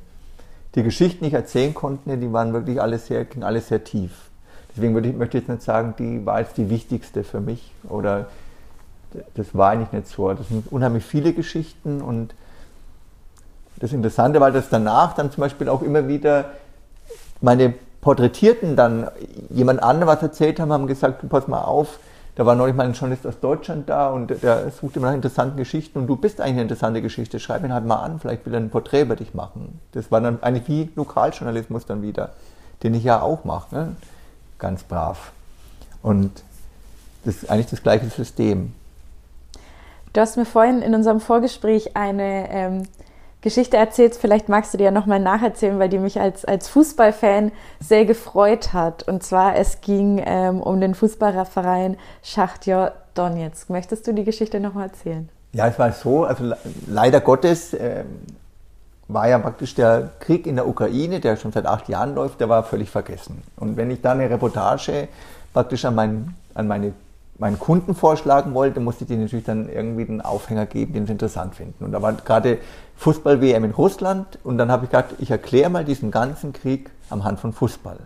die 0.74 0.82
Geschichten, 0.82 1.24
die 1.24 1.28
ich 1.28 1.34
erzählen 1.34 1.72
konnte, 1.72 2.18
die 2.18 2.32
waren 2.32 2.52
wirklich 2.52 2.80
alle 2.80 2.98
sehr, 2.98 3.24
gingen 3.24 3.44
alle 3.44 3.60
sehr 3.60 3.84
tief. 3.84 4.30
Deswegen 4.70 4.94
würde 4.94 5.08
ich, 5.08 5.16
möchte 5.16 5.38
ich 5.38 5.42
jetzt 5.42 5.50
nicht 5.50 5.62
sagen, 5.62 5.94
die 5.98 6.26
war 6.26 6.40
jetzt 6.40 6.56
die 6.56 6.68
wichtigste 6.68 7.22
für 7.22 7.40
mich 7.40 7.72
oder 7.88 8.26
das 9.34 9.54
war 9.54 9.70
eigentlich 9.70 9.92
nicht 9.92 10.08
so. 10.08 10.32
Das 10.32 10.48
sind 10.48 10.70
unheimlich 10.70 11.04
viele 11.04 11.32
Geschichten 11.32 12.00
und 12.00 12.34
das 13.76 13.92
Interessante 13.92 14.40
war, 14.40 14.50
dass 14.50 14.68
danach 14.68 15.14
dann 15.14 15.30
zum 15.30 15.42
Beispiel 15.42 15.68
auch 15.68 15.82
immer 15.82 16.08
wieder 16.08 16.46
meine 17.40 17.74
Porträtierten 18.00 18.76
dann 18.76 19.08
jemand 19.50 19.82
anderes 19.82 20.22
erzählt 20.22 20.60
haben, 20.60 20.72
haben 20.72 20.86
gesagt, 20.86 21.22
du 21.22 21.28
pass 21.28 21.48
mal 21.48 21.62
auf, 21.62 21.98
da 22.36 22.46
war 22.46 22.54
neulich 22.54 22.76
mal 22.76 22.86
ein 22.86 22.92
Journalist 22.92 23.26
aus 23.26 23.40
Deutschland 23.40 23.88
da 23.88 24.10
und 24.10 24.42
der 24.42 24.70
sucht 24.70 24.96
immer 24.96 25.08
nach 25.08 25.14
interessanten 25.14 25.56
Geschichten 25.56 25.98
und 25.98 26.06
du 26.06 26.16
bist 26.16 26.40
eigentlich 26.40 26.52
eine 26.52 26.62
interessante 26.62 27.02
Geschichte, 27.02 27.40
schreib 27.40 27.64
ihn 27.64 27.72
halt 27.72 27.84
mal 27.84 27.96
an, 27.96 28.20
vielleicht 28.20 28.46
will 28.46 28.54
er 28.54 28.60
ein 28.60 28.70
Porträt 28.70 29.02
über 29.02 29.16
dich 29.16 29.34
machen. 29.34 29.80
Das 29.92 30.12
war 30.12 30.20
dann 30.20 30.42
eigentlich 30.42 30.68
wie 30.68 30.90
Lokaljournalismus 30.94 31.86
dann 31.86 32.02
wieder, 32.02 32.30
den 32.82 32.94
ich 32.94 33.02
ja 33.02 33.20
auch 33.20 33.44
mache, 33.44 33.74
ne? 33.74 33.96
ganz 34.58 34.84
brav. 34.84 35.32
Und 36.02 36.30
das 37.24 37.42
ist 37.42 37.50
eigentlich 37.50 37.70
das 37.70 37.82
gleiche 37.82 38.06
System. 38.06 38.72
Du 40.18 40.22
hast 40.22 40.36
mir 40.36 40.46
vorhin 40.46 40.82
in 40.82 40.96
unserem 40.96 41.20
Vorgespräch 41.20 41.96
eine 41.96 42.50
ähm, 42.50 42.82
Geschichte 43.40 43.76
erzählt. 43.76 44.16
Vielleicht 44.16 44.48
magst 44.48 44.74
du 44.74 44.78
dir 44.78 44.86
ja 44.86 44.90
nochmal 44.90 45.20
nacherzählen, 45.20 45.78
weil 45.78 45.88
die 45.88 46.00
mich 46.00 46.18
als, 46.18 46.44
als 46.44 46.66
Fußballfan 46.66 47.52
sehr 47.78 48.04
gefreut 48.04 48.72
hat. 48.72 49.06
Und 49.06 49.22
zwar, 49.22 49.54
es 49.54 49.80
ging 49.80 50.20
ähm, 50.26 50.60
um 50.60 50.80
den 50.80 50.96
Fußballverein 50.96 51.98
Schachtjor 52.24 52.94
Donetsk. 53.14 53.70
Möchtest 53.70 54.08
du 54.08 54.12
die 54.12 54.24
Geschichte 54.24 54.58
nochmal 54.58 54.88
erzählen? 54.88 55.28
Ja, 55.52 55.68
es 55.68 55.78
war 55.78 55.92
so, 55.92 56.24
also 56.24 56.52
leider 56.88 57.20
Gottes 57.20 57.72
äh, 57.74 58.02
war 59.06 59.28
ja 59.28 59.38
praktisch 59.38 59.76
der 59.76 60.10
Krieg 60.18 60.48
in 60.48 60.56
der 60.56 60.66
Ukraine, 60.66 61.20
der 61.20 61.36
schon 61.36 61.52
seit 61.52 61.66
acht 61.66 61.88
Jahren 61.88 62.16
läuft, 62.16 62.40
der 62.40 62.48
war 62.48 62.64
völlig 62.64 62.90
vergessen. 62.90 63.40
Und 63.54 63.76
wenn 63.76 63.88
ich 63.92 64.02
da 64.02 64.10
eine 64.10 64.28
Reportage 64.28 65.06
praktisch 65.52 65.84
an, 65.84 65.94
mein, 65.94 66.34
an 66.54 66.66
meine, 66.66 66.92
meinen 67.38 67.58
Kunden 67.58 67.94
vorschlagen 67.94 68.52
wollte, 68.54 68.80
musste 68.80 69.04
ich 69.04 69.08
denen 69.08 69.22
natürlich 69.22 69.44
dann 69.44 69.68
irgendwie 69.68 70.08
einen 70.08 70.20
Aufhänger 70.20 70.66
geben, 70.66 70.92
den 70.92 71.06
sie 71.06 71.12
interessant 71.12 71.54
finden. 71.54 71.84
Und 71.84 71.92
da 71.92 72.02
war 72.02 72.12
gerade 72.12 72.58
Fußball-WM 72.96 73.64
in 73.64 73.70
Russland 73.70 74.38
und 74.42 74.58
dann 74.58 74.72
habe 74.72 74.84
ich 74.84 74.90
gesagt, 74.90 75.14
ich 75.18 75.30
erkläre 75.30 75.70
mal 75.70 75.84
diesen 75.84 76.10
ganzen 76.10 76.52
Krieg 76.52 76.90
am 77.10 77.24
Hand 77.24 77.38
von 77.38 77.52
Fußball. 77.52 77.98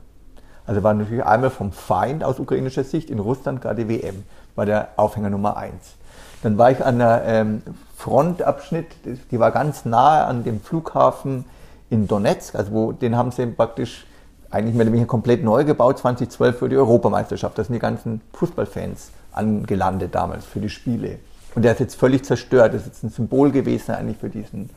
Also 0.66 0.82
war 0.82 0.94
natürlich 0.94 1.24
einmal 1.24 1.50
vom 1.50 1.72
Feind 1.72 2.22
aus 2.22 2.38
ukrainischer 2.38 2.84
Sicht 2.84 3.10
in 3.10 3.18
Russland 3.18 3.62
gerade 3.62 3.88
WM, 3.88 4.24
war 4.54 4.66
der 4.66 4.90
Aufhänger 4.96 5.30
Nummer 5.30 5.56
eins. 5.56 5.96
Dann 6.42 6.58
war 6.58 6.70
ich 6.70 6.84
an 6.84 6.98
der 6.98 7.22
ähm, 7.24 7.62
Frontabschnitt, 7.96 8.86
die 9.30 9.40
war 9.40 9.50
ganz 9.50 9.84
nahe 9.84 10.24
an 10.24 10.44
dem 10.44 10.60
Flughafen 10.60 11.46
in 11.88 12.06
Donetsk, 12.06 12.54
also 12.54 12.72
wo, 12.72 12.92
den 12.92 13.16
haben 13.16 13.30
sie 13.30 13.46
praktisch 13.46 14.06
eigentlich 14.50 14.74
mehr 14.74 14.84
oder 14.84 14.92
weniger 14.92 15.08
komplett 15.08 15.42
neu 15.42 15.64
gebaut, 15.64 15.98
2012 15.98 16.58
für 16.58 16.68
die 16.68 16.76
Europameisterschaft. 16.76 17.56
Da 17.56 17.64
sind 17.64 17.72
die 17.72 17.78
ganzen 17.78 18.20
Fußballfans 18.34 19.10
angelandet 19.32 20.14
damals 20.14 20.44
für 20.44 20.60
die 20.60 20.68
Spiele. 20.68 21.18
Und 21.54 21.62
der 21.62 21.72
ist 21.72 21.80
jetzt 21.80 21.94
völlig 21.94 22.24
zerstört. 22.24 22.74
Das 22.74 22.82
ist 22.82 22.86
jetzt 22.88 23.04
ein 23.04 23.10
Symbol 23.10 23.50
gewesen 23.50 23.92
eigentlich 23.94 24.16
für 24.18 24.30
diesen, 24.30 24.70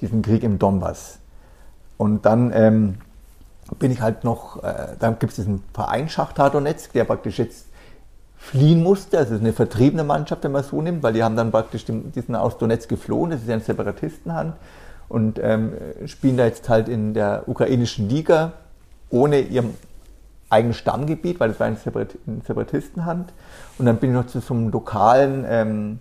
diesen 0.00 0.22
Krieg 0.22 0.42
im 0.42 0.58
Donbass. 0.58 1.18
Und 1.96 2.24
dann 2.24 2.52
ähm, 2.54 2.94
bin 3.78 3.90
ich 3.90 4.00
halt 4.00 4.24
noch, 4.24 4.62
äh, 4.62 4.96
dann 4.98 5.18
gibt 5.18 5.30
es 5.30 5.36
diesen 5.36 5.62
Verein 5.74 6.08
Schachtar 6.08 6.50
Donetsk, 6.50 6.92
der 6.92 7.04
praktisch 7.04 7.38
jetzt 7.38 7.66
fliehen 8.38 8.82
musste. 8.82 9.18
Also 9.18 9.34
es 9.34 9.40
ist 9.40 9.44
eine 9.44 9.52
vertriebene 9.52 10.04
Mannschaft, 10.04 10.44
wenn 10.44 10.52
man 10.52 10.64
so 10.64 10.80
nimmt, 10.80 11.02
weil 11.02 11.12
die 11.12 11.22
haben 11.22 11.36
dann 11.36 11.50
praktisch 11.50 11.84
den, 11.84 12.10
die 12.12 12.20
sind 12.20 12.34
aus 12.36 12.58
Donetsk 12.58 12.88
geflohen. 12.88 13.30
Das 13.30 13.40
ist 13.40 13.48
ja 13.48 13.54
eine 13.54 13.62
Separatistenhand 13.62 14.54
und 15.08 15.40
ähm, 15.42 15.72
spielen 16.06 16.36
da 16.36 16.46
jetzt 16.46 16.68
halt 16.68 16.88
in 16.88 17.14
der 17.14 17.44
ukrainischen 17.46 18.08
Liga 18.08 18.52
ohne 19.10 19.40
ihrem 19.40 19.74
eigenen 20.50 20.74
Stammgebiet, 20.74 21.40
weil 21.40 21.48
das 21.48 21.60
war 21.60 21.66
eine, 21.66 21.76
Separat 21.76 22.18
Separatistenhand. 22.46 23.32
Und 23.78 23.86
dann 23.86 23.96
bin 23.96 24.10
ich 24.10 24.16
noch 24.16 24.26
zu 24.26 24.40
so 24.40 24.52
einem 24.52 24.70
lokalen 24.70 25.46
ähm, 25.48 26.00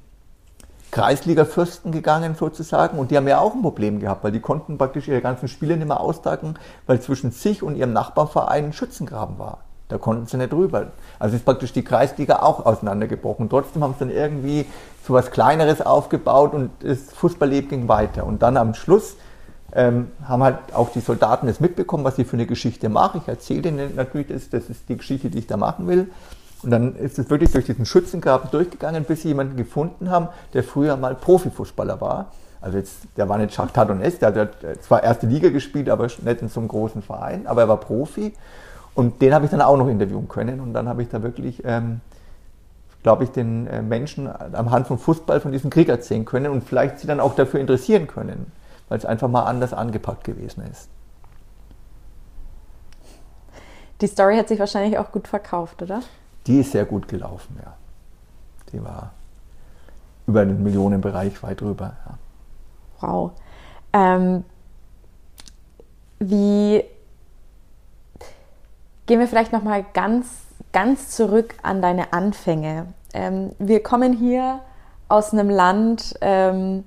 Kreisliga-Fürsten 0.92 1.92
gegangen 1.92 2.36
sozusagen 2.36 2.98
und 2.98 3.12
die 3.12 3.18
haben 3.18 3.28
ja 3.28 3.40
auch 3.40 3.54
ein 3.54 3.62
Problem 3.62 4.00
gehabt, 4.00 4.24
weil 4.24 4.32
die 4.32 4.40
konnten 4.40 4.78
praktisch 4.78 5.08
ihre 5.08 5.22
ganzen 5.22 5.48
Spiele 5.48 5.78
nicht 5.78 5.88
mehr 5.88 6.00
austragen, 6.00 6.56
weil 6.88 7.00
zwischen 7.00 7.32
sich 7.32 7.62
und 7.62 7.76
ihrem 7.76 7.94
Nachbarverein 7.94 8.66
ein 8.66 8.74
Schützengraben 8.74 9.38
war. 9.38 9.60
Da 9.88 9.98
konnten 9.98 10.26
sie 10.28 10.38
nicht 10.38 10.54
rüber. 10.54 10.88
Also 11.18 11.36
ist 11.36 11.46
praktisch 11.46 11.74
die 11.74 11.84
Kreisliga 11.84 12.40
auch 12.42 12.66
auseinandergebrochen. 12.66 13.50
Trotzdem 13.50 13.84
haben 13.84 13.94
sie 13.94 14.00
dann 14.00 14.12
irgendwie 14.12 14.66
so 15.04 15.14
was 15.14 15.32
Kleineres 15.32 15.82
aufgebaut 15.82 16.54
und 16.54 16.72
das 16.82 17.12
Fußballleben 17.14 17.70
ging 17.70 17.88
weiter. 17.88 18.26
Und 18.26 18.44
dann 18.44 18.58
am 18.58 18.76
Schluss 18.76 19.16
ähm, 19.74 20.08
haben 20.24 20.44
halt 20.44 20.58
auch 20.74 20.92
die 20.92 21.00
Soldaten 21.00 21.48
das 21.48 21.60
mitbekommen, 21.60 22.04
was 22.04 22.18
ich 22.18 22.28
für 22.28 22.38
eine 22.38 22.46
Geschichte 22.46 22.90
mache. 22.90 23.20
Ich 23.20 23.28
erzähle 23.28 23.62
denen 23.64 23.96
natürlich, 23.96 24.28
das, 24.28 24.50
das 24.50 24.70
ist 24.70 24.90
die 24.90 24.98
Geschichte, 24.98 25.30
die 25.30 25.40
ich 25.40 25.48
da 25.48 25.58
machen 25.58 25.88
will. 25.88 26.10
Und 26.62 26.72
dann 26.72 26.96
ist 26.96 27.20
es 27.20 27.30
wirklich 27.30 27.52
durch 27.52 27.66
diesen 27.66 27.86
Schützengraben 27.86 28.52
durchgegangen, 28.52 29.06
bis 29.06 29.22
sie 29.22 29.30
jemanden 29.30 29.56
gefunden 29.56 30.10
haben, 30.10 30.28
der 30.54 30.64
früher 30.64 30.98
mal 30.98 31.16
Profifußballer 31.16 32.02
war. 32.02 32.32
Also 32.62 32.78
jetzt, 32.78 32.98
der 33.16 33.30
war 33.30 33.38
nicht 33.38 33.54
Schachtar 33.54 33.86
Donetsk, 33.86 34.20
der 34.20 34.36
hat 34.36 34.58
zwar 34.82 35.02
erste 35.02 35.28
Liga 35.28 35.50
gespielt, 35.50 35.90
aber 35.90 36.08
nicht 36.08 36.42
in 36.42 36.50
so 36.50 36.60
einem 36.60 36.68
großen 36.68 37.02
Verein, 37.02 37.48
aber 37.48 37.62
er 37.62 37.70
war 37.70 37.78
Profi. 37.78 38.34
Und 38.94 39.22
den 39.22 39.34
habe 39.34 39.46
ich 39.46 39.52
dann 39.52 39.62
auch 39.62 39.78
noch 39.78 39.88
interviewen 39.88 40.28
können. 40.28 40.60
Und 40.60 40.74
dann 40.74 40.90
habe 40.90 41.02
ich 41.02 41.08
da 41.08 41.24
wirklich, 41.24 41.64
ähm, 41.64 42.02
glaube 43.02 43.24
ich, 43.24 43.30
den 43.30 43.68
äh, 43.68 43.82
Menschen 43.82 44.28
am 44.28 44.72
Hand 44.72 44.88
von 44.88 44.98
Fußball 44.98 45.40
von 45.40 45.54
diesem 45.54 45.70
Krieg 45.70 45.88
erzählen 45.88 46.26
können 46.26 46.52
und 46.52 46.66
vielleicht 46.66 47.00
sie 47.00 47.08
dann 47.08 47.22
auch 47.22 47.36
dafür 47.36 47.62
interessieren 47.62 48.08
können, 48.08 48.52
weil 48.90 48.98
es 48.98 49.06
einfach 49.06 49.30
mal 49.30 49.44
anders 49.44 49.74
angepackt 49.74 50.24
gewesen 50.24 50.64
ist. 50.70 50.90
Die 54.02 54.08
Story 54.08 54.38
hat 54.38 54.48
sich 54.48 54.60
wahrscheinlich 54.60 54.98
auch 54.98 55.12
gut 55.12 55.28
verkauft, 55.28 55.82
oder? 55.82 56.02
Die 56.48 56.60
ist 56.60 56.72
sehr 56.72 56.86
gut 56.86 57.08
gelaufen, 57.08 57.58
ja. 57.64 57.74
Die 58.72 58.84
war 58.84 59.12
über 60.28 60.46
den 60.46 60.64
Millionenbereich 60.64 61.42
weit 61.44 61.62
drüber. 61.62 61.94
Ja. 62.06 62.18
Wow. 63.02 63.32
Ähm, 63.94 64.44
wie 66.20 66.84
Gehen 69.10 69.20
wir 69.20 69.28
vielleicht 69.28 69.52
noch 69.52 69.64
mal 69.64 69.84
ganz, 69.96 70.28
ganz 70.72 71.10
zurück 71.10 71.56
an 71.64 71.82
deine 71.82 72.14
Anfänge. 72.14 72.94
Ähm, 73.12 73.54
wir 73.58 73.82
kommen 73.82 74.14
hier 74.14 74.60
aus 75.08 75.34
einem 75.34 75.50
Land, 75.50 76.14
ähm, 76.22 76.84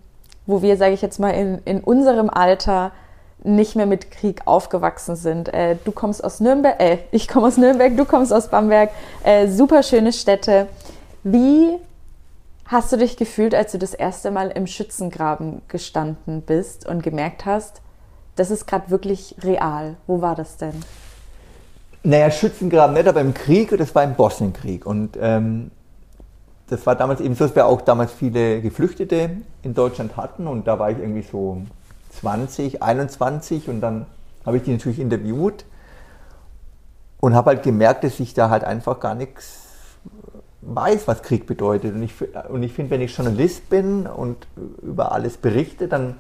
wo 0.47 0.63
wir, 0.63 0.77
sage 0.77 0.95
ich 0.95 1.03
jetzt 1.03 1.19
mal, 1.19 1.31
in, 1.31 1.59
in 1.65 1.81
unserem 1.81 2.31
Alter 2.31 2.93
nicht 3.45 3.75
mehr 3.77 3.87
mit 3.87 4.11
Krieg 4.11 4.43
aufgewachsen 4.45 5.17
sind. 5.17 5.53
Äh, 5.53 5.77
du 5.85 5.93
kommst 5.93 6.23
aus 6.23 6.41
Nürnberg, 6.41 6.81
äh, 6.81 6.99
ich 7.11 7.29
komme 7.29 7.49
aus 7.49 7.57
Nürnberg, 7.57 7.97
du 7.97 8.05
kommst 8.05 8.33
aus 8.33 8.49
Bamberg, 8.49 8.91
äh, 9.25 9.49
super 9.49 9.83
schöne 9.83 10.13
Städte. 10.13 10.69
Wie 11.25 11.79
hast 12.67 12.93
du 12.93 12.97
dich 12.97 13.17
gefühlt, 13.17 13.55
als 13.55 13.73
du 13.73 13.79
das 13.79 13.95
erste 13.95 14.31
Mal 14.31 14.51
im 14.51 14.67
Schützengraben 14.67 15.63
gestanden 15.69 16.43
bist 16.43 16.87
und 16.87 17.03
gemerkt 17.03 17.45
hast, 17.45 17.81
das 18.37 18.51
ist 18.51 18.67
gerade 18.67 18.91
wirklich 18.91 19.37
real? 19.43 19.97
Wo 20.07 20.21
war 20.23 20.35
das 20.35 20.57
denn? 20.57 20.83
Naja, 22.05 22.31
Schützengraben 22.31 22.95
nicht, 22.95 23.07
aber 23.07 23.21
im 23.21 23.35
Krieg, 23.35 23.77
das 23.77 23.95
war 23.95 24.03
im 24.03 24.15
Bosnienkrieg. 24.15 24.87
Und 24.87 25.17
ähm, 25.21 25.71
das 26.73 26.87
war 26.87 26.97
damals 26.97 27.21
eben 27.21 27.35
so, 27.35 27.45
dass 27.45 27.55
wir 27.55 27.67
auch 27.67 27.83
damals 27.83 28.13
viele 28.13 28.63
Geflüchtete 28.63 29.31
in 29.63 29.75
Deutschland 29.75 30.17
hatten. 30.17 30.47
Und 30.47 30.67
da 30.67 30.79
war 30.79 30.91
ich 30.91 30.99
irgendwie 30.99 31.23
so 31.23 31.63
20, 32.21 32.83
21 32.83 33.69
und 33.69 33.83
dann 33.83 34.07
habe 34.47 34.57
ich 34.57 34.63
die 34.63 34.73
natürlich 34.73 34.99
interviewt 34.99 35.67
und 37.21 37.35
habe 37.35 37.51
halt 37.51 37.63
gemerkt, 37.63 38.05
dass 38.05 38.19
ich 38.21 38.33
da 38.33 38.49
halt 38.49 38.65
einfach 38.65 39.01
gar 39.01 39.15
nichts 39.15 39.61
weiß, 40.63 41.07
was 41.07 41.23
Krieg 41.23 41.47
bedeutet. 41.47 41.95
Und 41.95 42.03
ich, 42.03 42.15
und 42.49 42.63
ich 42.63 42.73
finde, 42.73 42.93
wenn 42.93 43.03
ich 43.03 43.15
Journalist 43.15 43.69
bin 43.69 44.07
und 44.07 44.47
über 44.83 45.13
alles 45.13 45.37
berichte, 45.37 45.89
dann 45.89 46.17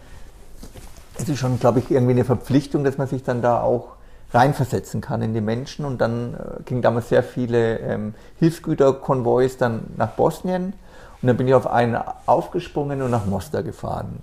ist 1.18 1.30
es 1.30 1.38
schon, 1.38 1.58
glaube 1.60 1.78
ich, 1.78 1.90
irgendwie 1.90 2.12
eine 2.12 2.24
Verpflichtung, 2.24 2.84
dass 2.84 2.98
man 2.98 3.06
sich 3.06 3.22
dann 3.22 3.40
da 3.40 3.62
auch 3.62 3.94
reinversetzen 4.32 5.00
kann 5.00 5.22
in 5.22 5.34
die 5.34 5.40
Menschen. 5.40 5.84
Und 5.84 6.00
dann 6.00 6.34
äh, 6.34 6.62
gingen 6.64 6.82
damals 6.82 7.08
sehr 7.08 7.22
viele 7.22 7.78
ähm, 7.78 8.14
Hilfsgüterkonvois 8.38 9.56
dann 9.58 9.84
nach 9.96 10.10
Bosnien. 10.12 10.72
Und 11.20 11.28
dann 11.28 11.36
bin 11.36 11.46
ich 11.46 11.54
auf 11.54 11.66
einen 11.66 11.96
aufgesprungen 12.26 13.02
und 13.02 13.10
nach 13.10 13.26
Mostar 13.26 13.62
gefahren. 13.62 14.18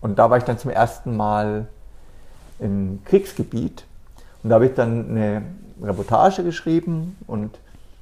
Und 0.00 0.18
da 0.18 0.28
war 0.30 0.38
ich 0.38 0.44
dann 0.44 0.58
zum 0.58 0.70
ersten 0.70 1.16
Mal 1.16 1.66
im 2.58 3.00
Kriegsgebiet. 3.04 3.84
Und 4.42 4.50
da 4.50 4.56
habe 4.56 4.66
ich 4.66 4.74
dann 4.74 5.10
eine 5.10 5.42
Reportage 5.82 6.44
geschrieben 6.44 7.16
und 7.26 7.58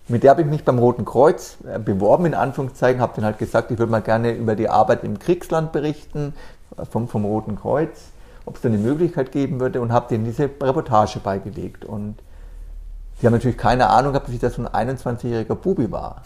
mit 0.09 0.25
der 0.25 0.33
habe 0.33 0.43
ich 0.43 0.49
mich 0.49 0.65
beim 0.65 0.79
Roten 0.79 1.05
Kreuz 1.05 1.59
äh, 1.67 1.79
beworben, 1.79 2.27
in 2.27 2.35
Anführungszeichen, 2.35 3.01
habe 3.01 3.13
dann 3.17 3.25
halt 3.25 3.39
gesagt, 3.39 3.71
ich 3.71 3.79
würde 3.79 3.93
mal 3.93 4.03
gerne 4.03 4.33
über 4.33 4.57
die 4.57 4.69
Arbeit 4.69 5.05
im 5.05 5.19
Kriegsland 5.19 5.73
berichten, 5.73 6.35
äh, 6.77 6.85
vom, 6.85 7.09
vom 7.09 7.25
Roten 7.25 7.57
Kreuz 7.57 8.12
ob 8.45 8.57
es 8.57 8.63
da 8.63 8.69
eine 8.69 8.79
Möglichkeit 8.79 9.33
geben 9.33 9.61
würde 9.61 9.81
und 9.81 9.93
habe 9.93 10.09
denen 10.09 10.25
diese 10.25 10.45
Reportage 10.45 11.21
beigelegt. 11.21 11.85
Und 11.85 12.17
die 13.21 13.27
haben 13.27 13.35
natürlich 13.35 13.59
keine 13.59 13.89
Ahnung 13.89 14.13
gehabt, 14.13 14.29
dass 14.29 14.35
ich 14.35 14.41
das 14.41 14.55
so 14.55 14.65
ein 14.65 14.89
21-jähriger 14.89 15.55
Bubi 15.55 15.91
war. 15.93 16.23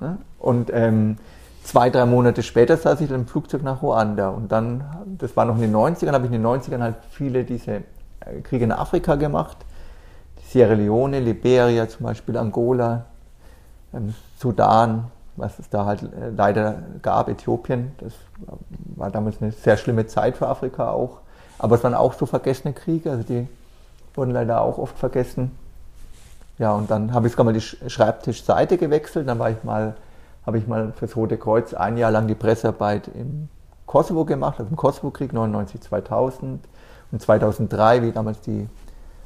Ne? 0.00 0.18
Und 0.38 0.70
ähm, 0.72 1.18
zwei, 1.62 1.90
drei 1.90 2.06
Monate 2.06 2.42
später 2.42 2.76
saß 2.76 3.00
ich 3.00 3.08
dann 3.08 3.20
im 3.20 3.26
Flugzeug 3.26 3.62
nach 3.62 3.82
Ruanda. 3.82 4.30
Und 4.30 4.50
dann, 4.50 4.84
das 5.18 5.36
war 5.36 5.44
noch 5.44 5.56
in 5.56 5.62
den 5.62 5.74
90ern, 5.74 6.12
habe 6.12 6.26
ich 6.26 6.32
in 6.32 6.42
den 6.42 6.46
90ern 6.46 6.80
halt 6.80 6.96
viele 7.10 7.44
diese 7.44 7.82
äh, 8.20 8.40
Kriege 8.42 8.64
in 8.64 8.72
Afrika 8.72 9.16
gemacht. 9.16 9.58
Sierra 10.48 10.72
Leone, 10.72 11.20
Liberia 11.20 11.88
zum 11.88 12.06
Beispiel, 12.06 12.36
Angola, 12.36 13.04
ähm, 13.94 14.14
Sudan, 14.36 15.04
was 15.36 15.58
es 15.58 15.68
da 15.68 15.84
halt 15.84 16.02
äh, 16.02 16.30
leider 16.34 16.82
gab, 17.02 17.28
Äthiopien. 17.28 17.92
Das 17.98 18.14
war 18.96 19.10
damals 19.10 19.40
eine 19.40 19.52
sehr 19.52 19.76
schlimme 19.76 20.06
Zeit 20.06 20.36
für 20.36 20.48
Afrika 20.48 20.90
auch. 20.90 21.20
Aber 21.60 21.76
es 21.76 21.84
waren 21.84 21.94
auch 21.94 22.14
so 22.14 22.24
vergessene 22.24 22.72
Kriege, 22.72 23.10
also 23.10 23.22
die 23.22 23.46
wurden 24.14 24.30
leider 24.30 24.62
auch 24.62 24.78
oft 24.78 24.98
vergessen. 24.98 25.50
Ja, 26.58 26.72
und 26.72 26.90
dann 26.90 27.12
habe 27.12 27.26
ich 27.26 27.32
sogar 27.32 27.44
mal 27.44 27.52
die 27.52 27.60
Schreibtischseite 27.60 28.78
gewechselt. 28.78 29.28
Dann 29.28 29.38
war 29.38 29.50
ich 29.50 29.62
mal, 29.62 29.94
habe 30.46 30.58
ich 30.58 30.66
mal 30.66 30.92
fürs 30.92 31.16
Rote 31.16 31.36
Kreuz 31.36 31.74
ein 31.74 31.96
Jahr 31.98 32.10
lang 32.10 32.26
die 32.26 32.34
Pressearbeit 32.34 33.08
im 33.08 33.48
Kosovo 33.86 34.24
gemacht, 34.24 34.58
also 34.58 34.70
im 34.70 34.76
Kosovo-Krieg 34.76 35.32
99, 35.32 35.80
2000 35.80 36.64
und 37.12 37.20
2003, 37.22 38.02
wie 38.02 38.12
damals 38.12 38.40
die 38.40 38.68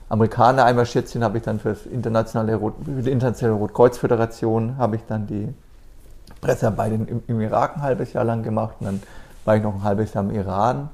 Amerikaner 0.09 0.65
einmarschiert 0.65 1.09
sind, 1.09 1.23
habe 1.23 1.39
ich 1.39 1.45
dann 1.45 1.61
für, 1.61 1.77
internationale 1.91 2.57
Rot, 2.57 2.75
für 2.85 3.03
die 3.03 3.11
internationale 3.11 3.59
Rotkreuzföderation 3.59 4.77
habe 4.79 4.97
ich 4.97 5.03
dann 5.07 5.27
die 5.27 5.53
Pressearbeit 6.41 6.93
im, 6.93 7.23
im 7.27 7.41
Irak 7.41 7.77
ein 7.77 7.83
halbes 7.83 8.13
Jahr 8.13 8.25
lang 8.25 8.43
gemacht 8.43 8.77
und 8.81 8.87
dann 8.87 9.03
war 9.45 9.57
ich 9.57 9.63
noch 9.63 9.75
ein 9.75 9.83
halbes 9.85 10.15
Jahr 10.15 10.25
im 10.25 10.31
Iran. 10.31 10.89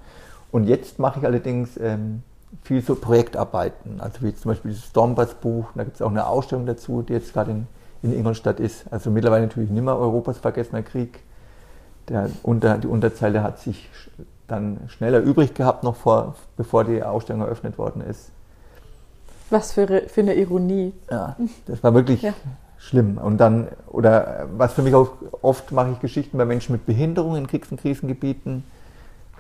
Und 0.53 0.65
jetzt 0.65 0.99
mache 0.99 1.21
ich 1.21 1.27
allerdings 1.27 1.79
ähm, 1.79 2.23
viel 2.63 2.83
so 2.83 2.95
Projektarbeiten, 2.95 4.01
also 4.01 4.23
wie 4.23 4.35
zum 4.35 4.51
Beispiel 4.51 4.73
das 4.73 4.85
Stormbus-Buch, 4.85 5.67
da 5.75 5.85
gibt 5.85 5.97
es 5.97 6.03
auch 6.03 6.11
eine 6.11 6.27
Ausstellung 6.27 6.67
dazu, 6.67 7.03
die 7.03 7.13
jetzt 7.13 7.33
gerade 7.33 7.53
in, 7.53 7.67
in 8.03 8.13
Ingolstadt 8.13 8.61
ist. 8.61 8.85
Also 8.93 9.11
mittlerweile 9.11 9.47
natürlich 9.47 9.71
nicht 9.71 9.85
mehr 9.85 9.97
Europas 9.97 10.39
vergessener 10.39 10.83
Krieg. 10.83 11.21
Der 12.09 12.29
unter, 12.43 12.79
die 12.79 12.89
Unterzeile 12.89 13.43
hat 13.43 13.61
sich 13.61 13.89
dann 14.49 14.81
schneller 14.89 15.21
übrig 15.21 15.55
gehabt, 15.55 15.85
noch 15.85 15.95
vor, 15.95 16.35
bevor 16.57 16.85
die 16.85 17.03
Ausstellung 17.03 17.43
eröffnet 17.43 17.79
worden 17.79 18.03
ist. 18.03 18.33
Was 19.51 19.73
für, 19.73 19.87
für 20.09 20.21
eine 20.21 20.35
Ironie. 20.35 20.93
Ja, 21.11 21.37
das 21.67 21.83
war 21.85 21.95
wirklich 21.95 22.23
ja. 22.23 22.35
schlimm. 22.79 23.19
Und 23.19 23.39
dann, 23.39 23.69
oder 23.89 24.49
was 24.57 24.73
für 24.73 24.83
mich 24.83 24.95
auch 24.95 25.13
oft 25.43 25.71
mache 25.71 25.93
ich 25.93 26.01
Geschichten 26.01 26.37
bei 26.37 26.45
Menschen 26.45 26.73
mit 26.73 26.87
Behinderung 26.87 27.37
in 27.37 27.47
Kriegs- 27.47 27.71
und 27.71 27.81
Krisengebieten 27.81 28.65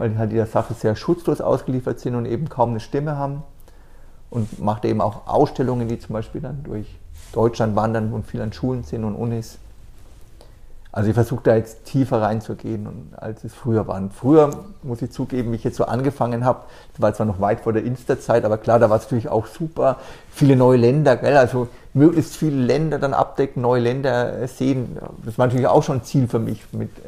weil 0.01 0.09
die 0.11 0.19
halt 0.19 0.33
dieser 0.33 0.47
Sache 0.47 0.73
sehr 0.73 0.97
schutzlos 0.97 1.43
ausgeliefert 1.43 2.01
sind 2.01 2.15
und 2.15 2.25
eben 2.25 2.49
kaum 2.49 2.71
eine 2.71 2.81
Stimme 2.81 3.17
haben. 3.17 3.43
Und 4.31 4.59
macht 4.61 4.85
eben 4.85 5.01
auch 5.01 5.27
Ausstellungen, 5.27 5.89
die 5.89 5.99
zum 5.99 6.15
Beispiel 6.15 6.41
dann 6.41 6.63
durch 6.63 6.87
Deutschland 7.33 7.77
wandern 7.77 8.13
und 8.13 8.27
viel 8.27 8.41
an 8.41 8.53
Schulen 8.53 8.85
sind 8.85 9.05
und 9.05 9.15
Unis. 9.15 9.59
Also 10.93 11.11
ich 11.11 11.15
versuche 11.15 11.43
da 11.45 11.55
jetzt 11.55 11.85
tiefer 11.85 12.23
reinzugehen, 12.23 13.13
als 13.17 13.45
es 13.45 13.55
früher 13.55 13.87
war. 13.87 13.97
Und 13.97 14.13
früher, 14.13 14.51
muss 14.83 15.03
ich 15.03 15.11
zugeben, 15.13 15.53
wie 15.53 15.57
ich 15.57 15.65
jetzt 15.65 15.77
so 15.77 15.85
angefangen 15.85 16.45
habe, 16.45 16.61
war 16.97 17.13
zwar 17.13 17.27
noch 17.27 17.41
weit 17.41 17.61
vor 17.61 17.73
der 17.73 17.85
Insta-Zeit, 17.85 18.45
aber 18.45 18.57
klar, 18.57 18.79
da 18.79 18.89
war 18.89 18.97
es 18.97 19.05
natürlich 19.05 19.29
auch 19.29 19.47
super. 19.47 19.99
Viele 20.31 20.57
neue 20.57 20.79
Länder, 20.79 21.17
gell? 21.17 21.37
also 21.37 21.69
möglichst 21.93 22.37
viele 22.37 22.57
Länder 22.57 22.99
dann 22.99 23.15
abdecken, 23.15 23.63
neue 23.63 23.83
Länder 23.83 24.49
sehen. 24.49 24.97
Das 25.25 25.39
war 25.39 25.47
natürlich 25.47 25.67
auch 25.67 25.83
schon 25.83 25.99
ein 25.99 26.05
Ziel 26.05 26.27
für 26.27 26.39
mich 26.39 26.65
mit 26.73 26.91
äh, 26.99 27.03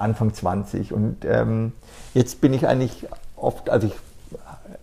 Anfang 0.00 0.32
20. 0.32 0.92
Und 0.92 1.24
ähm, 1.24 1.72
jetzt 2.14 2.40
bin 2.40 2.52
ich 2.52 2.66
eigentlich 2.66 3.06
oft, 3.36 3.70
also 3.70 3.86
ich 3.86 3.94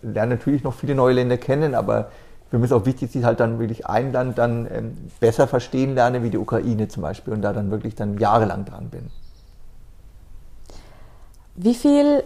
lerne 0.02 0.36
natürlich 0.36 0.62
noch 0.62 0.74
viele 0.74 0.94
neue 0.94 1.14
Länder 1.14 1.36
kennen, 1.36 1.74
aber 1.74 2.10
für 2.50 2.58
mich 2.58 2.70
ist 2.70 2.72
auch 2.72 2.86
wichtig, 2.86 3.10
dass 3.10 3.16
ich 3.16 3.24
halt 3.24 3.40
dann 3.40 3.58
wirklich 3.58 3.86
ein 3.86 4.12
Land 4.12 4.38
dann 4.38 4.66
ähm, 4.72 4.96
besser 5.20 5.46
verstehen 5.46 5.94
lerne, 5.94 6.22
wie 6.22 6.30
die 6.30 6.38
Ukraine 6.38 6.88
zum 6.88 7.02
Beispiel, 7.02 7.34
und 7.34 7.42
da 7.42 7.52
dann 7.52 7.70
wirklich 7.70 7.94
dann 7.94 8.18
jahrelang 8.18 8.64
dran 8.64 8.88
bin. 8.88 9.10
Wie 11.56 11.74
viel 11.74 12.22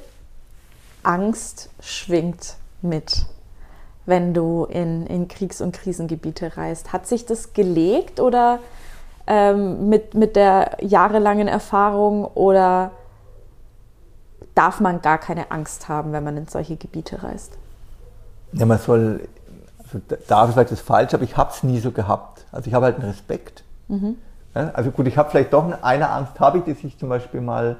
Angst 1.02 1.70
schwingt 1.80 2.56
mit, 2.82 3.26
wenn 4.06 4.34
du 4.34 4.66
in, 4.66 5.06
in 5.06 5.26
Kriegs- 5.26 5.60
und 5.60 5.72
Krisengebiete 5.72 6.56
reist? 6.56 6.92
Hat 6.92 7.06
sich 7.06 7.26
das 7.26 7.52
gelegt 7.52 8.20
oder 8.20 8.60
ähm, 9.26 9.88
mit, 9.88 10.14
mit 10.14 10.36
der 10.36 10.76
jahrelangen 10.80 11.48
Erfahrung 11.48 12.24
oder 12.24 12.90
darf 14.54 14.80
man 14.80 15.00
gar 15.00 15.18
keine 15.18 15.50
Angst 15.50 15.88
haben, 15.88 16.12
wenn 16.12 16.24
man 16.24 16.36
in 16.36 16.46
solche 16.46 16.76
Gebiete 16.76 17.22
reist? 17.22 17.56
Ja, 18.52 18.66
man 18.66 18.78
soll, 18.78 19.28
also 19.78 20.00
darf 20.28 20.48
ist 20.48 20.54
vielleicht 20.54 20.72
das 20.72 20.80
falsch, 20.80 21.14
aber 21.14 21.24
ich 21.24 21.36
habe 21.36 21.50
es 21.50 21.62
nie 21.62 21.78
so 21.78 21.90
gehabt. 21.90 22.44
Also 22.52 22.68
ich 22.68 22.74
habe 22.74 22.86
halt 22.86 22.96
einen 22.96 23.08
Respekt. 23.08 23.64
Mhm. 23.88 24.16
Ja, 24.54 24.70
also 24.74 24.90
gut, 24.90 25.06
ich 25.06 25.16
habe 25.16 25.30
vielleicht 25.30 25.52
doch 25.52 25.64
eine 25.82 26.10
Angst, 26.10 26.38
habe 26.38 26.58
ich, 26.58 26.64
dass 26.64 26.84
ich 26.84 26.98
zum 26.98 27.08
Beispiel 27.08 27.40
mal, 27.40 27.76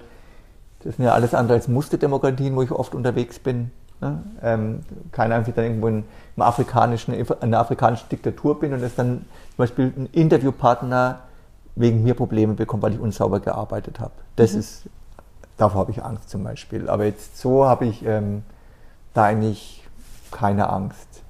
das 0.82 0.96
sind 0.96 1.04
ja 1.04 1.12
alles 1.12 1.34
andere 1.34 1.58
als 1.58 1.68
Musterdemokratien, 1.68 2.56
wo 2.56 2.62
ich 2.62 2.70
oft 2.70 2.94
unterwegs 2.94 3.38
bin. 3.38 3.70
Ja, 4.00 4.18
ähm, 4.42 4.80
keine 5.12 5.34
Ahnung, 5.34 5.46
ich 5.46 5.54
dann 5.54 5.64
irgendwo 5.64 5.86
in, 5.86 6.04
in 6.36 6.42
einer 6.42 7.58
afrikanischen 7.58 8.08
Diktatur 8.10 8.58
bin 8.58 8.72
und 8.72 8.82
dass 8.82 8.94
dann 8.96 9.18
zum 9.50 9.56
Beispiel 9.58 9.92
ein 9.96 10.08
Interviewpartner 10.12 11.20
wegen 11.74 12.02
mir 12.02 12.14
Probleme 12.14 12.54
bekommt, 12.54 12.82
weil 12.82 12.94
ich 12.94 13.00
unsauber 13.00 13.40
gearbeitet 13.40 14.00
habe. 14.00 14.12
Das 14.36 14.52
mhm. 14.52 14.60
ist, 14.60 14.82
davor 15.56 15.80
habe 15.80 15.90
ich 15.90 16.02
Angst 16.02 16.30
zum 16.30 16.44
Beispiel. 16.44 16.88
Aber 16.88 17.04
jetzt 17.04 17.38
so 17.38 17.64
habe 17.64 17.86
ich 17.86 18.04
ähm, 18.04 18.42
da 19.14 19.24
eigentlich 19.24 19.82
keine 20.30 20.68
Angst. 20.68 21.22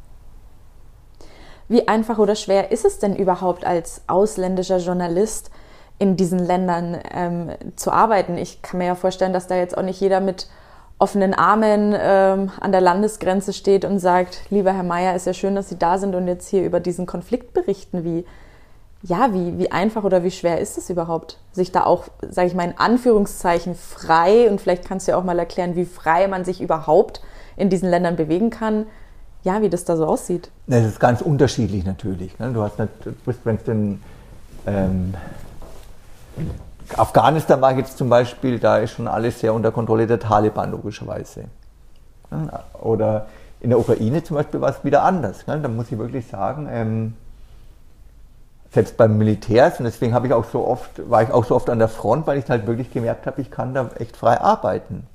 Wie 1.69 1.89
einfach 1.89 2.19
oder 2.19 2.35
schwer 2.35 2.71
ist 2.71 2.85
es 2.85 2.99
denn 2.99 3.17
überhaupt 3.17 3.65
als 3.65 4.03
ausländischer 4.07 4.79
Journalist 4.79 5.51
in 5.99 6.17
diesen 6.17 6.39
Ländern 6.39 6.99
ähm, 7.13 7.51
zu 7.77 7.93
arbeiten? 7.93 8.37
Ich 8.37 8.63
kann 8.63 8.79
mir 8.79 8.87
ja 8.89 8.95
vorstellen, 8.95 9.33
dass 9.33 9.47
da 9.47 9.57
jetzt 9.57 9.79
auch 9.79 9.83
nicht 9.83 10.01
jeder 10.01 10.21
mit 10.21 10.49
offenen 10.99 11.35
Armen 11.35 11.97
ähm, 11.99 12.51
an 12.61 12.73
der 12.73 12.81
Landesgrenze 12.81 13.53
steht 13.53 13.85
und 13.85 13.99
sagt, 13.99 14.51
lieber 14.51 14.73
Herr 14.73 14.83
Mayer, 14.83 15.17
ist 15.17 15.27
ja 15.27 15.33
schön, 15.33 15.55
dass 15.55 15.69
Sie 15.69 15.79
da 15.79 15.99
sind 15.99 16.15
und 16.15 16.29
jetzt 16.29 16.49
hier 16.49 16.65
über 16.65 16.79
diesen 16.79 17.07
Konflikt 17.07 17.53
berichten. 17.55 18.05
Wie, 18.05 18.25
ja, 19.03 19.35
wie, 19.35 19.59
wie 19.59 19.73
einfach 19.73 20.05
oder 20.05 20.23
wie 20.23 20.31
schwer 20.31 20.61
ist 20.61 20.79
es 20.79 20.89
überhaupt, 20.89 21.39
sich 21.53 21.73
da 21.73 21.85
auch, 21.85 22.05
sage 22.29 22.49
ich 22.49 22.55
mal, 22.55 22.65
in 22.65 22.79
Anführungszeichen 22.79 23.75
frei 23.75 24.49
und 24.49 24.61
vielleicht 24.61 24.87
kannst 24.87 25.07
du 25.07 25.13
ja 25.13 25.19
auch 25.19 25.25
mal 25.25 25.39
erklären, 25.39 25.75
wie 25.75 25.85
frei 25.85 26.29
man 26.29 26.45
sich 26.45 26.61
überhaupt 26.61 27.21
in 27.57 27.69
diesen 27.69 27.89
Ländern 27.91 28.17
bewegen 28.17 28.51
kann, 28.51 28.87
ja, 29.43 29.61
wie 29.61 29.69
das 29.69 29.85
da 29.85 29.97
so 29.97 30.07
aussieht. 30.07 30.51
Das 30.69 30.85
ist 30.85 31.01
ganz 31.01 31.21
unterschiedlich 31.21 31.85
natürlich. 31.85 32.39
Ne? 32.39 32.53
Du 32.53 32.63
hast 32.63 32.79
nicht, 32.79 32.91
wenn 33.45 33.57
es 33.57 33.65
denn 33.65 34.01
ähm, 34.67 35.15
Afghanistan 36.97 37.61
war 37.61 37.77
jetzt 37.77 37.99
zum 37.99 38.09
Beispiel, 38.09 38.61
da 38.61 38.79
ist 38.79 38.93
schon 38.93 39.09
alles 39.09 39.41
sehr 39.41 39.53
unter 39.53 39.73
Kontrolle 39.73 40.07
der 40.07 40.21
Taliban 40.21 40.71
logischerweise. 40.71 41.45
Oder 42.81 43.27
in 43.61 43.71
der 43.71 43.79
Ukraine 43.79 44.23
zum 44.23 44.37
Beispiel 44.37 44.61
war 44.61 44.71
es 44.71 44.85
wieder 44.85 45.03
anders. 45.03 45.47
Ne? 45.49 45.59
Da 45.61 45.69
muss 45.69 45.91
ich 45.91 45.99
wirklich 45.99 46.27
sagen, 46.27 46.69
ähm, 46.71 47.15
selbst 48.73 48.97
beim 48.97 49.19
Militär 49.19 49.73
und 49.79 49.85
deswegen 49.85 50.15
habe 50.15 50.27
ich 50.27 50.33
auch 50.33 50.47
so 50.51 50.67
oft, 50.67 51.09
war 51.11 51.23
ich 51.23 51.31
auch 51.31 51.45
so 51.45 51.55
oft 51.55 51.69
an 51.69 51.79
der 51.79 51.89
Front, 51.89 52.27
weil 52.27 52.39
ich 52.39 52.49
halt 52.49 52.67
wirklich 52.67 52.91
gemerkt 52.91 53.27
habe, 53.27 53.41
ich 53.41 53.51
kann 53.51 53.75
da 53.75 53.91
echt 53.99 54.17
frei 54.17 54.41
arbeiten. 54.41 55.07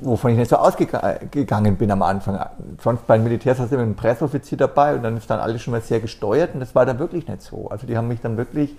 Wovon 0.00 0.32
ich 0.32 0.36
nicht 0.36 0.50
so 0.50 0.56
ausgegangen 0.56 1.76
bin 1.76 1.90
am 1.90 2.02
Anfang. 2.02 2.38
Sonst 2.82 3.06
beim 3.06 3.22
Militär 3.22 3.56
hast 3.56 3.70
du 3.70 3.74
immer 3.76 3.84
einen 3.84 3.94
Pressoffizier 3.94 4.58
dabei 4.58 4.96
und 4.96 5.04
dann 5.04 5.16
ist 5.16 5.30
dann 5.30 5.38
alles 5.38 5.62
schon 5.62 5.70
mal 5.70 5.80
sehr 5.80 6.00
gesteuert 6.00 6.52
und 6.54 6.60
das 6.60 6.74
war 6.74 6.84
dann 6.84 6.98
wirklich 6.98 7.28
nicht 7.28 7.42
so. 7.42 7.68
Also 7.70 7.86
die 7.86 7.96
haben 7.96 8.08
mich 8.08 8.20
dann 8.20 8.36
wirklich 8.36 8.74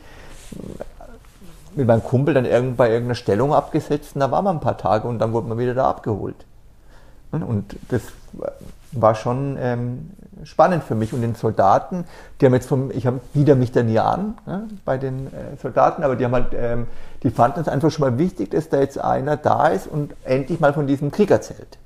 mit 1.75 1.87
meinem 1.87 2.03
Kumpel 2.03 2.33
dann 2.33 2.45
irgend 2.45 2.75
bei 2.75 2.89
irgendeiner 2.89 3.15
Stellung 3.15 3.53
abgesetzt 3.53 4.15
und 4.15 4.21
da 4.21 4.29
waren 4.29 4.43
wir 4.43 4.51
ein 4.51 4.59
paar 4.59 4.77
Tage 4.77 5.07
und 5.07 5.19
dann 5.19 5.31
wurde 5.31 5.47
man 5.47 5.57
wieder 5.57 5.73
da 5.73 5.89
abgeholt. 5.89 6.45
Und 7.31 7.77
das 7.89 8.01
war 8.91 9.15
schon 9.15 9.57
ähm, 9.59 10.11
spannend 10.43 10.83
für 10.83 10.95
mich 10.95 11.13
und 11.13 11.21
den 11.21 11.35
Soldaten, 11.35 12.05
die 12.39 12.45
haben 12.45 12.53
jetzt 12.53 12.67
vom, 12.67 12.91
ich 12.91 13.05
habe 13.05 13.19
wieder 13.33 13.55
mich 13.55 13.71
da 13.71 13.83
nie 13.83 13.99
an 13.99 14.37
ja, 14.45 14.63
bei 14.85 14.97
den 14.97 15.27
äh, 15.27 15.57
Soldaten, 15.61 16.03
aber 16.03 16.15
die 16.15 16.25
haben 16.25 16.33
halt, 16.33 16.53
ähm, 16.53 16.87
die 17.23 17.29
fanden 17.29 17.59
es 17.59 17.67
einfach 17.67 17.91
schon 17.91 18.09
mal 18.09 18.17
wichtig, 18.17 18.51
dass 18.51 18.69
da 18.69 18.79
jetzt 18.79 18.99
einer 18.99 19.37
da 19.37 19.67
ist 19.67 19.87
und 19.87 20.13
endlich 20.23 20.59
mal 20.59 20.73
von 20.73 20.87
diesem 20.87 21.11
Krieg 21.11 21.31
erzählt. 21.31 21.77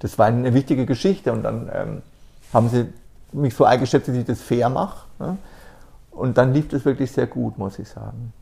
Das 0.00 0.18
war 0.18 0.26
eine 0.26 0.52
wichtige 0.54 0.86
Geschichte 0.86 1.32
und 1.32 1.42
dann 1.44 1.70
ähm, 1.72 2.02
haben 2.52 2.68
sie 2.68 2.92
mich 3.32 3.54
so 3.54 3.64
eingeschätzt, 3.64 4.08
dass 4.08 4.16
ich 4.16 4.24
das 4.24 4.40
fair 4.40 4.68
mache. 4.68 5.06
Ja, 5.20 5.36
und 6.10 6.36
dann 6.36 6.52
lief 6.52 6.68
das 6.68 6.84
wirklich 6.84 7.10
sehr 7.10 7.26
gut, 7.26 7.58
muss 7.58 7.78
ich 7.78 7.88
sagen. 7.88 8.32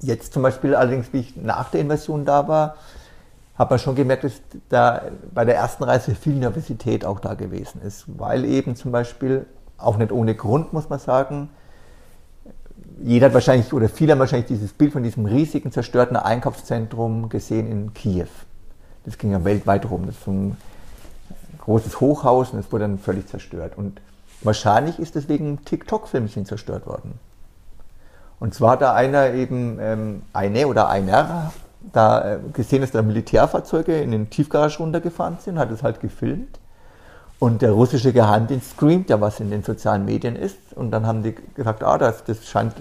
Jetzt 0.00 0.32
zum 0.32 0.42
Beispiel 0.42 0.74
allerdings, 0.74 1.12
wie 1.12 1.20
ich 1.20 1.36
nach 1.36 1.70
der 1.70 1.80
Invasion 1.80 2.24
da 2.24 2.46
war, 2.46 2.76
hat 3.58 3.70
man 3.70 3.78
schon 3.78 3.94
gemerkt, 3.94 4.24
dass 4.24 4.40
da 4.68 5.02
bei 5.32 5.44
der 5.44 5.56
ersten 5.56 5.84
Reise 5.84 6.14
viel 6.14 6.34
Nervosität 6.34 7.04
auch 7.04 7.20
da 7.20 7.34
gewesen 7.34 7.80
ist, 7.82 8.04
weil 8.18 8.44
eben 8.44 8.76
zum 8.76 8.92
Beispiel, 8.92 9.46
auch 9.78 9.96
nicht 9.96 10.12
ohne 10.12 10.34
Grund, 10.34 10.72
muss 10.72 10.88
man 10.88 10.98
sagen, 10.98 11.50
jeder 13.02 13.26
hat 13.26 13.34
wahrscheinlich 13.34 13.72
oder 13.72 13.88
viele 13.88 14.12
haben 14.12 14.20
wahrscheinlich 14.20 14.48
dieses 14.48 14.72
Bild 14.72 14.92
von 14.92 15.02
diesem 15.02 15.26
riesigen 15.26 15.70
zerstörten 15.70 16.16
Einkaufszentrum 16.16 17.28
gesehen 17.28 17.70
in 17.70 17.94
Kiew. 17.94 18.28
Das 19.04 19.18
ging 19.18 19.32
ja 19.32 19.44
weltweit 19.44 19.88
rum. 19.90 20.06
Das 20.06 20.16
ist 20.16 20.26
ein 20.26 20.56
großes 21.60 22.00
Hochhaus 22.00 22.50
und 22.50 22.58
es 22.58 22.72
wurde 22.72 22.84
dann 22.84 22.98
völlig 22.98 23.28
zerstört. 23.28 23.76
Und 23.76 24.00
wahrscheinlich 24.42 24.98
ist 24.98 25.14
es 25.16 25.28
wegen 25.28 25.64
TikTok-Filmchen 25.64 26.46
zerstört 26.46 26.86
worden. 26.86 27.18
Und 28.40 28.54
zwar 28.54 28.72
hat 28.72 28.82
da 28.82 28.94
einer 28.94 29.32
eben, 29.34 29.78
ähm, 29.80 30.22
eine 30.32 30.66
oder 30.66 30.88
einer 30.88 31.52
da 31.92 32.34
äh, 32.34 32.38
gesehen, 32.52 32.80
dass 32.80 32.90
da 32.90 33.02
Militärfahrzeuge 33.02 34.00
in 34.00 34.10
den 34.10 34.30
Tiefgarage 34.30 34.78
runtergefahren 34.78 35.38
sind, 35.40 35.58
hat 35.58 35.70
es 35.70 35.82
halt 35.82 36.00
gefilmt. 36.00 36.58
Und 37.38 37.62
der 37.62 37.72
russische 37.72 38.12
Geheimdienst 38.12 38.76
screamt 38.76 39.10
ja, 39.10 39.20
was 39.20 39.40
in 39.40 39.50
den 39.50 39.62
sozialen 39.62 40.04
Medien 40.04 40.36
ist. 40.36 40.58
Und 40.74 40.90
dann 40.90 41.06
haben 41.06 41.22
die 41.22 41.34
gesagt, 41.54 41.82
ah, 41.82 41.98
das, 41.98 42.24
das 42.24 42.46
scheint, 42.46 42.74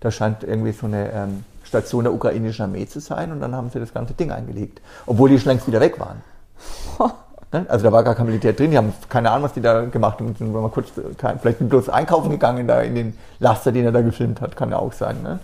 das 0.00 0.14
scheint 0.14 0.44
irgendwie 0.44 0.72
so 0.72 0.86
eine 0.86 1.12
ähm, 1.12 1.44
Station 1.62 2.04
der 2.04 2.14
ukrainischen 2.14 2.64
Armee 2.64 2.86
zu 2.86 3.00
sein. 3.00 3.32
Und 3.32 3.40
dann 3.40 3.54
haben 3.54 3.68
sie 3.70 3.78
das 3.78 3.92
ganze 3.92 4.14
Ding 4.14 4.32
eingelegt. 4.32 4.80
Obwohl 5.04 5.28
die 5.28 5.38
schon 5.38 5.50
längst 5.50 5.66
wieder 5.66 5.80
weg 5.80 6.00
waren. 6.00 6.22
Ne? 7.52 7.64
Also 7.68 7.84
da 7.84 7.92
war 7.92 8.02
gar 8.02 8.14
kein 8.14 8.26
Militär 8.26 8.52
drin, 8.52 8.70
die 8.70 8.76
haben 8.76 8.92
keine 9.08 9.30
Ahnung, 9.30 9.44
was 9.44 9.54
die 9.54 9.62
da 9.62 9.82
gemacht 9.86 10.20
haben. 10.20 10.34
Sind 10.36 10.52
mal 10.52 10.68
kurz, 10.68 10.88
vielleicht 11.40 11.66
bloß 11.66 11.88
einkaufen 11.88 12.30
gegangen 12.30 12.66
da 12.66 12.82
in 12.82 12.94
den 12.94 13.18
Laster, 13.38 13.72
den 13.72 13.86
er 13.86 13.92
da 13.92 14.02
gefilmt 14.02 14.40
hat, 14.40 14.54
kann 14.54 14.70
ja 14.70 14.78
auch 14.78 14.92
sein. 14.92 15.22
Ne? 15.22 15.38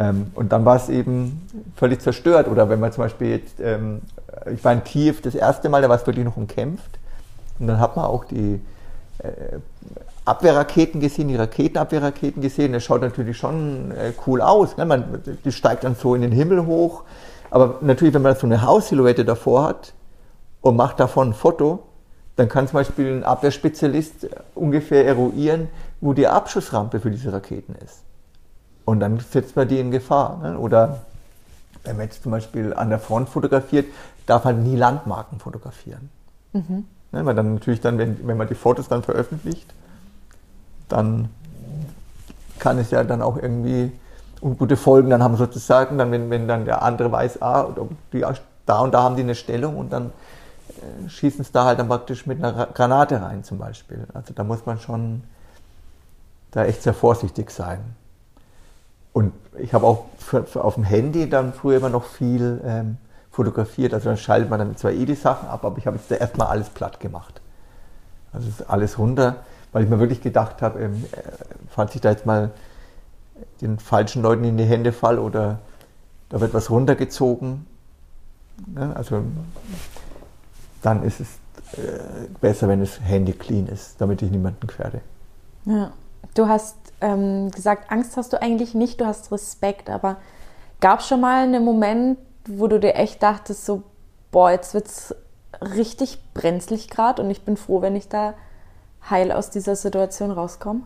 Ähm, 0.00 0.32
und 0.34 0.50
dann 0.50 0.64
war 0.64 0.76
es 0.76 0.88
eben 0.88 1.46
völlig 1.76 2.00
zerstört. 2.00 2.48
Oder 2.48 2.70
wenn 2.70 2.80
man 2.80 2.90
zum 2.90 3.04
Beispiel 3.04 3.28
jetzt, 3.28 3.60
ähm, 3.60 4.00
ich 4.52 4.64
war 4.64 4.72
in 4.72 4.82
Kiew 4.82 5.16
das 5.22 5.34
erste 5.34 5.68
Mal, 5.68 5.82
da 5.82 5.90
war 5.90 5.96
es 5.96 6.06
wirklich 6.06 6.24
noch 6.24 6.38
umkämpft. 6.38 6.98
Und 7.58 7.66
dann 7.66 7.78
hat 7.78 7.96
man 7.96 8.06
auch 8.06 8.24
die 8.24 8.62
äh, 9.18 9.58
Abwehrraketen 10.24 11.00
gesehen, 11.00 11.28
die 11.28 11.36
Raketenabwehrraketen 11.36 12.40
gesehen. 12.40 12.72
Das 12.72 12.82
schaut 12.82 13.02
natürlich 13.02 13.36
schon 13.36 13.90
äh, 13.90 14.12
cool 14.26 14.40
aus. 14.40 14.78
Ne? 14.78 14.86
Man, 14.86 15.22
die 15.44 15.52
steigt 15.52 15.84
dann 15.84 15.94
so 15.94 16.14
in 16.14 16.22
den 16.22 16.32
Himmel 16.32 16.64
hoch. 16.64 17.02
Aber 17.50 17.76
natürlich, 17.82 18.14
wenn 18.14 18.22
man 18.22 18.34
so 18.36 18.46
eine 18.46 18.62
Haussilhouette 18.62 19.26
davor 19.26 19.64
hat 19.64 19.92
und 20.62 20.76
macht 20.76 20.98
davon 20.98 21.30
ein 21.30 21.34
Foto, 21.34 21.80
dann 22.36 22.48
kann 22.48 22.66
zum 22.68 22.74
Beispiel 22.74 23.12
ein 23.12 23.24
Abwehrspezialist 23.24 24.28
ungefähr 24.54 25.04
eruieren, 25.04 25.68
wo 26.00 26.14
die 26.14 26.26
Abschussrampe 26.26 27.00
für 27.00 27.10
diese 27.10 27.34
Raketen 27.34 27.74
ist. 27.84 28.04
Und 28.90 28.98
dann 28.98 29.20
setzt 29.20 29.54
man 29.54 29.68
die 29.68 29.78
in 29.78 29.92
Gefahr. 29.92 30.40
Ne? 30.42 30.58
Oder 30.58 31.02
wenn 31.84 31.96
man 31.96 32.06
jetzt 32.06 32.24
zum 32.24 32.32
Beispiel 32.32 32.74
an 32.74 32.90
der 32.90 32.98
Front 32.98 33.28
fotografiert, 33.28 33.86
darf 34.26 34.44
man 34.44 34.64
nie 34.64 34.74
Landmarken 34.74 35.38
fotografieren. 35.38 36.10
Mhm. 36.52 36.86
Ne? 37.12 37.24
Weil 37.24 37.36
dann 37.36 37.54
natürlich 37.54 37.80
dann, 37.80 37.98
wenn, 37.98 38.26
wenn 38.26 38.36
man 38.36 38.48
die 38.48 38.56
Fotos 38.56 38.88
dann 38.88 39.04
veröffentlicht, 39.04 39.72
dann 40.88 41.28
kann 42.58 42.78
es 42.78 42.90
ja 42.90 43.04
dann 43.04 43.22
auch 43.22 43.36
irgendwie 43.36 43.92
ungute 44.42 44.76
Folgen 44.76 45.10
dann 45.10 45.22
haben 45.22 45.36
sozusagen, 45.36 45.96
dann 45.96 46.10
wenn, 46.10 46.28
wenn 46.28 46.48
dann 46.48 46.64
der 46.64 46.82
andere 46.82 47.12
weiß, 47.12 47.42
ah, 47.42 47.68
die, 48.12 48.24
da 48.66 48.80
und 48.80 48.92
da 48.92 49.04
haben 49.04 49.14
die 49.14 49.22
eine 49.22 49.36
Stellung 49.36 49.76
und 49.76 49.92
dann 49.92 50.06
äh, 50.68 51.08
schießen 51.08 51.42
es 51.42 51.52
da 51.52 51.64
halt 51.64 51.78
dann 51.78 51.86
praktisch 51.86 52.26
mit 52.26 52.42
einer 52.42 52.66
Granate 52.66 53.22
rein 53.22 53.44
zum 53.44 53.58
Beispiel. 53.58 54.08
Also 54.14 54.34
da 54.34 54.42
muss 54.42 54.66
man 54.66 54.80
schon 54.80 55.22
da 56.50 56.64
echt 56.64 56.82
sehr 56.82 56.94
vorsichtig 56.94 57.52
sein. 57.52 57.78
Und 59.12 59.32
ich 59.58 59.74
habe 59.74 59.86
auch 59.86 60.06
für, 60.18 60.44
für 60.44 60.64
auf 60.64 60.74
dem 60.74 60.84
Handy 60.84 61.28
dann 61.28 61.52
früher 61.52 61.78
immer 61.78 61.88
noch 61.88 62.04
viel 62.04 62.60
ähm, 62.64 62.96
fotografiert. 63.30 63.94
Also 63.94 64.08
dann 64.08 64.16
schaltet 64.16 64.50
man 64.50 64.58
dann 64.58 64.76
zwar 64.76 64.92
eh 64.92 65.04
die 65.04 65.14
Sachen 65.14 65.48
ab, 65.48 65.64
aber 65.64 65.78
ich 65.78 65.86
habe 65.86 65.96
jetzt 65.96 66.10
erstmal 66.10 66.48
alles 66.48 66.68
platt 66.68 67.00
gemacht. 67.00 67.40
Also 68.32 68.48
alles 68.68 68.98
runter, 68.98 69.36
weil 69.72 69.84
ich 69.84 69.90
mir 69.90 69.98
wirklich 69.98 70.22
gedacht 70.22 70.62
habe, 70.62 70.80
ähm, 70.80 71.04
äh, 71.12 71.22
falls 71.68 71.94
ich 71.94 72.00
da 72.00 72.10
jetzt 72.10 72.26
mal 72.26 72.50
den 73.60 73.78
falschen 73.78 74.22
Leuten 74.22 74.44
in 74.44 74.56
die 74.56 74.64
Hände 74.64 74.92
fall 74.92 75.18
oder 75.18 75.58
da 76.28 76.40
wird 76.40 76.54
was 76.54 76.70
runtergezogen, 76.70 77.66
ne? 78.66 78.94
also 78.94 79.22
dann 80.82 81.02
ist 81.02 81.20
es 81.20 81.28
äh, 81.78 82.28
besser, 82.40 82.68
wenn 82.68 82.80
das 82.80 83.00
Handy 83.00 83.32
clean 83.32 83.66
ist, 83.66 84.00
damit 84.00 84.22
ich 84.22 84.30
niemanden 84.30 84.66
gefährde. 84.66 85.00
Ja. 85.64 85.92
Du 86.34 86.48
hast 86.48 86.76
ähm, 87.00 87.50
gesagt, 87.50 87.90
Angst 87.90 88.16
hast 88.16 88.32
du 88.32 88.40
eigentlich 88.40 88.74
nicht, 88.74 89.00
du 89.00 89.06
hast 89.06 89.32
Respekt, 89.32 89.90
aber 89.90 90.16
gab 90.80 91.00
es 91.00 91.08
schon 91.08 91.20
mal 91.20 91.42
einen 91.42 91.64
Moment, 91.64 92.18
wo 92.46 92.66
du 92.66 92.78
dir 92.78 92.94
echt 92.94 93.22
dachtest, 93.22 93.64
so, 93.64 93.82
boah, 94.30 94.50
jetzt 94.50 94.74
wird 94.74 94.86
es 94.86 95.14
richtig 95.60 96.22
brenzlig 96.34 96.88
gerade 96.88 97.22
und 97.22 97.30
ich 97.30 97.44
bin 97.44 97.56
froh, 97.56 97.82
wenn 97.82 97.96
ich 97.96 98.08
da 98.08 98.34
heil 99.08 99.32
aus 99.32 99.50
dieser 99.50 99.76
Situation 99.76 100.30
rauskomme? 100.30 100.82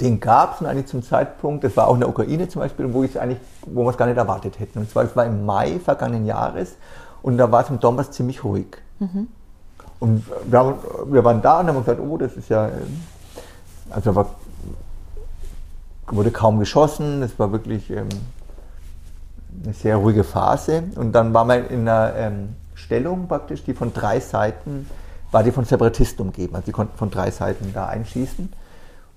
Den 0.00 0.18
gab 0.18 0.60
es 0.60 0.66
eigentlich 0.66 0.86
zum 0.86 1.02
Zeitpunkt, 1.02 1.62
das 1.62 1.76
war 1.76 1.88
auch 1.88 1.94
in 1.94 2.00
der 2.00 2.08
Ukraine 2.08 2.48
zum 2.48 2.60
Beispiel, 2.60 2.92
wo, 2.92 3.02
eigentlich, 3.02 3.38
wo 3.66 3.84
wir 3.84 3.90
es 3.90 3.98
gar 3.98 4.06
nicht 4.06 4.16
erwartet 4.16 4.58
hätten. 4.58 4.78
Und 4.78 4.90
zwar, 4.90 5.04
es 5.04 5.14
war 5.14 5.26
im 5.26 5.44
Mai 5.44 5.78
vergangenen 5.78 6.24
Jahres 6.24 6.76
und 7.22 7.36
da 7.36 7.52
war 7.52 7.62
es 7.62 7.70
im 7.70 7.80
Donbass 7.80 8.10
ziemlich 8.10 8.42
ruhig. 8.42 8.78
Mhm. 8.98 9.28
Und 9.98 10.24
wir, 10.46 10.78
wir, 11.06 11.24
waren 11.24 11.42
da 11.42 11.60
und 11.60 11.68
haben 11.68 11.78
gesagt, 11.80 12.00
oh, 12.00 12.16
das 12.16 12.34
ist 12.34 12.48
ja, 12.48 12.68
ähm, 12.68 13.02
also 13.90 14.14
war, 14.14 14.30
wurde 16.12 16.30
kaum 16.30 16.58
geschossen, 16.58 17.22
es 17.22 17.38
war 17.38 17.52
wirklich 17.52 17.90
ähm, 17.90 18.08
eine 19.64 19.74
sehr 19.74 19.96
ruhige 19.96 20.24
Phase. 20.24 20.84
Und 20.96 21.12
dann 21.12 21.34
war 21.34 21.44
man 21.44 21.66
in 21.68 21.88
einer 21.88 22.14
ähm, 22.16 22.48
Stellung 22.74 23.28
praktisch, 23.28 23.64
die 23.64 23.74
von 23.74 23.92
drei 23.92 24.20
Seiten, 24.20 24.86
war 25.30 25.42
die 25.42 25.52
von 25.52 25.64
Separatisten 25.64 26.26
umgeben. 26.26 26.54
Also 26.54 26.66
die 26.66 26.72
konnten 26.72 26.96
von 26.96 27.10
drei 27.10 27.30
Seiten 27.30 27.72
da 27.72 27.86
einschießen. 27.86 28.52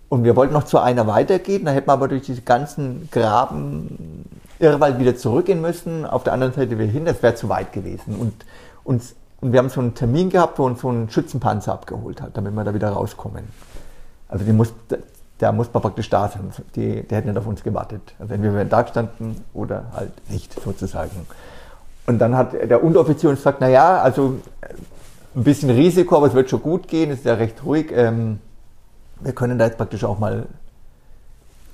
Und 0.10 0.24
wir 0.24 0.36
wollten 0.36 0.54
noch 0.54 0.66
zu 0.66 0.78
einer 0.78 1.08
weitergehen, 1.08 1.66
da 1.66 1.72
hätten 1.72 1.88
wir 1.88 1.94
aber 1.94 2.08
durch 2.08 2.22
diese 2.22 2.44
ganzen 2.44 3.10
Graben 3.12 4.26
Irrwald 4.60 5.00
wieder 5.00 5.16
zurückgehen 5.16 5.60
müssen, 5.60 6.06
auf 6.06 6.24
der 6.24 6.34
anderen 6.34 6.54
Seite 6.54 6.78
wieder 6.78 6.90
hin, 6.90 7.06
das 7.06 7.24
wäre 7.24 7.34
zu 7.34 7.50
weit 7.50 7.74
gewesen. 7.74 8.16
Und, 8.18 8.34
uns, 8.84 9.16
und 9.42 9.54
wir 9.54 9.60
haben 9.60 9.70
so 9.70 9.82
einen 9.82 9.96
Termin 9.96 10.30
gehabt, 10.30 10.60
wo 10.60 10.66
uns 10.66 10.82
so 10.82 10.90
einen 10.90 11.10
Schützenpanzer 11.10 11.74
abgeholt 11.74 12.22
hat, 12.22 12.38
damit 12.38 12.54
wir 12.54 12.64
da 12.64 12.76
wieder 12.76 12.90
rauskommen. 12.90 13.46
Also 14.28 14.46
die 14.46 14.54
muss, 14.54 14.72
der 15.44 15.52
muss 15.52 15.68
man 15.74 15.84
praktisch 15.84 16.10
da 16.10 16.30
sein. 16.30 16.54
Die, 16.78 17.04
der 17.04 17.18
hätte 17.18 17.28
nicht 17.28 17.38
auf 17.38 17.46
uns 17.46 17.64
gewartet. 17.64 18.16
Also 18.18 18.34
entweder 18.34 18.56
wir 18.56 18.64
da 18.64 18.82
gestanden 18.84 19.44
oder 19.54 19.84
halt 19.94 20.14
nicht 20.30 20.54
sozusagen. 20.64 21.28
Und 22.08 22.20
dann 22.20 22.38
hat 22.38 22.54
der 22.54 22.82
Unteroffizier 22.82 23.30
uns 23.30 23.40
gesagt, 23.40 23.60
naja, 23.60 24.02
also 24.02 24.40
ein 25.36 25.44
bisschen 25.44 25.70
Risiko, 25.70 26.16
aber 26.16 26.28
es 26.28 26.34
wird 26.34 26.50
schon 26.50 26.62
gut 26.62 26.88
gehen, 26.88 27.12
es 27.12 27.20
ist 27.20 27.26
ja 27.26 27.34
recht 27.34 27.66
ruhig. 27.66 27.92
Ähm, 27.92 28.40
wir 29.20 29.34
können 29.34 29.58
da 29.58 29.66
jetzt 29.66 29.78
praktisch 29.78 30.06
auch 30.06 30.18
mal 30.18 30.46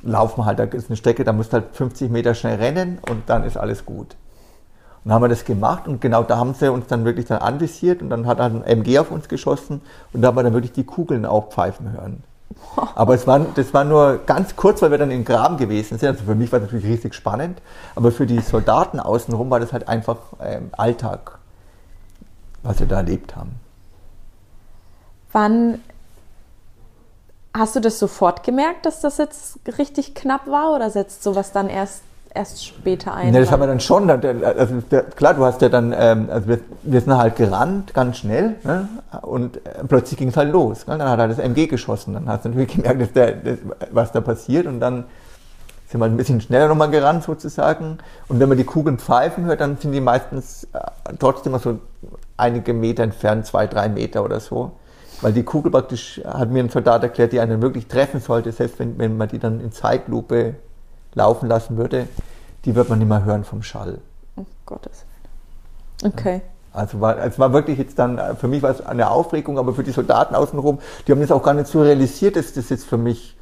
laufen 0.01 0.45
halt, 0.45 0.57
da 0.57 0.63
ist 0.63 0.89
eine 0.89 0.97
Strecke, 0.97 1.23
da 1.23 1.31
musst 1.31 1.53
du 1.53 1.57
halt 1.57 1.65
50 1.73 2.09
Meter 2.09 2.33
schnell 2.33 2.55
rennen 2.55 2.97
und 3.07 3.29
dann 3.29 3.43
ist 3.43 3.55
alles 3.55 3.85
gut. 3.85 4.15
Und 5.03 5.09
dann 5.09 5.13
haben 5.13 5.21
wir 5.21 5.29
das 5.29 5.45
gemacht 5.45 5.87
und 5.87 6.01
genau 6.01 6.23
da 6.23 6.37
haben 6.37 6.55
sie 6.55 6.71
uns 6.71 6.87
dann 6.87 7.05
wirklich 7.05 7.27
dann 7.27 7.39
anvisiert 7.39 8.01
und 8.01 8.09
dann 8.09 8.25
hat 8.25 8.41
ein 8.41 8.63
MG 8.63 8.97
auf 8.97 9.11
uns 9.11 9.27
geschossen 9.27 9.81
und 10.11 10.23
da 10.23 10.29
haben 10.29 10.37
wir 10.37 10.43
dann 10.43 10.53
wirklich 10.53 10.71
die 10.71 10.85
Kugeln 10.85 11.27
auch 11.27 11.49
pfeifen 11.49 11.91
hören. 11.91 12.23
Aber 12.95 13.13
es 13.13 13.27
war, 13.27 13.39
das 13.39 13.73
war 13.73 13.83
nur 13.83 14.19
ganz 14.25 14.55
kurz, 14.55 14.81
weil 14.81 14.91
wir 14.91 14.97
dann 14.97 15.11
im 15.11 15.25
Graben 15.25 15.57
gewesen 15.57 15.97
sind. 15.97 16.09
Also 16.09 16.23
für 16.23 16.35
mich 16.35 16.51
war 16.51 16.59
das 16.59 16.67
natürlich 16.67 16.85
riesig 16.85 17.13
spannend, 17.13 17.61
aber 17.95 18.11
für 18.11 18.25
die 18.25 18.39
Soldaten 18.39 18.99
außenrum 18.99 19.49
war 19.49 19.59
das 19.59 19.73
halt 19.73 19.87
einfach 19.87 20.17
ähm, 20.41 20.69
Alltag, 20.71 21.39
was 22.63 22.79
wir 22.79 22.87
da 22.87 22.97
erlebt 22.97 23.35
haben. 23.35 23.59
Wann 25.31 25.79
hast 27.53 27.75
du 27.75 27.79
das 27.79 27.99
sofort 27.99 28.43
gemerkt, 28.43 28.85
dass 28.85 29.01
das 29.01 29.17
jetzt 29.17 29.59
richtig 29.77 30.15
knapp 30.15 30.47
war 30.47 30.73
oder 30.75 30.89
setzt 30.89 31.23
sowas 31.23 31.51
dann 31.51 31.69
erst 31.69 32.03
erst 32.33 32.65
später 32.65 33.13
ein? 33.13 33.31
Ne, 33.31 33.39
das 33.39 33.51
haben 33.51 33.61
wir 33.61 33.67
dann 33.67 33.79
schon. 33.79 34.09
Also 34.09 34.81
klar, 35.15 35.33
du 35.33 35.45
hast 35.45 35.61
ja 35.61 35.69
dann, 35.69 35.93
ähm, 35.97 36.29
also 36.31 36.47
wir, 36.47 36.59
wir, 36.83 37.01
sind 37.01 37.17
halt 37.17 37.35
gerannt, 37.35 37.93
ganz 37.93 38.17
schnell, 38.17 38.55
ne? 38.63 38.87
und 39.21 39.57
äh, 39.65 39.83
plötzlich 39.87 40.17
ging 40.17 40.29
es 40.29 40.37
halt 40.37 40.51
los. 40.51 40.87
Ne? 40.87 40.97
Dann 40.97 41.09
hat 41.09 41.19
er 41.19 41.27
das 41.27 41.39
MG 41.39 41.67
geschossen. 41.67 42.13
Dann 42.13 42.27
hast 42.27 42.45
du 42.45 42.49
natürlich 42.49 42.75
gemerkt, 42.75 43.01
dass 43.01 43.11
der, 43.13 43.31
das, 43.33 43.57
was 43.91 44.11
da 44.11 44.21
passiert, 44.21 44.67
und 44.67 44.79
dann 44.79 45.05
sind 45.87 45.99
wir 45.99 46.05
ein 46.05 46.17
bisschen 46.17 46.39
schneller 46.39 46.67
nochmal 46.67 46.91
gerannt 46.91 47.23
sozusagen. 47.23 47.97
Und 48.27 48.39
wenn 48.39 48.47
man 48.47 48.57
die 48.57 48.63
Kugeln 48.63 48.99
pfeifen 48.99 49.45
hört, 49.45 49.61
dann 49.61 49.77
sind 49.77 49.91
die 49.91 50.01
meistens 50.01 50.65
äh, 50.73 50.79
trotzdem 51.17 51.51
mal 51.51 51.59
so 51.59 51.79
einige 52.37 52.73
Meter 52.73 53.03
entfernt, 53.03 53.47
zwei, 53.47 53.65
drei 53.65 53.89
Meter 53.89 54.23
oder 54.23 54.39
so. 54.39 54.73
Weil 55.21 55.33
die 55.33 55.43
Kugel 55.43 55.71
praktisch, 55.71 56.21
hat 56.23 56.49
mir 56.51 56.63
ein 56.63 56.69
Soldat 56.69 57.03
erklärt, 57.03 57.33
die 57.33 57.39
einen 57.39 57.61
wirklich 57.61 57.87
treffen 57.87 58.21
sollte, 58.21 58.51
selbst 58.51 58.79
wenn, 58.79 58.97
wenn 58.99 59.17
man 59.17 59.27
die 59.27 59.39
dann 59.39 59.59
in 59.59 59.71
Zeitlupe 59.71 60.55
laufen 61.13 61.47
lassen 61.47 61.77
würde, 61.77 62.07
die 62.65 62.75
wird 62.75 62.89
man 62.89 62.99
nicht 62.99 63.07
mehr 63.07 63.23
hören 63.23 63.43
vom 63.43 63.63
Schall. 63.63 63.99
Oh 64.35 64.45
Gottes 64.65 65.03
Willen. 66.01 66.13
Okay. 66.13 66.41
Also 66.71 67.01
war, 67.01 67.17
es 67.17 67.39
war 67.39 67.51
wirklich 67.51 67.77
jetzt 67.79 67.97
dann, 67.97 68.37
für 68.37 68.47
mich 68.47 68.61
war 68.61 68.69
es 68.69 68.85
eine 68.85 69.09
Aufregung, 69.09 69.57
aber 69.57 69.73
für 69.73 69.83
die 69.83 69.91
Soldaten 69.91 70.35
außenrum, 70.35 70.79
die 71.07 71.11
haben 71.11 71.19
das 71.19 71.31
auch 71.31 71.43
gar 71.43 71.53
nicht 71.53 71.67
so 71.67 71.81
realisiert, 71.81 72.35
dass 72.35 72.53
das 72.53 72.69
jetzt 72.69 72.85
für 72.85 72.97
mich, 72.97 73.35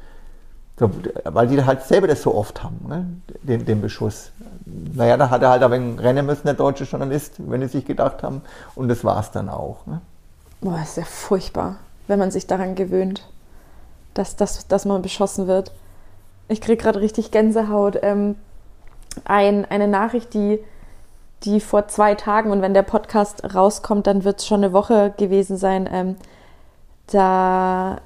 weil 1.24 1.46
die 1.48 1.62
halt 1.62 1.82
selber 1.82 2.06
das 2.06 2.22
so 2.22 2.34
oft 2.34 2.62
haben, 2.62 2.78
ne? 2.88 3.06
den, 3.42 3.66
den 3.66 3.82
Beschuss. 3.82 4.30
Naja, 4.64 5.16
da 5.16 5.28
hat 5.28 5.42
er 5.42 5.50
halt 5.50 5.62
aber 5.62 5.76
rennen 5.76 6.24
müssen, 6.24 6.44
der 6.44 6.54
deutsche 6.54 6.84
Journalist, 6.84 7.34
wenn 7.38 7.60
sie 7.62 7.68
sich 7.68 7.84
gedacht 7.84 8.22
haben, 8.22 8.42
und 8.74 8.88
das 8.88 9.04
war 9.04 9.20
es 9.20 9.30
dann 9.30 9.48
auch. 9.48 9.84
Ne? 9.86 10.00
Boah, 10.60 10.80
ist 10.82 10.96
ja 10.96 11.04
furchtbar, 11.04 11.76
wenn 12.06 12.18
man 12.18 12.30
sich 12.30 12.46
daran 12.46 12.74
gewöhnt, 12.74 13.28
dass, 14.14 14.36
dass, 14.36 14.66
dass 14.68 14.84
man 14.84 15.02
beschossen 15.02 15.46
wird. 15.46 15.72
Ich 16.48 16.60
kriege 16.60 16.82
gerade 16.82 17.00
richtig 17.00 17.30
Gänsehaut. 17.30 17.98
Ähm, 18.02 18.36
ein, 19.24 19.64
eine 19.66 19.88
Nachricht, 19.88 20.34
die, 20.34 20.58
die 21.44 21.60
vor 21.60 21.88
zwei 21.88 22.14
Tagen, 22.14 22.50
und 22.50 22.62
wenn 22.62 22.74
der 22.74 22.82
Podcast 22.82 23.54
rauskommt, 23.54 24.06
dann 24.06 24.24
wird 24.24 24.40
es 24.40 24.46
schon 24.46 24.64
eine 24.64 24.72
Woche 24.72 25.12
gewesen 25.16 25.56
sein. 25.56 25.88
Ähm, 25.92 26.16
da 27.08 27.98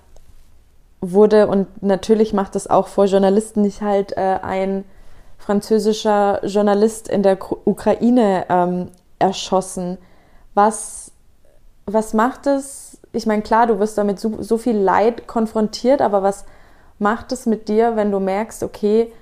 wurde, 1.00 1.48
und 1.48 1.82
natürlich 1.82 2.32
macht 2.32 2.54
das 2.54 2.68
auch 2.68 2.88
vor 2.88 3.06
Journalisten 3.06 3.62
nicht 3.62 3.82
halt, 3.82 4.16
äh, 4.16 4.38
ein 4.42 4.84
französischer 5.38 6.44
Journalist 6.46 7.08
in 7.08 7.22
der 7.22 7.36
Ukraine 7.64 8.46
ähm, 8.48 8.88
erschossen. 9.18 9.98
Was, 10.54 11.10
was 11.86 12.14
macht 12.14 12.46
es? 12.46 12.98
Ich 13.12 13.26
meine, 13.26 13.42
klar, 13.42 13.66
du 13.66 13.78
wirst 13.78 13.98
damit 13.98 14.20
so, 14.20 14.40
so 14.40 14.56
viel 14.56 14.76
Leid 14.76 15.26
konfrontiert, 15.26 16.00
aber 16.00 16.22
was 16.22 16.44
macht 17.02 17.32
es 17.32 17.44
mit 17.44 17.68
dir, 17.68 17.96
wenn 17.96 18.10
du 18.10 18.20
merkst, 18.20 18.62
okay, 18.62 19.12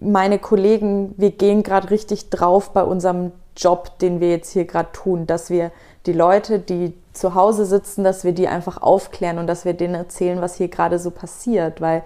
meine 0.00 0.38
Kollegen, 0.38 1.14
wir 1.16 1.30
gehen 1.30 1.62
gerade 1.62 1.90
richtig 1.90 2.30
drauf 2.30 2.70
bei 2.72 2.82
unserem 2.82 3.30
Job, 3.56 3.98
den 4.00 4.20
wir 4.20 4.30
jetzt 4.30 4.50
hier 4.50 4.64
gerade 4.64 4.90
tun, 4.92 5.26
dass 5.26 5.50
wir 5.50 5.70
die 6.06 6.12
Leute, 6.12 6.58
die 6.58 6.94
zu 7.12 7.34
Hause 7.34 7.66
sitzen, 7.66 8.02
dass 8.02 8.24
wir 8.24 8.32
die 8.32 8.48
einfach 8.48 8.80
aufklären 8.82 9.38
und 9.38 9.46
dass 9.46 9.64
wir 9.64 9.74
denen 9.74 9.94
erzählen, 9.94 10.40
was 10.40 10.56
hier 10.56 10.68
gerade 10.68 10.98
so 10.98 11.10
passiert, 11.10 11.80
weil 11.80 12.02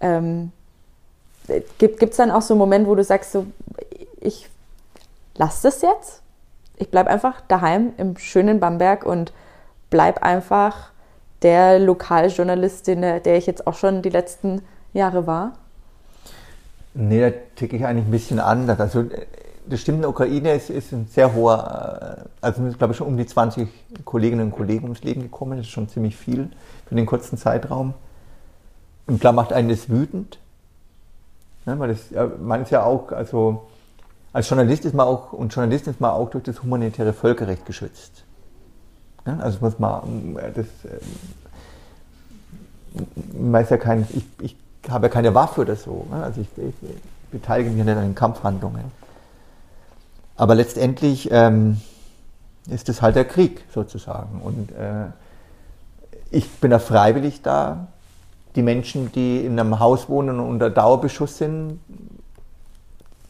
ähm, 0.00 0.52
gibt 1.78 2.02
es 2.02 2.16
dann 2.16 2.30
auch 2.30 2.42
so 2.42 2.54
einen 2.54 2.60
Moment, 2.60 2.86
wo 2.86 2.94
du 2.94 3.04
sagst, 3.04 3.32
so, 3.32 3.46
ich 4.20 4.48
lasse 5.36 5.64
das 5.64 5.82
jetzt, 5.82 6.22
ich 6.76 6.90
bleibe 6.90 7.10
einfach 7.10 7.40
daheim 7.48 7.92
im 7.98 8.16
schönen 8.16 8.60
Bamberg 8.60 9.04
und 9.04 9.32
bleib 9.90 10.22
einfach 10.22 10.93
der 11.44 11.78
Lokaljournalistin, 11.78 13.00
der 13.02 13.36
ich 13.36 13.46
jetzt 13.46 13.66
auch 13.66 13.74
schon 13.74 14.02
die 14.02 14.10
letzten 14.10 14.62
Jahre 14.92 15.26
war? 15.28 15.52
Nee, 16.94 17.20
da 17.20 17.36
ticke 17.54 17.76
ich 17.76 17.84
eigentlich 17.84 18.06
ein 18.06 18.10
bisschen 18.10 18.40
anders. 18.40 18.80
Also 18.80 19.04
das 19.66 19.80
stimmt, 19.80 19.96
in 19.96 20.02
der 20.02 20.10
Ukraine 20.10 20.54
ist, 20.54 20.70
ist 20.70 20.92
ein 20.92 21.06
sehr 21.10 21.34
hoher, 21.34 22.18
äh, 22.18 22.28
also 22.40 22.62
sind 22.62 22.78
glaube 22.78 22.92
ich 22.92 22.96
schon 22.96 23.06
um 23.06 23.16
die 23.16 23.26
20 23.26 23.68
Kolleginnen 24.04 24.46
und 24.46 24.52
Kollegen 24.52 24.84
ums 24.84 25.02
Leben 25.02 25.22
gekommen. 25.22 25.58
Das 25.58 25.66
ist 25.66 25.72
schon 25.72 25.88
ziemlich 25.88 26.16
viel 26.16 26.50
für 26.86 26.94
den 26.94 27.06
kurzen 27.06 27.38
Zeitraum. 27.38 27.94
Und 29.06 29.20
klar 29.20 29.32
macht 29.32 29.52
einen 29.52 29.68
das 29.68 29.88
wütend. 29.88 30.38
Ja, 31.66 31.78
weil 31.78 31.88
das, 31.88 32.10
man 32.40 32.62
ist 32.62 32.70
ja 32.70 32.84
auch, 32.84 33.12
also 33.12 33.66
als 34.32 34.48
Journalist 34.48 34.84
ist 34.84 34.94
man 34.94 35.06
auch, 35.06 35.32
und 35.32 35.54
Journalist 35.54 35.86
ist 35.88 36.00
man 36.00 36.10
auch 36.10 36.30
durch 36.30 36.44
das 36.44 36.62
humanitäre 36.62 37.12
Völkerrecht 37.12 37.64
geschützt. 37.66 38.23
Ja, 39.26 39.38
also 39.38 39.58
muss 39.60 39.78
man, 39.78 40.36
das, 40.54 40.66
ähm, 40.84 41.00
weiß 43.52 43.70
ja 43.70 43.76
kein, 43.78 44.06
ich, 44.12 44.24
ich 44.40 44.56
habe 44.88 45.06
ja 45.06 45.10
keine 45.10 45.34
Waffe 45.34 45.62
oder 45.62 45.76
so. 45.76 46.06
Ne? 46.10 46.22
Also 46.22 46.42
ich, 46.42 46.48
ich, 46.56 46.74
beteilige 47.30 47.70
mich 47.70 47.84
nicht 47.84 47.96
an 47.96 48.04
den 48.04 48.14
Kampfhandlungen. 48.14 48.84
Aber 50.36 50.54
letztendlich 50.54 51.28
ähm, 51.32 51.80
ist 52.68 52.88
es 52.88 53.02
halt 53.02 53.16
der 53.16 53.24
Krieg 53.24 53.64
sozusagen. 53.72 54.40
Und 54.40 54.70
äh, 54.72 55.06
ich 56.30 56.48
bin 56.48 56.70
da 56.70 56.78
freiwillig 56.78 57.42
da. 57.42 57.88
Die 58.54 58.62
Menschen, 58.62 59.10
die 59.10 59.44
in 59.44 59.58
einem 59.58 59.80
Haus 59.80 60.08
wohnen 60.08 60.38
und 60.38 60.48
unter 60.48 60.70
Dauerbeschuss 60.70 61.38
sind, 61.38 61.80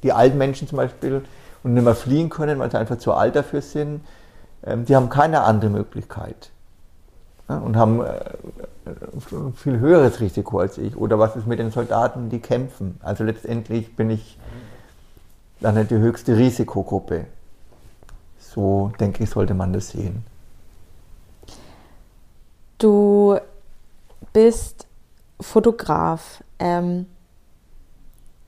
die 0.02 0.12
alten 0.12 0.36
Menschen 0.36 0.68
zum 0.68 0.76
Beispiel, 0.76 1.24
und 1.62 1.72
nicht 1.72 1.82
mehr 1.82 1.94
fliehen 1.94 2.28
können, 2.28 2.58
weil 2.58 2.70
sie 2.70 2.78
einfach 2.78 2.98
zu 2.98 3.14
alt 3.14 3.36
dafür 3.36 3.62
sind, 3.62 4.02
die 4.66 4.96
haben 4.96 5.08
keine 5.08 5.42
andere 5.42 5.70
Möglichkeit. 5.70 6.50
Ja, 7.48 7.58
und 7.58 7.76
haben 7.76 8.00
äh, 8.00 8.20
ein 8.86 9.52
viel 9.54 9.78
höheres 9.78 10.20
Risiko 10.20 10.60
als 10.60 10.78
ich. 10.78 10.96
Oder 10.96 11.18
was 11.18 11.36
ist 11.36 11.46
mit 11.46 11.58
den 11.58 11.70
Soldaten, 11.70 12.30
die 12.30 12.38
kämpfen? 12.38 12.98
Also 13.02 13.22
letztendlich 13.24 13.94
bin 13.96 14.10
ich 14.10 14.38
dann 15.60 15.86
die 15.86 15.96
höchste 15.96 16.36
Risikogruppe. 16.36 17.26
So 18.38 18.92
denke 18.98 19.24
ich, 19.24 19.30
sollte 19.30 19.52
man 19.52 19.72
das 19.72 19.90
sehen. 19.90 20.24
Du 22.78 23.38
bist 24.32 24.86
Fotograf. 25.40 26.42
Ähm, 26.58 27.06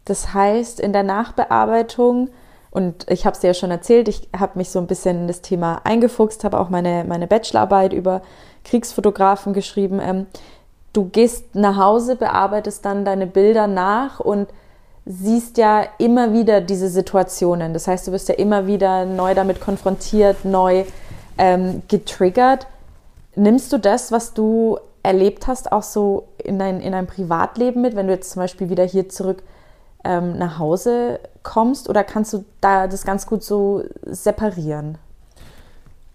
das 0.07 0.33
heißt, 0.33 0.81
in 0.81 0.93
der 0.93 1.03
Nachbearbeitung, 1.03 2.31
und 2.77 3.11
ich 3.11 3.25
habe 3.25 3.33
es 3.33 3.41
dir 3.41 3.47
ja 3.47 3.55
schon 3.55 3.71
erzählt, 3.71 4.07
ich 4.07 4.29
habe 4.39 4.59
mich 4.59 4.69
so 4.69 4.79
ein 4.79 4.87
bisschen 4.87 5.21
in 5.21 5.29
das 5.29 5.41
Thema 5.41 5.81
eingefuchst, 5.85 6.45
habe 6.45 6.61
auch 6.61 6.69
meine, 6.69 7.05
meine 7.09 7.27
Bachelorarbeit 7.27 7.95
über 7.95 8.21
Kriegsfotografen 8.65 9.55
geschrieben. 9.55 9.99
Ähm, 9.99 10.27
du 10.93 11.07
gehst 11.07 11.55
nach 11.55 11.79
Hause, 11.79 12.17
bearbeitest 12.17 12.85
dann 12.85 13.07
deine 13.07 13.27
Bilder 13.27 13.67
nach 13.67 14.21
und 14.21 14.51
siehst 15.07 15.57
ja 15.57 15.87
immer 15.97 16.35
wieder 16.35 16.61
diese 16.61 16.91
Situationen. 16.91 17.73
Das 17.73 17.89
heißt, 17.89 18.09
du 18.09 18.13
wirst 18.13 18.29
ja 18.29 18.35
immer 18.35 18.67
wieder 18.67 19.07
neu 19.07 19.33
damit 19.33 19.63
konfrontiert, 19.63 20.45
neu 20.45 20.85
ähm, 21.39 21.81
getriggert. 21.89 22.67
Nimmst 23.37 23.73
du 23.73 23.79
das, 23.79 24.13
was 24.13 24.35
du 24.35 24.77
erlebt 25.03 25.47
hast, 25.47 25.73
auch 25.73 25.83
so 25.83 26.29
in 26.37 26.59
dein, 26.59 26.83
in 26.83 26.93
dein 26.93 27.07
Privatleben 27.07 27.81
mit, 27.81 27.97
wenn 27.97 28.07
du 28.07 28.13
jetzt 28.13 28.33
zum 28.33 28.43
Beispiel 28.43 28.69
wieder 28.69 28.85
hier 28.85 29.09
zurück 29.09 29.43
ähm, 30.07 30.39
nach 30.39 30.59
Hause 30.59 31.21
kommst? 31.43 31.89
Oder 31.89 32.05
kannst 32.05 32.33
du 32.33 32.45
da 32.61 32.87
das 32.87 33.05
ganz 33.05 33.27
gut 33.27 33.43
so 33.43 33.83
separieren? 34.05 34.99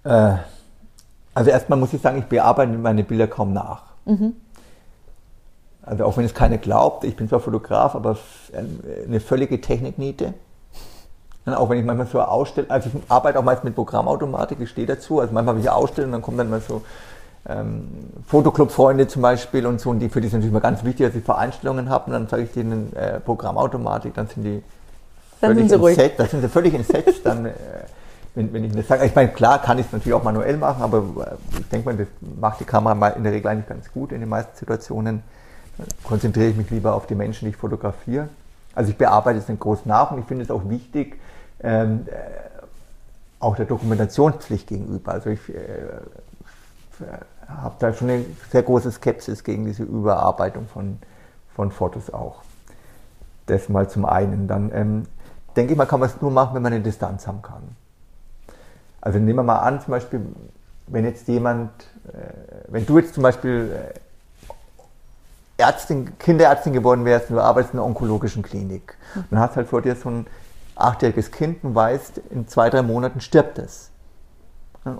Äh, 0.03 0.35
also 1.33 1.49
erstmal 1.51 1.79
muss 1.79 1.93
ich 1.93 2.01
sagen, 2.01 2.17
ich 2.17 2.25
bearbeite 2.25 2.71
meine 2.71 3.03
Bilder 3.03 3.27
kaum 3.27 3.53
nach. 3.53 3.83
Mhm. 4.05 4.33
Also 5.83 6.05
auch 6.05 6.15
wenn 6.17 6.25
es 6.25 6.33
keiner 6.33 6.57
glaubt, 6.57 7.03
ich 7.03 7.15
bin 7.15 7.27
zwar 7.27 7.39
Fotograf, 7.39 7.95
aber 7.95 8.17
eine 9.07 9.19
völlige 9.19 9.59
Technikniete. 9.61 10.33
Und 11.45 11.55
auch 11.55 11.69
wenn 11.69 11.79
ich 11.79 11.85
manchmal 11.85 12.05
so 12.07 12.21
ausstelle, 12.21 12.69
also 12.69 12.89
ich 12.93 13.11
arbeite 13.11 13.39
auch 13.39 13.43
meist 13.43 13.63
mit 13.63 13.73
Programmautomatik, 13.73 14.59
ich 14.59 14.69
stehe 14.69 14.85
dazu, 14.85 15.19
also 15.19 15.33
manchmal 15.33 15.55
habe 15.55 15.63
ich 15.63 15.69
ausstellen 15.69 16.09
und 16.09 16.13
dann 16.13 16.21
kommen 16.21 16.37
dann 16.37 16.51
mal 16.51 16.61
so 16.61 16.83
ähm, 17.47 17.87
Fotoclub-Freunde 18.27 19.07
zum 19.07 19.21
Beispiel 19.21 19.65
und 19.65 19.81
so, 19.81 19.89
und 19.89 19.99
die, 19.99 20.09
für 20.09 20.21
die 20.21 20.27
ist 20.27 20.33
natürlich 20.33 20.53
mal 20.53 20.59
ganz 20.59 20.83
wichtig, 20.83 21.07
dass 21.07 21.15
ich 21.15 21.23
Vereinstellungen 21.23 21.89
habe 21.89 22.05
und 22.07 22.13
dann 22.13 22.27
sage 22.27 22.43
ich 22.43 22.51
denen 22.51 22.95
äh, 22.95 23.19
Programmautomatik, 23.19 24.13
dann 24.13 24.27
sind 24.27 24.43
die 24.43 24.63
dann 25.39 25.55
völlig 25.55 25.69
sind 25.69 25.83
sie. 25.83 25.93
Set, 25.95 26.19
dann 26.19 26.27
sind 26.27 26.41
sie 26.41 26.49
völlig 26.49 26.73
entsetzt, 26.73 27.21
dann 27.23 27.47
äh, 27.47 27.51
wenn, 28.35 28.53
wenn 28.53 28.63
ich 28.63 28.73
das 28.73 28.87
sage. 28.87 29.05
Ich 29.05 29.15
meine, 29.15 29.29
klar 29.29 29.59
kann 29.61 29.77
ich 29.79 29.87
es 29.87 29.91
natürlich 29.91 30.13
auch 30.13 30.23
manuell 30.23 30.55
machen, 30.57 30.83
aber 30.83 30.97
äh, 30.99 31.59
ich 31.59 31.67
denke 31.69 31.89
mal, 31.89 31.97
das 31.97 32.07
macht 32.39 32.59
die 32.59 32.65
Kamera 32.65 33.09
in 33.09 33.23
der 33.23 33.33
Regel 33.33 33.49
eigentlich 33.49 33.67
ganz 33.67 33.91
gut 33.91 34.11
in 34.11 34.19
den 34.19 34.29
meisten 34.29 34.55
Situationen 34.55 35.23
konzentriere 36.03 36.49
ich 36.49 36.55
mich 36.55 36.69
lieber 36.69 36.93
auf 36.93 37.07
die 37.07 37.15
Menschen, 37.15 37.45
die 37.45 37.51
ich 37.51 37.57
fotografiere. 37.57 38.29
Also 38.75 38.91
ich 38.91 38.97
bearbeite 38.97 39.39
es 39.39 39.47
nicht 39.47 39.59
groß 39.59 39.85
nach 39.85 40.11
und 40.11 40.19
ich 40.19 40.25
finde 40.25 40.43
es 40.43 40.51
auch 40.51 40.69
wichtig, 40.69 41.19
ähm, 41.61 42.07
äh, 42.07 42.13
auch 43.39 43.55
der 43.55 43.65
Dokumentationspflicht 43.65 44.67
gegenüber. 44.67 45.13
Also 45.13 45.31
ich 45.31 45.39
äh, 45.49 45.53
habe 47.61 47.75
da 47.79 47.93
schon 47.93 48.09
eine 48.09 48.25
sehr 48.51 48.63
große 48.63 48.91
Skepsis 48.91 49.43
gegen 49.43 49.65
diese 49.65 49.83
Überarbeitung 49.83 50.67
von, 50.67 50.99
von 51.55 51.71
Fotos 51.71 52.11
auch. 52.13 52.41
Das 53.47 53.69
mal 53.69 53.89
zum 53.89 54.05
einen. 54.05 54.47
Dann 54.47 54.71
ähm, 54.73 55.05
denke 55.55 55.73
ich 55.73 55.77
mal, 55.77 55.85
kann 55.85 55.99
man 55.99 56.09
es 56.09 56.21
nur 56.21 56.31
machen, 56.31 56.55
wenn 56.55 56.61
man 56.61 56.73
eine 56.73 56.83
Distanz 56.83 57.27
haben 57.27 57.41
kann. 57.41 57.75
Also 59.01 59.19
nehmen 59.19 59.39
wir 59.39 59.43
mal 59.43 59.59
an, 59.59 59.81
zum 59.81 59.91
Beispiel, 59.91 60.21
wenn 60.87 61.05
jetzt 61.05 61.27
jemand, 61.27 61.71
äh, 62.07 62.67
wenn 62.67 62.85
du 62.85 62.99
jetzt 62.99 63.13
zum 63.13 63.23
Beispiel 63.23 63.71
äh, 65.57 65.61
Ärztin, 65.61 66.17
Kinderärztin 66.17 66.73
geworden 66.73 67.05
wärst 67.05 67.29
und 67.29 67.35
du 67.37 67.41
arbeitest 67.41 67.73
in 67.73 67.79
einer 67.79 67.87
onkologischen 67.87 68.43
Klinik 68.43 68.95
mhm. 69.15 69.23
und 69.31 69.39
hast 69.39 69.55
halt 69.55 69.67
vor 69.67 69.81
dir 69.81 69.95
so 69.95 70.09
ein 70.09 70.27
achtjähriges 70.75 71.31
Kind 71.31 71.63
und 71.63 71.75
weißt, 71.75 72.21
in 72.29 72.47
zwei, 72.47 72.69
drei 72.69 72.81
Monaten 72.81 73.21
stirbt 73.21 73.59
es. 73.59 73.89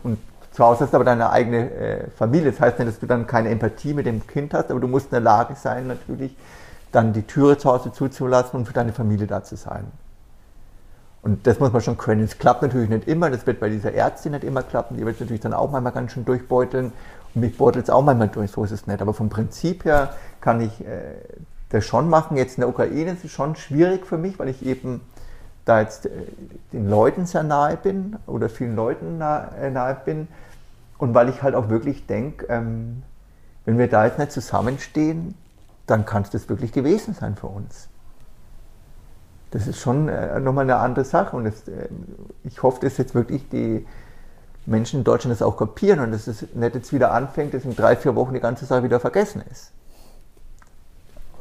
Und 0.04 0.20
zu 0.62 0.68
Hause 0.68 0.84
hast 0.86 0.94
aber 0.94 1.04
deine 1.04 1.32
eigene 1.32 1.72
äh, 1.72 2.10
Familie. 2.12 2.52
Das 2.52 2.62
heißt 2.62 2.78
nicht, 2.78 2.88
dass 2.88 3.00
du 3.00 3.08
dann 3.08 3.26
keine 3.26 3.50
Empathie 3.50 3.96
mit 3.96 4.06
dem 4.06 4.28
Kind 4.28 4.54
hast, 4.54 4.70
aber 4.70 4.80
du 4.80 4.88
musst 4.88 5.08
in 5.08 5.12
der 5.12 5.22
Lage 5.22 5.56
sein, 5.56 5.88
natürlich 5.88 6.36
dann 6.92 7.14
die 7.14 7.24
Türe 7.24 7.58
zu 7.58 7.72
Hause 7.72 7.92
zuzulassen 7.92 8.60
und 8.60 8.68
für 8.68 8.74
deine 8.74 8.94
Familie 8.94 9.26
da 9.26 9.44
zu 9.44 9.56
sein. 9.56 9.86
Und 11.24 11.48
das 11.48 11.60
muss 11.60 11.72
man 11.72 11.82
schon 11.82 11.98
können. 11.98 12.22
Es 12.22 12.38
klappt 12.38 12.62
natürlich 12.62 12.90
nicht 12.90 13.08
immer, 13.08 13.32
das 13.32 13.48
wird 13.48 13.60
bei 13.60 13.70
dieser 13.70 13.94
Ärztin 13.94 14.34
nicht 14.34 14.44
immer 14.44 14.62
klappen, 14.62 14.98
die 14.98 15.06
wird 15.06 15.20
natürlich 15.20 15.42
dann 15.42 15.56
auch 15.56 15.72
manchmal 15.72 15.94
ganz 15.94 16.12
schön 16.12 16.26
durchbeuteln. 16.26 16.92
Und 17.34 17.42
mich 17.42 17.58
beutelt 17.58 17.86
es 17.86 17.90
auch 17.90 18.04
manchmal 18.04 18.28
durch, 18.28 18.52
so 18.52 18.64
ist 18.64 18.72
es 18.72 18.86
nicht. 18.86 19.02
Aber 19.02 19.16
vom 19.16 19.30
Prinzip 19.30 19.84
her 19.86 20.14
kann 20.42 20.62
ich 20.62 20.80
äh, 20.82 21.16
das 21.70 21.86
schon 21.86 22.08
machen. 22.08 22.38
Jetzt 22.38 22.58
in 22.58 22.62
der 22.62 22.70
Ukraine 22.70 23.14
ist 23.14 23.26
es 23.26 23.32
schon 23.32 23.56
schwierig 23.56 24.06
für 24.06 24.20
mich, 24.20 24.38
weil 24.38 24.50
ich 24.50 24.64
eben 24.64 25.02
da 25.66 25.82
jetzt 25.82 26.06
äh, 26.06 26.10
den 26.72 26.88
Leuten 26.88 27.26
sehr 27.26 27.42
nahe 27.42 27.78
bin 27.78 28.18
oder 28.28 28.48
vielen 28.48 28.76
Leuten 28.76 29.18
nahe, 29.18 29.50
äh, 29.60 29.72
nahe 29.72 29.98
bin 30.06 30.28
und 31.02 31.16
weil 31.16 31.30
ich 31.30 31.42
halt 31.42 31.56
auch 31.56 31.70
wirklich 31.70 32.06
denke, 32.06 32.46
ähm, 32.48 33.02
wenn 33.66 33.80
wir 33.80 33.88
da 33.88 34.06
jetzt 34.06 34.20
nicht 34.20 34.32
zusammenstehen, 34.32 35.34
dann 35.88 36.06
kann 36.06 36.22
es 36.22 36.30
das 36.30 36.48
wirklich 36.48 36.72
gewesen 36.72 37.16
sein 37.16 37.36
für 37.36 37.48
uns. 37.48 37.90
Das 39.50 39.66
ist 39.66 39.80
schon 39.80 40.10
äh, 40.10 40.40
nochmal 40.40 40.66
eine 40.66 40.76
andere 40.76 41.04
Sache 41.04 41.36
und 41.36 41.46
das, 41.46 41.68
äh, 41.68 41.90
ich 42.44 42.62
hoffe, 42.62 42.82
dass 42.82 43.00
jetzt 43.00 43.16
wirklich 43.16 43.50
die 43.50 43.88
Menschen 44.68 45.00
in 45.00 45.04
Deutschland 45.04 45.34
das 45.34 45.42
auch 45.42 45.58
kapieren 45.58 46.02
und 46.02 46.12
dass 46.12 46.28
es 46.28 46.46
nicht 46.54 46.76
jetzt 46.76 46.94
wieder 46.94 47.12
anfängt, 47.12 47.56
dass 47.56 47.66
in 47.66 47.76
drei, 47.76 47.96
vier 47.96 48.16
Wochen 48.16 48.36
die 48.36 48.40
ganze 48.40 48.66
Sache 48.66 48.84
wieder 48.84 49.00
vergessen 49.00 49.42
ist. 49.50 49.72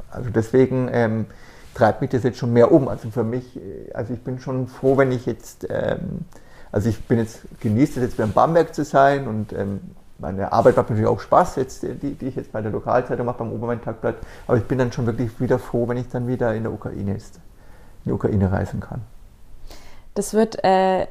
Also 0.09 0.31
deswegen 0.31 0.89
ähm, 0.91 1.27
treibt 1.75 2.01
mich 2.01 2.09
das 2.09 2.23
jetzt 2.23 2.39
schon 2.39 2.51
mehr 2.51 2.71
um. 2.71 2.87
Also 2.87 3.11
für 3.11 3.23
mich, 3.23 3.57
äh, 3.57 3.93
also 3.93 4.11
ich 4.11 4.23
bin 4.23 4.39
schon 4.39 4.67
froh, 4.67 4.97
wenn 4.97 5.11
ich 5.11 5.27
jetzt, 5.27 5.67
ähm, 5.69 6.25
also 6.71 6.89
ich 6.89 7.01
bin 7.03 7.17
jetzt, 7.17 7.41
genieße 7.59 7.99
es 7.99 8.07
jetzt 8.07 8.17
beim 8.17 8.31
Bamberg 8.31 8.73
zu 8.73 8.83
sein 8.83 9.27
und 9.27 9.53
ähm, 9.53 9.81
meine 10.21 10.51
Arbeit 10.53 10.77
macht 10.77 10.89
natürlich 10.89 11.09
auch 11.09 11.19
Spaß, 11.19 11.55
jetzt, 11.57 11.83
äh, 11.83 11.95
die, 11.95 12.13
die 12.13 12.27
ich 12.27 12.35
jetzt 12.35 12.51
bei 12.51 12.61
der 12.61 12.71
Lokalzeitung 12.71 13.25
mache, 13.25 13.39
beim 13.39 13.51
Obermain-Tagblatt. 13.51 14.15
Aber 14.47 14.57
ich 14.57 14.63
bin 14.63 14.77
dann 14.77 14.91
schon 14.91 15.05
wirklich 15.05 15.39
wieder 15.39 15.59
froh, 15.59 15.87
wenn 15.87 15.97
ich 15.97 16.07
dann 16.09 16.27
wieder 16.27 16.53
in 16.53 16.63
der 16.63 16.71
Ukraine 16.71 17.15
ist, 17.15 17.35
in 17.35 18.09
die 18.09 18.11
Ukraine 18.11 18.51
reisen 18.51 18.79
kann. 18.79 19.01
Das 20.13 20.33
wird 20.33 20.63
äh, 20.63 21.07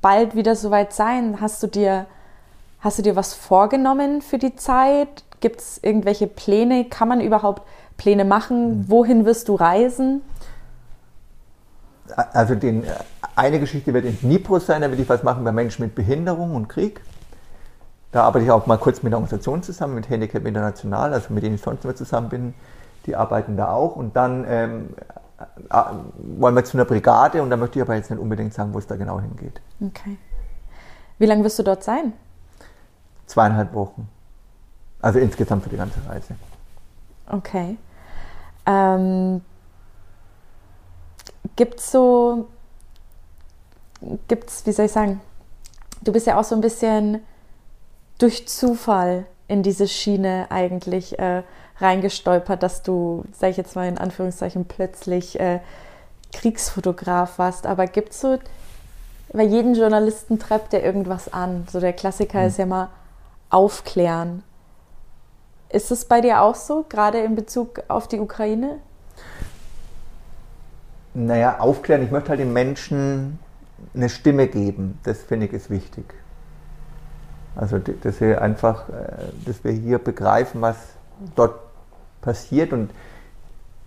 bald 0.00 0.36
wieder 0.36 0.54
soweit 0.54 0.92
sein. 0.92 1.40
Hast 1.40 1.62
du 1.62 1.66
dir, 1.66 2.06
hast 2.80 2.98
du 2.98 3.02
dir 3.02 3.16
was 3.16 3.34
vorgenommen 3.34 4.22
für 4.22 4.38
die 4.38 4.54
Zeit? 4.56 5.24
Gibt 5.40 5.60
es 5.60 5.78
irgendwelche 5.82 6.26
Pläne? 6.26 6.84
Kann 6.84 7.08
man 7.08 7.20
überhaupt 7.20 7.62
Pläne 7.96 8.24
machen? 8.24 8.80
Mhm. 8.80 8.84
Wohin 8.88 9.24
wirst 9.24 9.48
du 9.48 9.54
reisen? 9.54 10.22
Also 12.12 12.54
den, 12.54 12.84
eine 13.36 13.60
Geschichte 13.60 13.94
wird 13.94 14.04
in 14.04 14.18
Dnipro 14.18 14.58
sein, 14.58 14.82
da 14.82 14.90
will 14.90 15.00
ich 15.00 15.08
was 15.08 15.22
machen 15.22 15.44
bei 15.44 15.52
Menschen 15.52 15.84
mit 15.84 15.94
Behinderung 15.94 16.54
und 16.54 16.68
Krieg. 16.68 17.00
Da 18.12 18.24
arbeite 18.24 18.44
ich 18.44 18.50
auch 18.50 18.66
mal 18.66 18.78
kurz 18.78 19.02
mit 19.02 19.12
einer 19.12 19.18
Organisation 19.18 19.62
zusammen, 19.62 19.94
mit 19.94 20.08
Handicap 20.10 20.44
International, 20.44 21.12
also 21.14 21.32
mit 21.32 21.44
denen 21.44 21.54
ich 21.54 21.62
sonst 21.62 21.84
immer 21.84 21.94
zusammen 21.94 22.28
bin. 22.28 22.54
Die 23.06 23.14
arbeiten 23.14 23.56
da 23.56 23.72
auch. 23.72 23.96
Und 23.96 24.16
dann 24.16 24.44
ähm, 24.48 24.88
äh, 25.70 25.82
wollen 26.38 26.54
wir 26.54 26.64
zu 26.64 26.76
einer 26.76 26.84
Brigade 26.84 27.42
und 27.42 27.50
da 27.50 27.56
möchte 27.56 27.78
ich 27.78 27.82
aber 27.82 27.94
jetzt 27.94 28.10
nicht 28.10 28.20
unbedingt 28.20 28.52
sagen, 28.52 28.74
wo 28.74 28.78
es 28.78 28.86
da 28.86 28.96
genau 28.96 29.20
hingeht. 29.20 29.60
Okay. 29.80 30.18
Wie 31.18 31.26
lange 31.26 31.44
wirst 31.44 31.58
du 31.58 31.62
dort 31.62 31.84
sein? 31.84 32.12
Zweieinhalb 33.26 33.72
Wochen. 33.74 34.08
Also 35.00 35.18
insgesamt 35.18 35.62
für 35.62 35.70
die 35.70 35.76
ganze 35.76 36.00
Reise. 36.08 36.34
Okay. 37.28 37.78
Ähm, 38.66 39.40
Gibt 41.60 41.80
es 41.80 41.92
so, 41.92 42.48
gibt 44.28 44.48
es, 44.48 44.64
wie 44.64 44.72
soll 44.72 44.86
ich 44.86 44.92
sagen, 44.92 45.20
du 46.00 46.10
bist 46.10 46.26
ja 46.26 46.40
auch 46.40 46.44
so 46.44 46.54
ein 46.54 46.62
bisschen 46.62 47.20
durch 48.16 48.48
Zufall 48.48 49.26
in 49.46 49.62
diese 49.62 49.86
Schiene 49.86 50.46
eigentlich 50.48 51.18
äh, 51.18 51.42
reingestolpert, 51.76 52.62
dass 52.62 52.82
du, 52.82 53.24
sag 53.32 53.50
ich 53.50 53.58
jetzt 53.58 53.76
mal 53.76 53.86
in 53.86 53.98
Anführungszeichen, 53.98 54.64
plötzlich 54.64 55.38
äh, 55.38 55.60
Kriegsfotograf 56.32 57.38
warst. 57.38 57.66
Aber 57.66 57.86
gibt 57.86 58.12
es 58.12 58.22
so, 58.22 58.38
bei 59.30 59.42
jedem 59.42 59.74
Journalisten 59.74 60.38
treibt 60.38 60.72
der 60.72 60.82
irgendwas 60.82 61.30
an. 61.30 61.66
So 61.70 61.78
der 61.78 61.92
Klassiker 61.92 62.40
mhm. 62.40 62.46
ist 62.46 62.56
ja 62.56 62.64
mal 62.64 62.88
aufklären. 63.50 64.44
Ist 65.68 65.90
es 65.90 66.06
bei 66.06 66.22
dir 66.22 66.40
auch 66.40 66.54
so, 66.54 66.86
gerade 66.88 67.20
in 67.20 67.34
Bezug 67.34 67.82
auf 67.88 68.08
die 68.08 68.18
Ukraine? 68.18 68.78
Naja, 71.14 71.58
aufklären, 71.58 72.02
ich 72.02 72.10
möchte 72.10 72.30
halt 72.30 72.40
den 72.40 72.52
Menschen 72.52 73.38
eine 73.94 74.08
Stimme 74.08 74.46
geben. 74.46 74.98
Das 75.02 75.22
finde 75.22 75.46
ich 75.46 75.52
ist 75.52 75.70
wichtig. 75.70 76.04
Also, 77.56 77.78
dass 77.78 78.20
wir 78.20 78.40
einfach, 78.40 78.88
äh, 78.88 78.92
dass 79.44 79.64
wir 79.64 79.72
hier 79.72 79.98
begreifen, 79.98 80.60
was 80.60 80.76
dort 81.34 81.58
passiert 82.20 82.72
und 82.72 82.90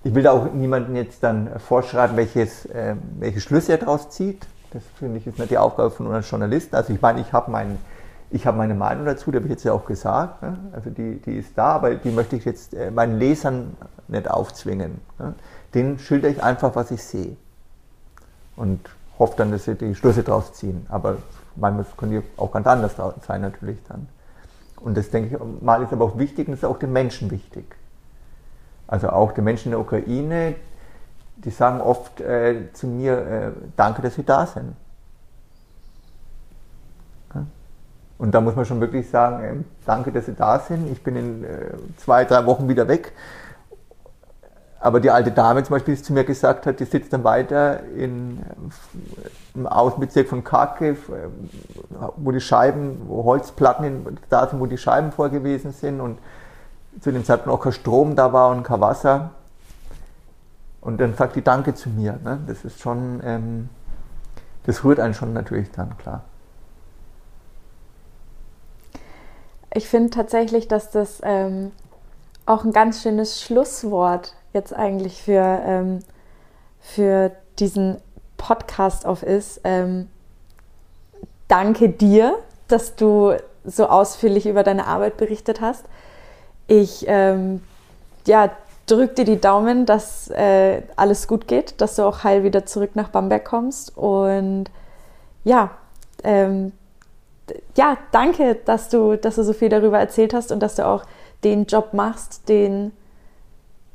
ich 0.03 0.13
will 0.13 0.23
da 0.23 0.31
auch 0.31 0.51
niemandem 0.51 0.95
jetzt 0.97 1.23
dann 1.23 1.49
vorschreiben, 1.59 2.17
welches, 2.17 2.65
äh, 2.65 2.95
welche 3.19 3.39
Schlüsse 3.39 3.71
er 3.73 3.77
daraus 3.77 4.09
zieht. 4.09 4.45
Das 4.71 4.83
finde 4.99 5.17
ich 5.17 5.27
ist 5.27 5.39
nicht 5.39 5.51
die 5.51 5.57
Aufgabe 5.57 5.91
von 5.91 6.07
uns 6.07 6.29
Journalisten. 6.29 6.75
Also 6.75 6.93
ich 6.93 7.01
meine, 7.01 7.21
ich 7.21 7.31
habe 7.31 7.49
mein, 7.49 7.77
hab 8.33 8.57
meine 8.57 8.73
Meinung 8.73 9.05
dazu, 9.05 9.31
die 9.31 9.37
habe 9.37 9.45
ich 9.45 9.51
jetzt 9.51 9.63
ja 9.63 9.71
auch 9.71 9.85
gesagt. 9.85 10.41
Ne? 10.41 10.57
Also 10.73 10.89
die, 10.89 11.21
die 11.21 11.37
ist 11.37 11.57
da, 11.57 11.73
aber 11.73 11.95
die 11.95 12.11
möchte 12.11 12.35
ich 12.35 12.43
jetzt 12.43 12.73
äh, 12.73 12.91
meinen 12.91 13.17
Lesern 13.17 13.77
nicht 14.09 14.29
aufzwingen. 14.29 14.99
Ne? 15.19 15.35
Den 15.73 15.99
schilder 15.99 16.29
ich 16.29 16.43
einfach, 16.43 16.75
was 16.75 16.91
ich 16.91 17.03
sehe. 17.03 17.35
Und 18.55 18.79
hoffe 19.17 19.33
dann, 19.37 19.51
dass 19.51 19.65
sie 19.65 19.75
die 19.75 19.95
Schlüsse 19.95 20.23
daraus 20.23 20.53
ziehen. 20.53 20.85
Aber 20.89 21.17
manchmal 21.55 21.85
können 21.97 22.11
die 22.11 22.21
auch 22.37 22.51
ganz 22.51 22.67
anders 22.67 22.95
sein 23.25 23.41
natürlich 23.41 23.77
dann. 23.87 24.07
Und 24.77 24.97
das 24.97 25.09
denke 25.09 25.35
ich, 25.35 25.61
mal 25.61 25.81
ist 25.81 25.93
aber 25.93 26.05
auch 26.05 26.17
wichtig 26.17 26.47
und 26.47 26.55
ist 26.55 26.65
auch 26.65 26.77
den 26.77 26.91
Menschen 26.91 27.31
wichtig. 27.31 27.75
Also 28.87 29.09
auch 29.09 29.31
den 29.31 29.45
Menschen 29.45 29.67
in 29.67 29.71
der 29.71 29.79
Ukraine, 29.79 30.55
die 31.37 31.51
sagen 31.51 31.81
oft 31.81 32.21
äh, 32.21 32.71
zu 32.73 32.87
mir, 32.87 33.17
äh, 33.17 33.51
danke, 33.75 34.01
dass 34.01 34.15
sie 34.15 34.23
da 34.23 34.45
sind. 34.45 34.75
Und 38.23 38.33
da 38.33 38.39
muss 38.39 38.55
man 38.55 38.65
schon 38.65 38.79
wirklich 38.79 39.09
sagen, 39.09 39.43
äh, 39.43 39.55
danke, 39.85 40.11
dass 40.13 40.27
sie 40.27 40.33
da 40.33 40.59
sind. 40.59 40.89
Ich 40.89 41.03
bin 41.03 41.17
in 41.17 41.43
äh, 41.43 41.71
zwei, 41.97 42.23
drei 42.23 42.45
Wochen 42.45 42.69
wieder 42.69 42.87
weg. 42.87 43.11
Aber 44.83 44.99
die 44.99 45.11
alte 45.11 45.31
Dame 45.31 45.63
zum 45.63 45.75
Beispiel, 45.75 45.95
die 45.95 46.01
zu 46.01 46.11
mir 46.11 46.25
gesagt 46.25 46.65
hat, 46.65 46.81
die 46.81 46.83
sitzt 46.83 47.13
dann 47.13 47.23
weiter 47.23 47.83
in, 47.95 48.43
im 49.55 49.65
Außenbezirk 49.65 50.27
von 50.27 50.43
Kharkiv, 50.43 51.09
wo 52.17 52.33
die 52.33 52.41
Scheiben, 52.41 52.99
wo 53.07 53.23
Holzplatten 53.23 54.19
da 54.29 54.45
sind, 54.45 54.59
wo 54.59 54.65
die 54.65 54.77
Scheiben 54.77 55.13
vorgewesen 55.13 55.71
sind 55.71 56.01
und 56.01 56.17
zu 56.99 57.13
dem 57.13 57.23
Zeitpunkt 57.23 57.57
auch 57.57 57.63
kein 57.63 57.71
Strom 57.71 58.17
da 58.17 58.33
war 58.33 58.49
und 58.49 58.63
kein 58.63 58.81
Wasser. 58.81 59.29
Und 60.81 60.99
dann 60.99 61.13
sagt 61.13 61.37
die 61.37 61.43
Danke 61.43 61.73
zu 61.73 61.87
mir. 61.87 62.19
Ne? 62.21 62.39
Das 62.45 62.65
ist 62.65 62.81
schon, 62.81 63.21
ähm, 63.23 63.69
das 64.65 64.83
rührt 64.83 64.99
einen 64.99 65.13
schon 65.13 65.31
natürlich 65.31 65.71
dann, 65.71 65.97
klar. 65.97 66.25
Ich 69.73 69.87
finde 69.87 70.09
tatsächlich, 70.09 70.67
dass 70.67 70.91
das 70.91 71.21
ähm, 71.23 71.71
auch 72.45 72.65
ein 72.65 72.73
ganz 72.73 73.01
schönes 73.01 73.41
Schlusswort 73.41 74.35
jetzt 74.53 74.73
eigentlich 74.73 75.21
für, 75.21 75.59
ähm, 75.65 75.99
für 76.79 77.31
diesen 77.59 77.97
Podcast 78.37 79.05
auf 79.05 79.23
ist. 79.23 79.61
Ähm, 79.63 80.07
danke 81.47 81.89
dir, 81.89 82.37
dass 82.67 82.95
du 82.95 83.33
so 83.65 83.87
ausführlich 83.87 84.45
über 84.45 84.63
deine 84.63 84.87
Arbeit 84.87 85.17
berichtet 85.17 85.61
hast. 85.61 85.85
Ich 86.67 87.05
ähm, 87.07 87.61
ja, 88.25 88.51
drück 88.85 89.15
dir 89.15 89.25
die 89.25 89.39
Daumen, 89.39 89.85
dass 89.85 90.29
äh, 90.29 90.81
alles 90.95 91.27
gut 91.27 91.47
geht, 91.47 91.79
dass 91.81 91.95
du 91.95 92.03
auch 92.03 92.23
heil 92.23 92.43
wieder 92.43 92.65
zurück 92.65 92.91
nach 92.95 93.09
Bamberg 93.09 93.45
kommst. 93.45 93.97
Und 93.97 94.65
ja, 95.43 95.71
ähm, 96.23 96.71
ja, 97.75 97.97
danke, 98.11 98.55
dass 98.65 98.89
du, 98.89 99.17
dass 99.17 99.35
du 99.35 99.43
so 99.43 99.53
viel 99.53 99.69
darüber 99.69 99.99
erzählt 99.99 100.33
hast 100.33 100.51
und 100.51 100.59
dass 100.59 100.75
du 100.75 100.85
auch 100.85 101.03
den 101.43 101.65
Job 101.65 101.93
machst, 101.93 102.47
den 102.47 102.91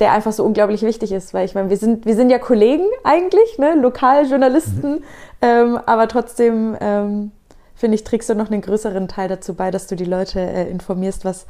der 0.00 0.12
einfach 0.12 0.32
so 0.32 0.44
unglaublich 0.44 0.82
wichtig 0.82 1.12
ist, 1.12 1.34
weil 1.34 1.44
ich 1.44 1.54
meine, 1.54 1.70
wir 1.70 1.76
sind, 1.76 2.06
wir 2.06 2.14
sind 2.14 2.30
ja 2.30 2.38
Kollegen 2.38 2.84
eigentlich, 3.04 3.58
ne? 3.58 3.74
Lokaljournalisten, 3.74 4.92
mhm. 4.92 5.04
ähm, 5.42 5.78
aber 5.86 6.08
trotzdem 6.08 6.76
ähm, 6.80 7.32
finde 7.74 7.96
ich, 7.96 8.04
trägst 8.04 8.28
du 8.28 8.34
noch 8.34 8.50
einen 8.50 8.60
größeren 8.60 9.08
Teil 9.08 9.28
dazu 9.28 9.54
bei, 9.54 9.70
dass 9.70 9.86
du 9.86 9.96
die 9.96 10.04
Leute 10.04 10.40
äh, 10.40 10.70
informierst, 10.70 11.24
was 11.24 11.46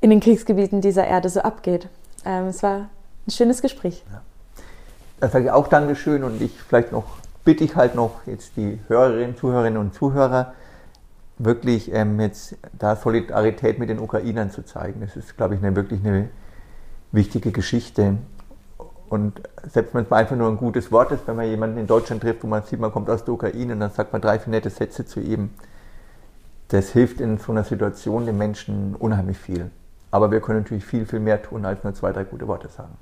in 0.00 0.10
den 0.10 0.20
Kriegsgebieten 0.20 0.80
dieser 0.80 1.06
Erde 1.06 1.28
so 1.28 1.40
abgeht. 1.40 1.88
Ähm, 2.24 2.46
es 2.46 2.62
war 2.62 2.88
ein 3.26 3.30
schönes 3.30 3.62
Gespräch. 3.62 4.02
Ja. 4.12 4.20
Da 5.20 5.28
sage 5.28 5.44
ich 5.46 5.50
auch 5.50 5.68
Dankeschön 5.68 6.24
und 6.24 6.42
ich 6.42 6.52
vielleicht 6.60 6.90
noch 6.90 7.04
bitte 7.44 7.64
ich 7.64 7.76
halt 7.76 7.94
noch 7.94 8.26
jetzt 8.26 8.56
die 8.56 8.78
Hörerinnen, 8.88 9.36
Zuhörerinnen 9.36 9.78
und 9.78 9.94
Zuhörer, 9.94 10.54
wirklich 11.38 11.92
ähm, 11.92 12.20
jetzt 12.20 12.56
da 12.78 12.96
Solidarität 12.96 13.78
mit 13.78 13.88
den 13.88 13.98
Ukrainern 13.98 14.50
zu 14.50 14.64
zeigen. 14.64 15.00
Das 15.00 15.16
ist, 15.16 15.36
glaube 15.36 15.54
ich, 15.54 15.62
eine, 15.62 15.74
wirklich 15.74 16.00
eine 16.04 16.28
wichtige 17.12 17.52
Geschichte. 17.52 18.16
Und 19.08 19.42
selbst 19.70 19.94
wenn 19.94 20.04
es 20.04 20.12
einfach 20.12 20.36
nur 20.36 20.48
ein 20.48 20.56
gutes 20.56 20.90
Wort 20.90 21.12
ist, 21.12 21.26
wenn 21.26 21.36
man 21.36 21.46
jemanden 21.46 21.78
in 21.78 21.86
Deutschland 21.86 22.22
trifft, 22.22 22.42
wo 22.42 22.46
man 22.46 22.62
sieht, 22.62 22.80
man 22.80 22.90
kommt 22.90 23.10
aus 23.10 23.24
der 23.24 23.34
Ukraine 23.34 23.74
und 23.74 23.80
dann 23.80 23.90
sagt 23.90 24.12
man 24.12 24.22
drei, 24.22 24.38
vier 24.38 24.50
nette 24.50 24.70
Sätze 24.70 25.04
zu 25.04 25.20
ihm, 25.20 25.50
das 26.68 26.90
hilft 26.90 27.20
in 27.20 27.36
so 27.36 27.52
einer 27.52 27.64
Situation 27.64 28.24
den 28.24 28.38
Menschen 28.38 28.94
unheimlich 28.94 29.36
viel. 29.36 29.70
Aber 30.10 30.30
wir 30.30 30.40
können 30.40 30.60
natürlich 30.60 30.84
viel, 30.84 31.04
viel 31.04 31.20
mehr 31.20 31.42
tun, 31.42 31.66
als 31.66 31.84
nur 31.84 31.94
zwei, 31.94 32.12
drei 32.12 32.24
gute 32.24 32.48
Worte 32.48 32.68
sagen. 32.68 32.96